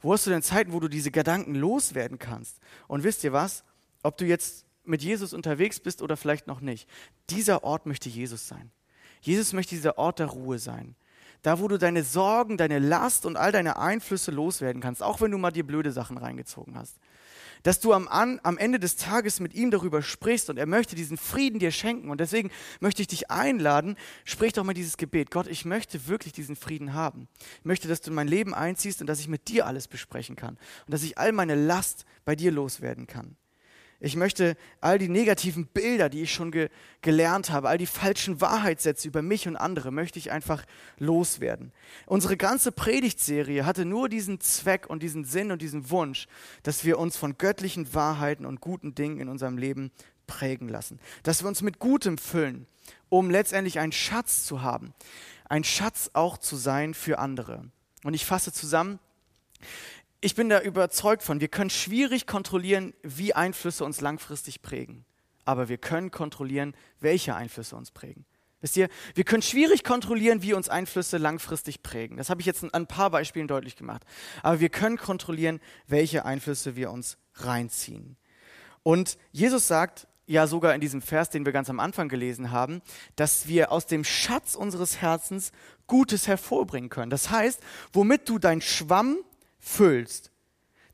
Wo 0.00 0.12
hast 0.12 0.26
du 0.26 0.30
denn 0.30 0.42
Zeiten, 0.42 0.72
wo 0.72 0.80
du 0.80 0.88
diese 0.88 1.10
Gedanken 1.10 1.54
loswerden 1.54 2.18
kannst? 2.18 2.60
Und 2.86 3.02
wisst 3.02 3.24
ihr 3.24 3.32
was? 3.32 3.64
Ob 4.02 4.16
du 4.16 4.24
jetzt 4.24 4.64
mit 4.88 5.02
Jesus 5.02 5.32
unterwegs 5.32 5.80
bist 5.80 6.02
oder 6.02 6.16
vielleicht 6.16 6.46
noch 6.46 6.60
nicht, 6.60 6.88
dieser 7.30 7.64
Ort 7.64 7.86
möchte 7.86 8.08
Jesus 8.08 8.48
sein. 8.48 8.70
Jesus 9.20 9.52
möchte 9.52 9.74
dieser 9.74 9.98
Ort 9.98 10.18
der 10.18 10.26
Ruhe 10.26 10.58
sein. 10.58 10.94
Da, 11.42 11.60
wo 11.60 11.68
du 11.68 11.78
deine 11.78 12.02
Sorgen, 12.02 12.56
deine 12.56 12.78
Last 12.78 13.24
und 13.24 13.36
all 13.36 13.52
deine 13.52 13.78
Einflüsse 13.78 14.30
loswerden 14.30 14.82
kannst, 14.82 15.02
auch 15.02 15.20
wenn 15.20 15.30
du 15.30 15.38
mal 15.38 15.52
dir 15.52 15.64
blöde 15.64 15.92
Sachen 15.92 16.18
reingezogen 16.18 16.76
hast. 16.76 16.96
Dass 17.62 17.80
du 17.80 17.92
am, 17.92 18.06
an, 18.08 18.40
am 18.44 18.56
Ende 18.56 18.78
des 18.78 18.96
Tages 18.96 19.40
mit 19.40 19.54
ihm 19.54 19.70
darüber 19.70 20.00
sprichst 20.02 20.48
und 20.50 20.58
er 20.58 20.66
möchte 20.66 20.94
diesen 20.94 21.16
Frieden 21.16 21.58
dir 21.58 21.70
schenken. 21.70 22.10
Und 22.10 22.20
deswegen 22.20 22.50
möchte 22.80 23.02
ich 23.02 23.08
dich 23.08 23.30
einladen, 23.30 23.96
sprich 24.24 24.52
doch 24.52 24.64
mal 24.64 24.74
dieses 24.74 24.96
Gebet. 24.96 25.30
Gott, 25.30 25.48
ich 25.48 25.64
möchte 25.64 26.06
wirklich 26.06 26.32
diesen 26.32 26.56
Frieden 26.56 26.94
haben. 26.94 27.28
Ich 27.58 27.64
möchte, 27.64 27.88
dass 27.88 28.00
du 28.00 28.10
in 28.10 28.14
mein 28.14 28.28
Leben 28.28 28.54
einziehst 28.54 29.00
und 29.00 29.08
dass 29.08 29.20
ich 29.20 29.28
mit 29.28 29.48
dir 29.48 29.66
alles 29.66 29.88
besprechen 29.88 30.36
kann. 30.36 30.56
Und 30.86 30.92
dass 30.92 31.02
ich 31.02 31.18
all 31.18 31.32
meine 31.32 31.54
Last 31.54 32.04
bei 32.24 32.36
dir 32.36 32.52
loswerden 32.52 33.06
kann. 33.06 33.36
Ich 34.00 34.14
möchte 34.14 34.56
all 34.80 34.98
die 34.98 35.08
negativen 35.08 35.66
Bilder, 35.66 36.08
die 36.08 36.22
ich 36.22 36.32
schon 36.32 36.52
ge 36.52 36.68
gelernt 37.02 37.50
habe, 37.50 37.68
all 37.68 37.78
die 37.78 37.86
falschen 37.86 38.40
Wahrheitssätze 38.40 39.08
über 39.08 39.22
mich 39.22 39.48
und 39.48 39.56
andere, 39.56 39.90
möchte 39.90 40.20
ich 40.20 40.30
einfach 40.30 40.64
loswerden. 40.98 41.72
Unsere 42.06 42.36
ganze 42.36 42.70
Predigtserie 42.70 43.66
hatte 43.66 43.84
nur 43.84 44.08
diesen 44.08 44.40
Zweck 44.40 44.88
und 44.88 45.02
diesen 45.02 45.24
Sinn 45.24 45.50
und 45.50 45.62
diesen 45.62 45.90
Wunsch, 45.90 46.28
dass 46.62 46.84
wir 46.84 46.98
uns 46.98 47.16
von 47.16 47.38
göttlichen 47.38 47.92
Wahrheiten 47.92 48.46
und 48.46 48.60
guten 48.60 48.94
Dingen 48.94 49.18
in 49.18 49.28
unserem 49.28 49.58
Leben 49.58 49.90
prägen 50.28 50.68
lassen. 50.68 51.00
Dass 51.24 51.42
wir 51.42 51.48
uns 51.48 51.62
mit 51.62 51.80
Gutem 51.80 52.18
füllen, 52.18 52.66
um 53.08 53.30
letztendlich 53.30 53.80
einen 53.80 53.92
Schatz 53.92 54.44
zu 54.44 54.62
haben. 54.62 54.94
Ein 55.48 55.64
Schatz 55.64 56.10
auch 56.12 56.38
zu 56.38 56.54
sein 56.54 56.94
für 56.94 57.18
andere. 57.18 57.64
Und 58.04 58.14
ich 58.14 58.24
fasse 58.24 58.52
zusammen, 58.52 59.00
ich 60.20 60.34
bin 60.34 60.48
da 60.48 60.60
überzeugt 60.60 61.22
von, 61.22 61.40
wir 61.40 61.48
können 61.48 61.70
schwierig 61.70 62.26
kontrollieren, 62.26 62.94
wie 63.02 63.34
Einflüsse 63.34 63.84
uns 63.84 64.00
langfristig 64.00 64.62
prägen. 64.62 65.04
Aber 65.44 65.68
wir 65.68 65.78
können 65.78 66.10
kontrollieren, 66.10 66.74
welche 67.00 67.34
Einflüsse 67.34 67.76
uns 67.76 67.90
prägen. 67.90 68.26
Wisst 68.60 68.76
ihr, 68.76 68.88
wir 69.14 69.22
können 69.22 69.42
schwierig 69.42 69.84
kontrollieren, 69.84 70.42
wie 70.42 70.52
uns 70.52 70.68
Einflüsse 70.68 71.16
langfristig 71.16 71.84
prägen. 71.84 72.16
Das 72.16 72.28
habe 72.28 72.40
ich 72.40 72.46
jetzt 72.46 72.64
an 72.64 72.74
ein 72.74 72.86
paar 72.88 73.10
Beispielen 73.10 73.46
deutlich 73.46 73.76
gemacht. 73.76 74.02
Aber 74.42 74.58
wir 74.58 74.68
können 74.68 74.96
kontrollieren, 74.96 75.60
welche 75.86 76.24
Einflüsse 76.24 76.74
wir 76.74 76.90
uns 76.90 77.18
reinziehen. 77.34 78.16
Und 78.82 79.16
Jesus 79.30 79.68
sagt 79.68 80.08
ja 80.26 80.48
sogar 80.48 80.74
in 80.74 80.80
diesem 80.80 81.00
Vers, 81.00 81.30
den 81.30 81.46
wir 81.46 81.52
ganz 81.52 81.70
am 81.70 81.78
Anfang 81.78 82.08
gelesen 82.08 82.50
haben, 82.50 82.82
dass 83.14 83.46
wir 83.46 83.70
aus 83.70 83.86
dem 83.86 84.02
Schatz 84.02 84.56
unseres 84.56 85.00
Herzens 85.00 85.52
Gutes 85.86 86.26
hervorbringen 86.26 86.90
können. 86.90 87.10
Das 87.10 87.30
heißt, 87.30 87.60
womit 87.92 88.28
du 88.28 88.38
dein 88.38 88.60
Schwamm 88.60 89.18
füllst, 89.68 90.32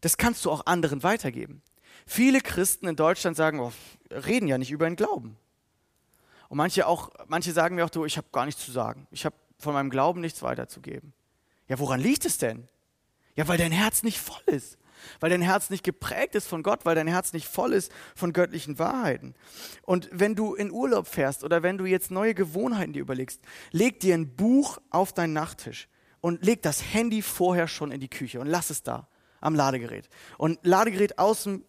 das 0.00 0.16
kannst 0.16 0.44
du 0.44 0.50
auch 0.50 0.66
anderen 0.66 1.02
weitergeben. 1.02 1.62
Viele 2.06 2.40
Christen 2.40 2.86
in 2.86 2.96
Deutschland 2.96 3.36
sagen, 3.36 3.60
oh, 3.60 3.72
reden 4.10 4.48
ja 4.48 4.58
nicht 4.58 4.70
über 4.70 4.86
den 4.86 4.96
Glauben. 4.96 5.36
Und 6.48 6.58
manche, 6.58 6.86
auch, 6.86 7.10
manche 7.26 7.52
sagen 7.52 7.76
mir 7.76 7.84
auch, 7.84 7.90
du, 7.90 8.04
ich 8.04 8.18
habe 8.18 8.26
gar 8.32 8.44
nichts 8.44 8.64
zu 8.64 8.70
sagen. 8.70 9.06
Ich 9.10 9.24
habe 9.24 9.34
von 9.58 9.72
meinem 9.72 9.90
Glauben 9.90 10.20
nichts 10.20 10.42
weiterzugeben. 10.42 11.14
Ja, 11.68 11.78
woran 11.78 12.00
liegt 12.00 12.26
es 12.26 12.36
denn? 12.36 12.68
Ja, 13.36 13.48
weil 13.48 13.56
dein 13.56 13.72
Herz 13.72 14.02
nicht 14.02 14.18
voll 14.18 14.42
ist. 14.46 14.76
Weil 15.20 15.30
dein 15.30 15.42
Herz 15.42 15.70
nicht 15.70 15.82
geprägt 15.82 16.34
ist 16.34 16.46
von 16.46 16.62
Gott, 16.62 16.84
weil 16.84 16.94
dein 16.94 17.08
Herz 17.08 17.32
nicht 17.32 17.48
voll 17.48 17.72
ist 17.72 17.90
von 18.14 18.32
göttlichen 18.32 18.78
Wahrheiten. 18.78 19.34
Und 19.82 20.08
wenn 20.12 20.34
du 20.34 20.54
in 20.54 20.70
Urlaub 20.70 21.06
fährst 21.06 21.44
oder 21.44 21.62
wenn 21.62 21.78
du 21.78 21.86
jetzt 21.86 22.10
neue 22.10 22.34
Gewohnheiten 22.34 22.92
dir 22.92 23.00
überlegst, 23.00 23.40
leg 23.70 24.00
dir 24.00 24.14
ein 24.14 24.36
Buch 24.36 24.78
auf 24.90 25.12
deinen 25.12 25.32
Nachttisch 25.32 25.88
und 26.24 26.42
leg 26.42 26.62
das 26.62 26.82
Handy 26.94 27.20
vorher 27.20 27.68
schon 27.68 27.92
in 27.92 28.00
die 28.00 28.08
Küche 28.08 28.40
und 28.40 28.46
lass 28.46 28.70
es 28.70 28.82
da 28.82 29.08
am 29.42 29.54
Ladegerät. 29.54 30.08
Und 30.38 30.58
Ladegerät 30.62 31.18
aus 31.18 31.42
dem 31.42 31.66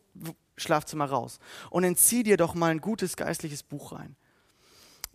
Schlafzimmer 0.55 1.03
raus. 1.03 1.39
Und 1.71 1.83
entzieh 1.83 2.23
dir 2.23 2.37
doch 2.37 2.55
mal 2.55 2.71
ein 2.71 2.79
gutes 2.79 3.17
geistliches 3.17 3.63
Buch 3.63 3.91
rein. 3.91 4.15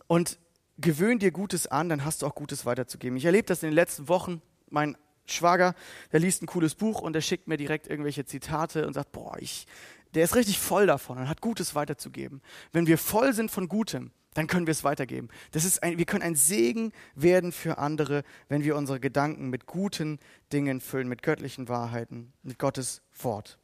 Und 0.05 0.37
gewöhn 0.77 1.17
dir 1.17 1.31
Gutes 1.31 1.65
an, 1.65 1.89
dann 1.89 2.05
hast 2.05 2.21
du 2.21 2.27
auch 2.27 2.35
Gutes 2.35 2.67
weiterzugeben. 2.67 3.17
Ich 3.17 3.25
erlebe 3.25 3.47
das 3.47 3.63
in 3.63 3.69
den 3.69 3.75
letzten 3.75 4.09
Wochen. 4.09 4.43
Mein 4.69 4.95
Schwager, 5.25 5.73
der 6.11 6.19
liest 6.19 6.43
ein 6.43 6.45
cooles 6.45 6.75
Buch 6.75 7.01
und 7.01 7.13
der 7.13 7.21
schickt 7.21 7.47
mir 7.47 7.57
direkt 7.57 7.87
irgendwelche 7.87 8.25
Zitate 8.25 8.85
und 8.85 8.93
sagt, 8.93 9.11
boah, 9.11 9.37
ich, 9.39 9.65
der 10.13 10.23
ist 10.23 10.35
richtig 10.35 10.59
voll 10.59 10.87
davon 10.87 11.17
und 11.17 11.29
hat 11.29 11.41
Gutes 11.41 11.75
weiterzugeben. 11.75 12.41
Wenn 12.71 12.87
wir 12.87 12.97
voll 12.97 13.33
sind 13.33 13.51
von 13.51 13.67
Gutem, 13.67 14.11
dann 14.33 14.47
können 14.47 14.65
wir 14.65 14.71
es 14.71 14.83
weitergeben. 14.83 15.29
Das 15.51 15.65
ist 15.65 15.83
ein, 15.83 15.97
wir 15.97 16.05
können 16.05 16.23
ein 16.23 16.35
Segen 16.35 16.93
werden 17.15 17.51
für 17.51 17.77
andere, 17.77 18.23
wenn 18.47 18.63
wir 18.63 18.75
unsere 18.75 18.99
Gedanken 18.99 19.49
mit 19.49 19.65
guten 19.65 20.19
Dingen 20.53 20.79
füllen, 20.79 21.07
mit 21.07 21.21
göttlichen 21.21 21.67
Wahrheiten, 21.67 22.31
mit 22.43 22.57
Gottes 22.57 23.01
Wort. 23.21 23.57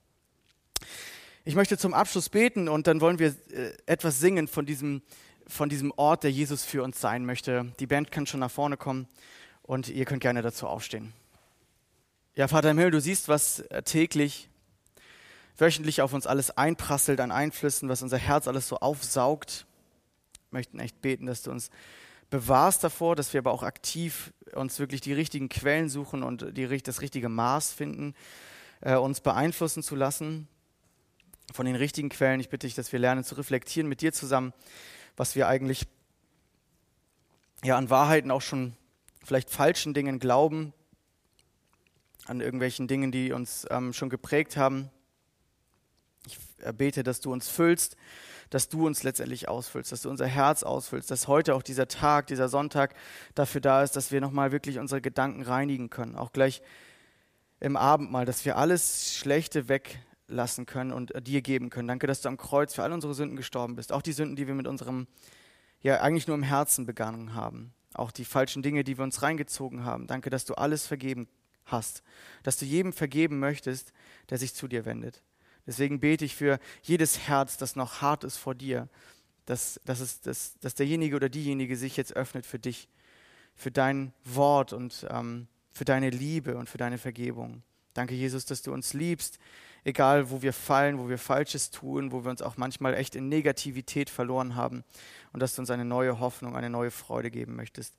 Ich 1.46 1.56
möchte 1.56 1.78
zum 1.78 1.94
Abschluss 1.94 2.28
beten 2.28 2.68
und 2.68 2.88
dann 2.88 3.00
wollen 3.00 3.20
wir 3.20 3.34
äh, 3.54 3.72
etwas 3.86 4.20
singen 4.20 4.50
von 4.50 4.66
diesem, 4.66 5.02
von 5.48 5.70
diesem 5.70 5.94
Ort, 5.96 6.24
der 6.24 6.32
Jesus 6.32 6.66
für 6.66 6.84
uns 6.84 7.00
sein 7.00 7.26
möchte. 7.26 7.72
Die 7.80 7.88
Band 7.88 8.12
kann 8.12 8.26
schon 8.26 8.42
nach 8.42 8.52
vorne 8.52 8.76
kommen 8.76 9.08
und 9.62 9.88
ihr 9.88 10.04
könnt 10.04 10.22
gerne 10.22 10.42
dazu 10.42 10.68
aufstehen. 10.68 11.14
Ja, 12.36 12.50
Vater 12.50 12.72
im 12.72 12.78
Himmel, 12.78 12.92
du 12.92 13.00
siehst, 13.00 13.30
was 13.30 13.62
äh, 13.62 13.82
täglich, 13.84 14.50
wöchentlich 15.58 16.02
auf 16.02 16.14
uns 16.14 16.28
alles 16.28 16.58
einprasselt 16.58 17.20
an 17.20 17.32
Einflüssen, 17.32 17.90
was 17.90 18.02
unser 18.02 18.18
Herz 18.18 18.48
alles 18.48 18.68
so 18.68 18.78
aufsaugt 18.78 19.66
möchten 20.52 20.80
echt 20.80 21.02
beten, 21.02 21.26
dass 21.26 21.44
du 21.44 21.52
uns 21.52 21.70
bewahrst 22.30 22.84
davor, 22.84 23.16
dass 23.16 23.34
wir 23.34 23.40
aber 23.40 23.52
auch 23.52 23.64
aktiv 23.64 24.34
uns 24.54 24.80
wirklich 24.80 25.02
die 25.02 25.14
richtigen 25.14 25.50
Quellen 25.50 25.90
suchen 25.90 26.24
und 26.24 26.58
die, 26.58 26.68
das 26.82 27.02
richtige 27.02 27.30
Maß 27.30 27.72
finden, 27.74 28.16
äh, 28.82 28.96
uns 28.96 29.22
beeinflussen 29.22 29.84
zu 29.84 29.96
lassen. 29.96 30.48
von 31.54 31.66
den 31.66 31.76
richtigen 31.76 32.10
Quellen. 32.10 32.42
Ich 32.42 32.50
bitte 32.50 32.68
dich, 32.68 32.76
dass 32.76 32.92
wir 32.92 33.00
lernen 33.00 33.24
zu 33.24 33.36
reflektieren 33.36 33.88
mit 33.88 34.02
dir 34.02 34.12
zusammen, 34.12 34.52
was 35.16 35.36
wir 35.36 35.48
eigentlich 35.48 35.88
ja 37.64 37.78
an 37.78 37.90
Wahrheiten 37.90 38.32
auch 38.32 38.42
schon 38.42 38.76
vielleicht 39.24 39.50
falschen 39.50 39.94
Dingen 39.94 40.20
glauben, 40.20 40.74
an 42.26 42.42
irgendwelchen 42.42 42.90
Dingen, 42.90 43.14
die 43.14 43.32
uns 43.32 43.66
ähm, 43.70 43.94
schon 43.94 44.10
geprägt 44.10 44.58
haben. 44.58 44.90
Ich 46.28 46.38
bete, 46.74 47.04
dass 47.04 47.22
du 47.22 47.32
uns 47.32 47.48
füllst, 47.48 47.96
dass 48.50 48.70
du 48.70 48.86
uns 48.86 49.04
letztendlich 49.04 49.48
ausfüllst, 49.48 49.92
dass 49.92 50.02
du 50.02 50.10
unser 50.10 50.28
Herz 50.28 50.64
ausfüllst, 50.64 51.10
dass 51.10 51.28
heute 51.28 51.56
auch 51.56 51.64
dieser 51.64 51.88
Tag, 51.88 52.28
dieser 52.28 52.50
Sonntag 52.50 52.96
dafür 53.34 53.62
da 53.62 53.82
ist, 53.82 53.96
dass 53.96 54.12
wir 54.12 54.22
nochmal 54.22 54.52
wirklich 54.52 54.80
unsere 54.80 55.02
Gedanken 55.02 55.42
reinigen 55.42 55.90
können. 55.90 56.16
Auch 56.16 56.34
gleich 56.34 56.62
im 57.60 57.78
Abendmahl, 57.78 58.26
dass 58.26 58.44
wir 58.44 58.58
alles 58.58 59.16
Schlechte 59.16 59.70
weglassen 59.70 60.66
können 60.66 60.92
und 60.92 61.14
dir 61.26 61.42
geben 61.42 61.70
können. 61.70 61.88
Danke, 61.88 62.08
dass 62.08 62.22
du 62.22 62.30
am 62.30 62.38
Kreuz 62.38 62.74
für 62.74 62.84
all 62.84 62.92
unsere 62.92 63.14
Sünden 63.14 63.38
gestorben 63.38 63.76
bist. 63.76 63.92
Auch 63.92 64.02
die 64.02 64.14
Sünden, 64.14 64.36
die 64.36 64.48
wir 64.48 64.54
mit 64.54 64.68
unserem, 64.68 65.08
ja, 65.82 66.02
eigentlich 66.02 66.28
nur 66.28 66.36
im 66.36 66.44
Herzen 66.44 66.86
begangen 66.86 67.34
haben. 67.34 67.74
Auch 67.94 68.12
die 68.12 68.26
falschen 68.26 68.62
Dinge, 68.62 68.84
die 68.84 68.98
wir 68.98 69.04
uns 69.04 69.22
reingezogen 69.22 69.86
haben. 69.86 70.08
Danke, 70.08 70.30
dass 70.30 70.46
du 70.46 70.54
alles 70.56 70.86
vergeben 70.86 71.28
hast. 71.66 72.04
Dass 72.44 72.58
du 72.58 72.66
jedem 72.66 72.94
vergeben 72.94 73.40
möchtest, 73.40 73.92
der 74.30 74.38
sich 74.38 74.54
zu 74.54 74.68
dir 74.68 74.86
wendet. 74.86 75.24
Deswegen 75.68 76.00
bete 76.00 76.26
ich 76.26 76.36
für 76.36 76.60
jedes 76.82 77.28
Herz, 77.28 77.58
das 77.58 77.76
noch 77.76 78.02
hart 78.02 78.24
ist 78.24 78.38
vor 78.38 78.56
dir, 78.56 78.88
dass, 79.46 79.80
dass, 79.86 80.00
es, 80.00 80.22
dass, 80.22 80.58
dass 80.60 80.76
derjenige 80.76 81.16
oder 81.16 81.30
diejenige 81.30 81.76
sich 81.76 81.98
jetzt 81.98 82.16
öffnet 82.16 82.46
für 82.46 82.58
dich, 82.58 82.88
für 83.56 83.72
dein 83.72 84.14
Wort 84.24 84.74
und 84.74 85.06
ähm, 85.10 85.48
für 85.74 85.86
deine 85.86 86.10
Liebe 86.10 86.58
und 86.58 86.70
für 86.70 86.78
deine 86.78 86.98
Vergebung. 86.98 87.64
Danke, 87.94 88.16
Jesus, 88.16 88.46
dass 88.46 88.62
du 88.62 88.72
uns 88.72 88.94
liebst, 88.94 89.40
egal 89.84 90.30
wo 90.30 90.42
wir 90.42 90.54
fallen, 90.54 91.00
wo 91.00 91.10
wir 91.10 91.18
Falsches 91.18 91.72
tun, 91.72 92.12
wo 92.12 92.24
wir 92.24 92.32
uns 92.32 92.42
auch 92.42 92.58
manchmal 92.58 92.94
echt 92.94 93.16
in 93.16 93.30
Negativität 93.30 94.10
verloren 94.10 94.56
haben 94.56 94.84
und 95.34 95.42
dass 95.42 95.56
du 95.56 95.62
uns 95.62 95.70
eine 95.70 95.86
neue 95.86 96.20
Hoffnung, 96.20 96.56
eine 96.56 96.70
neue 96.70 96.92
Freude 96.92 97.32
geben 97.32 97.56
möchtest, 97.56 97.98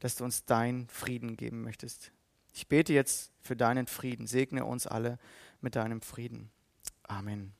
dass 0.00 0.16
du 0.16 0.24
uns 0.24 0.44
deinen 0.44 0.88
Frieden 0.88 1.36
geben 1.36 1.62
möchtest. 1.62 2.12
Ich 2.54 2.66
bete 2.66 2.92
jetzt 2.92 3.32
für 3.40 3.56
deinen 3.56 3.86
Frieden. 3.86 4.26
Segne 4.26 4.64
uns 4.64 4.86
alle 4.86 5.18
mit 5.60 5.76
deinem 5.76 6.02
Frieden. 6.02 6.50
Amen. 7.10 7.57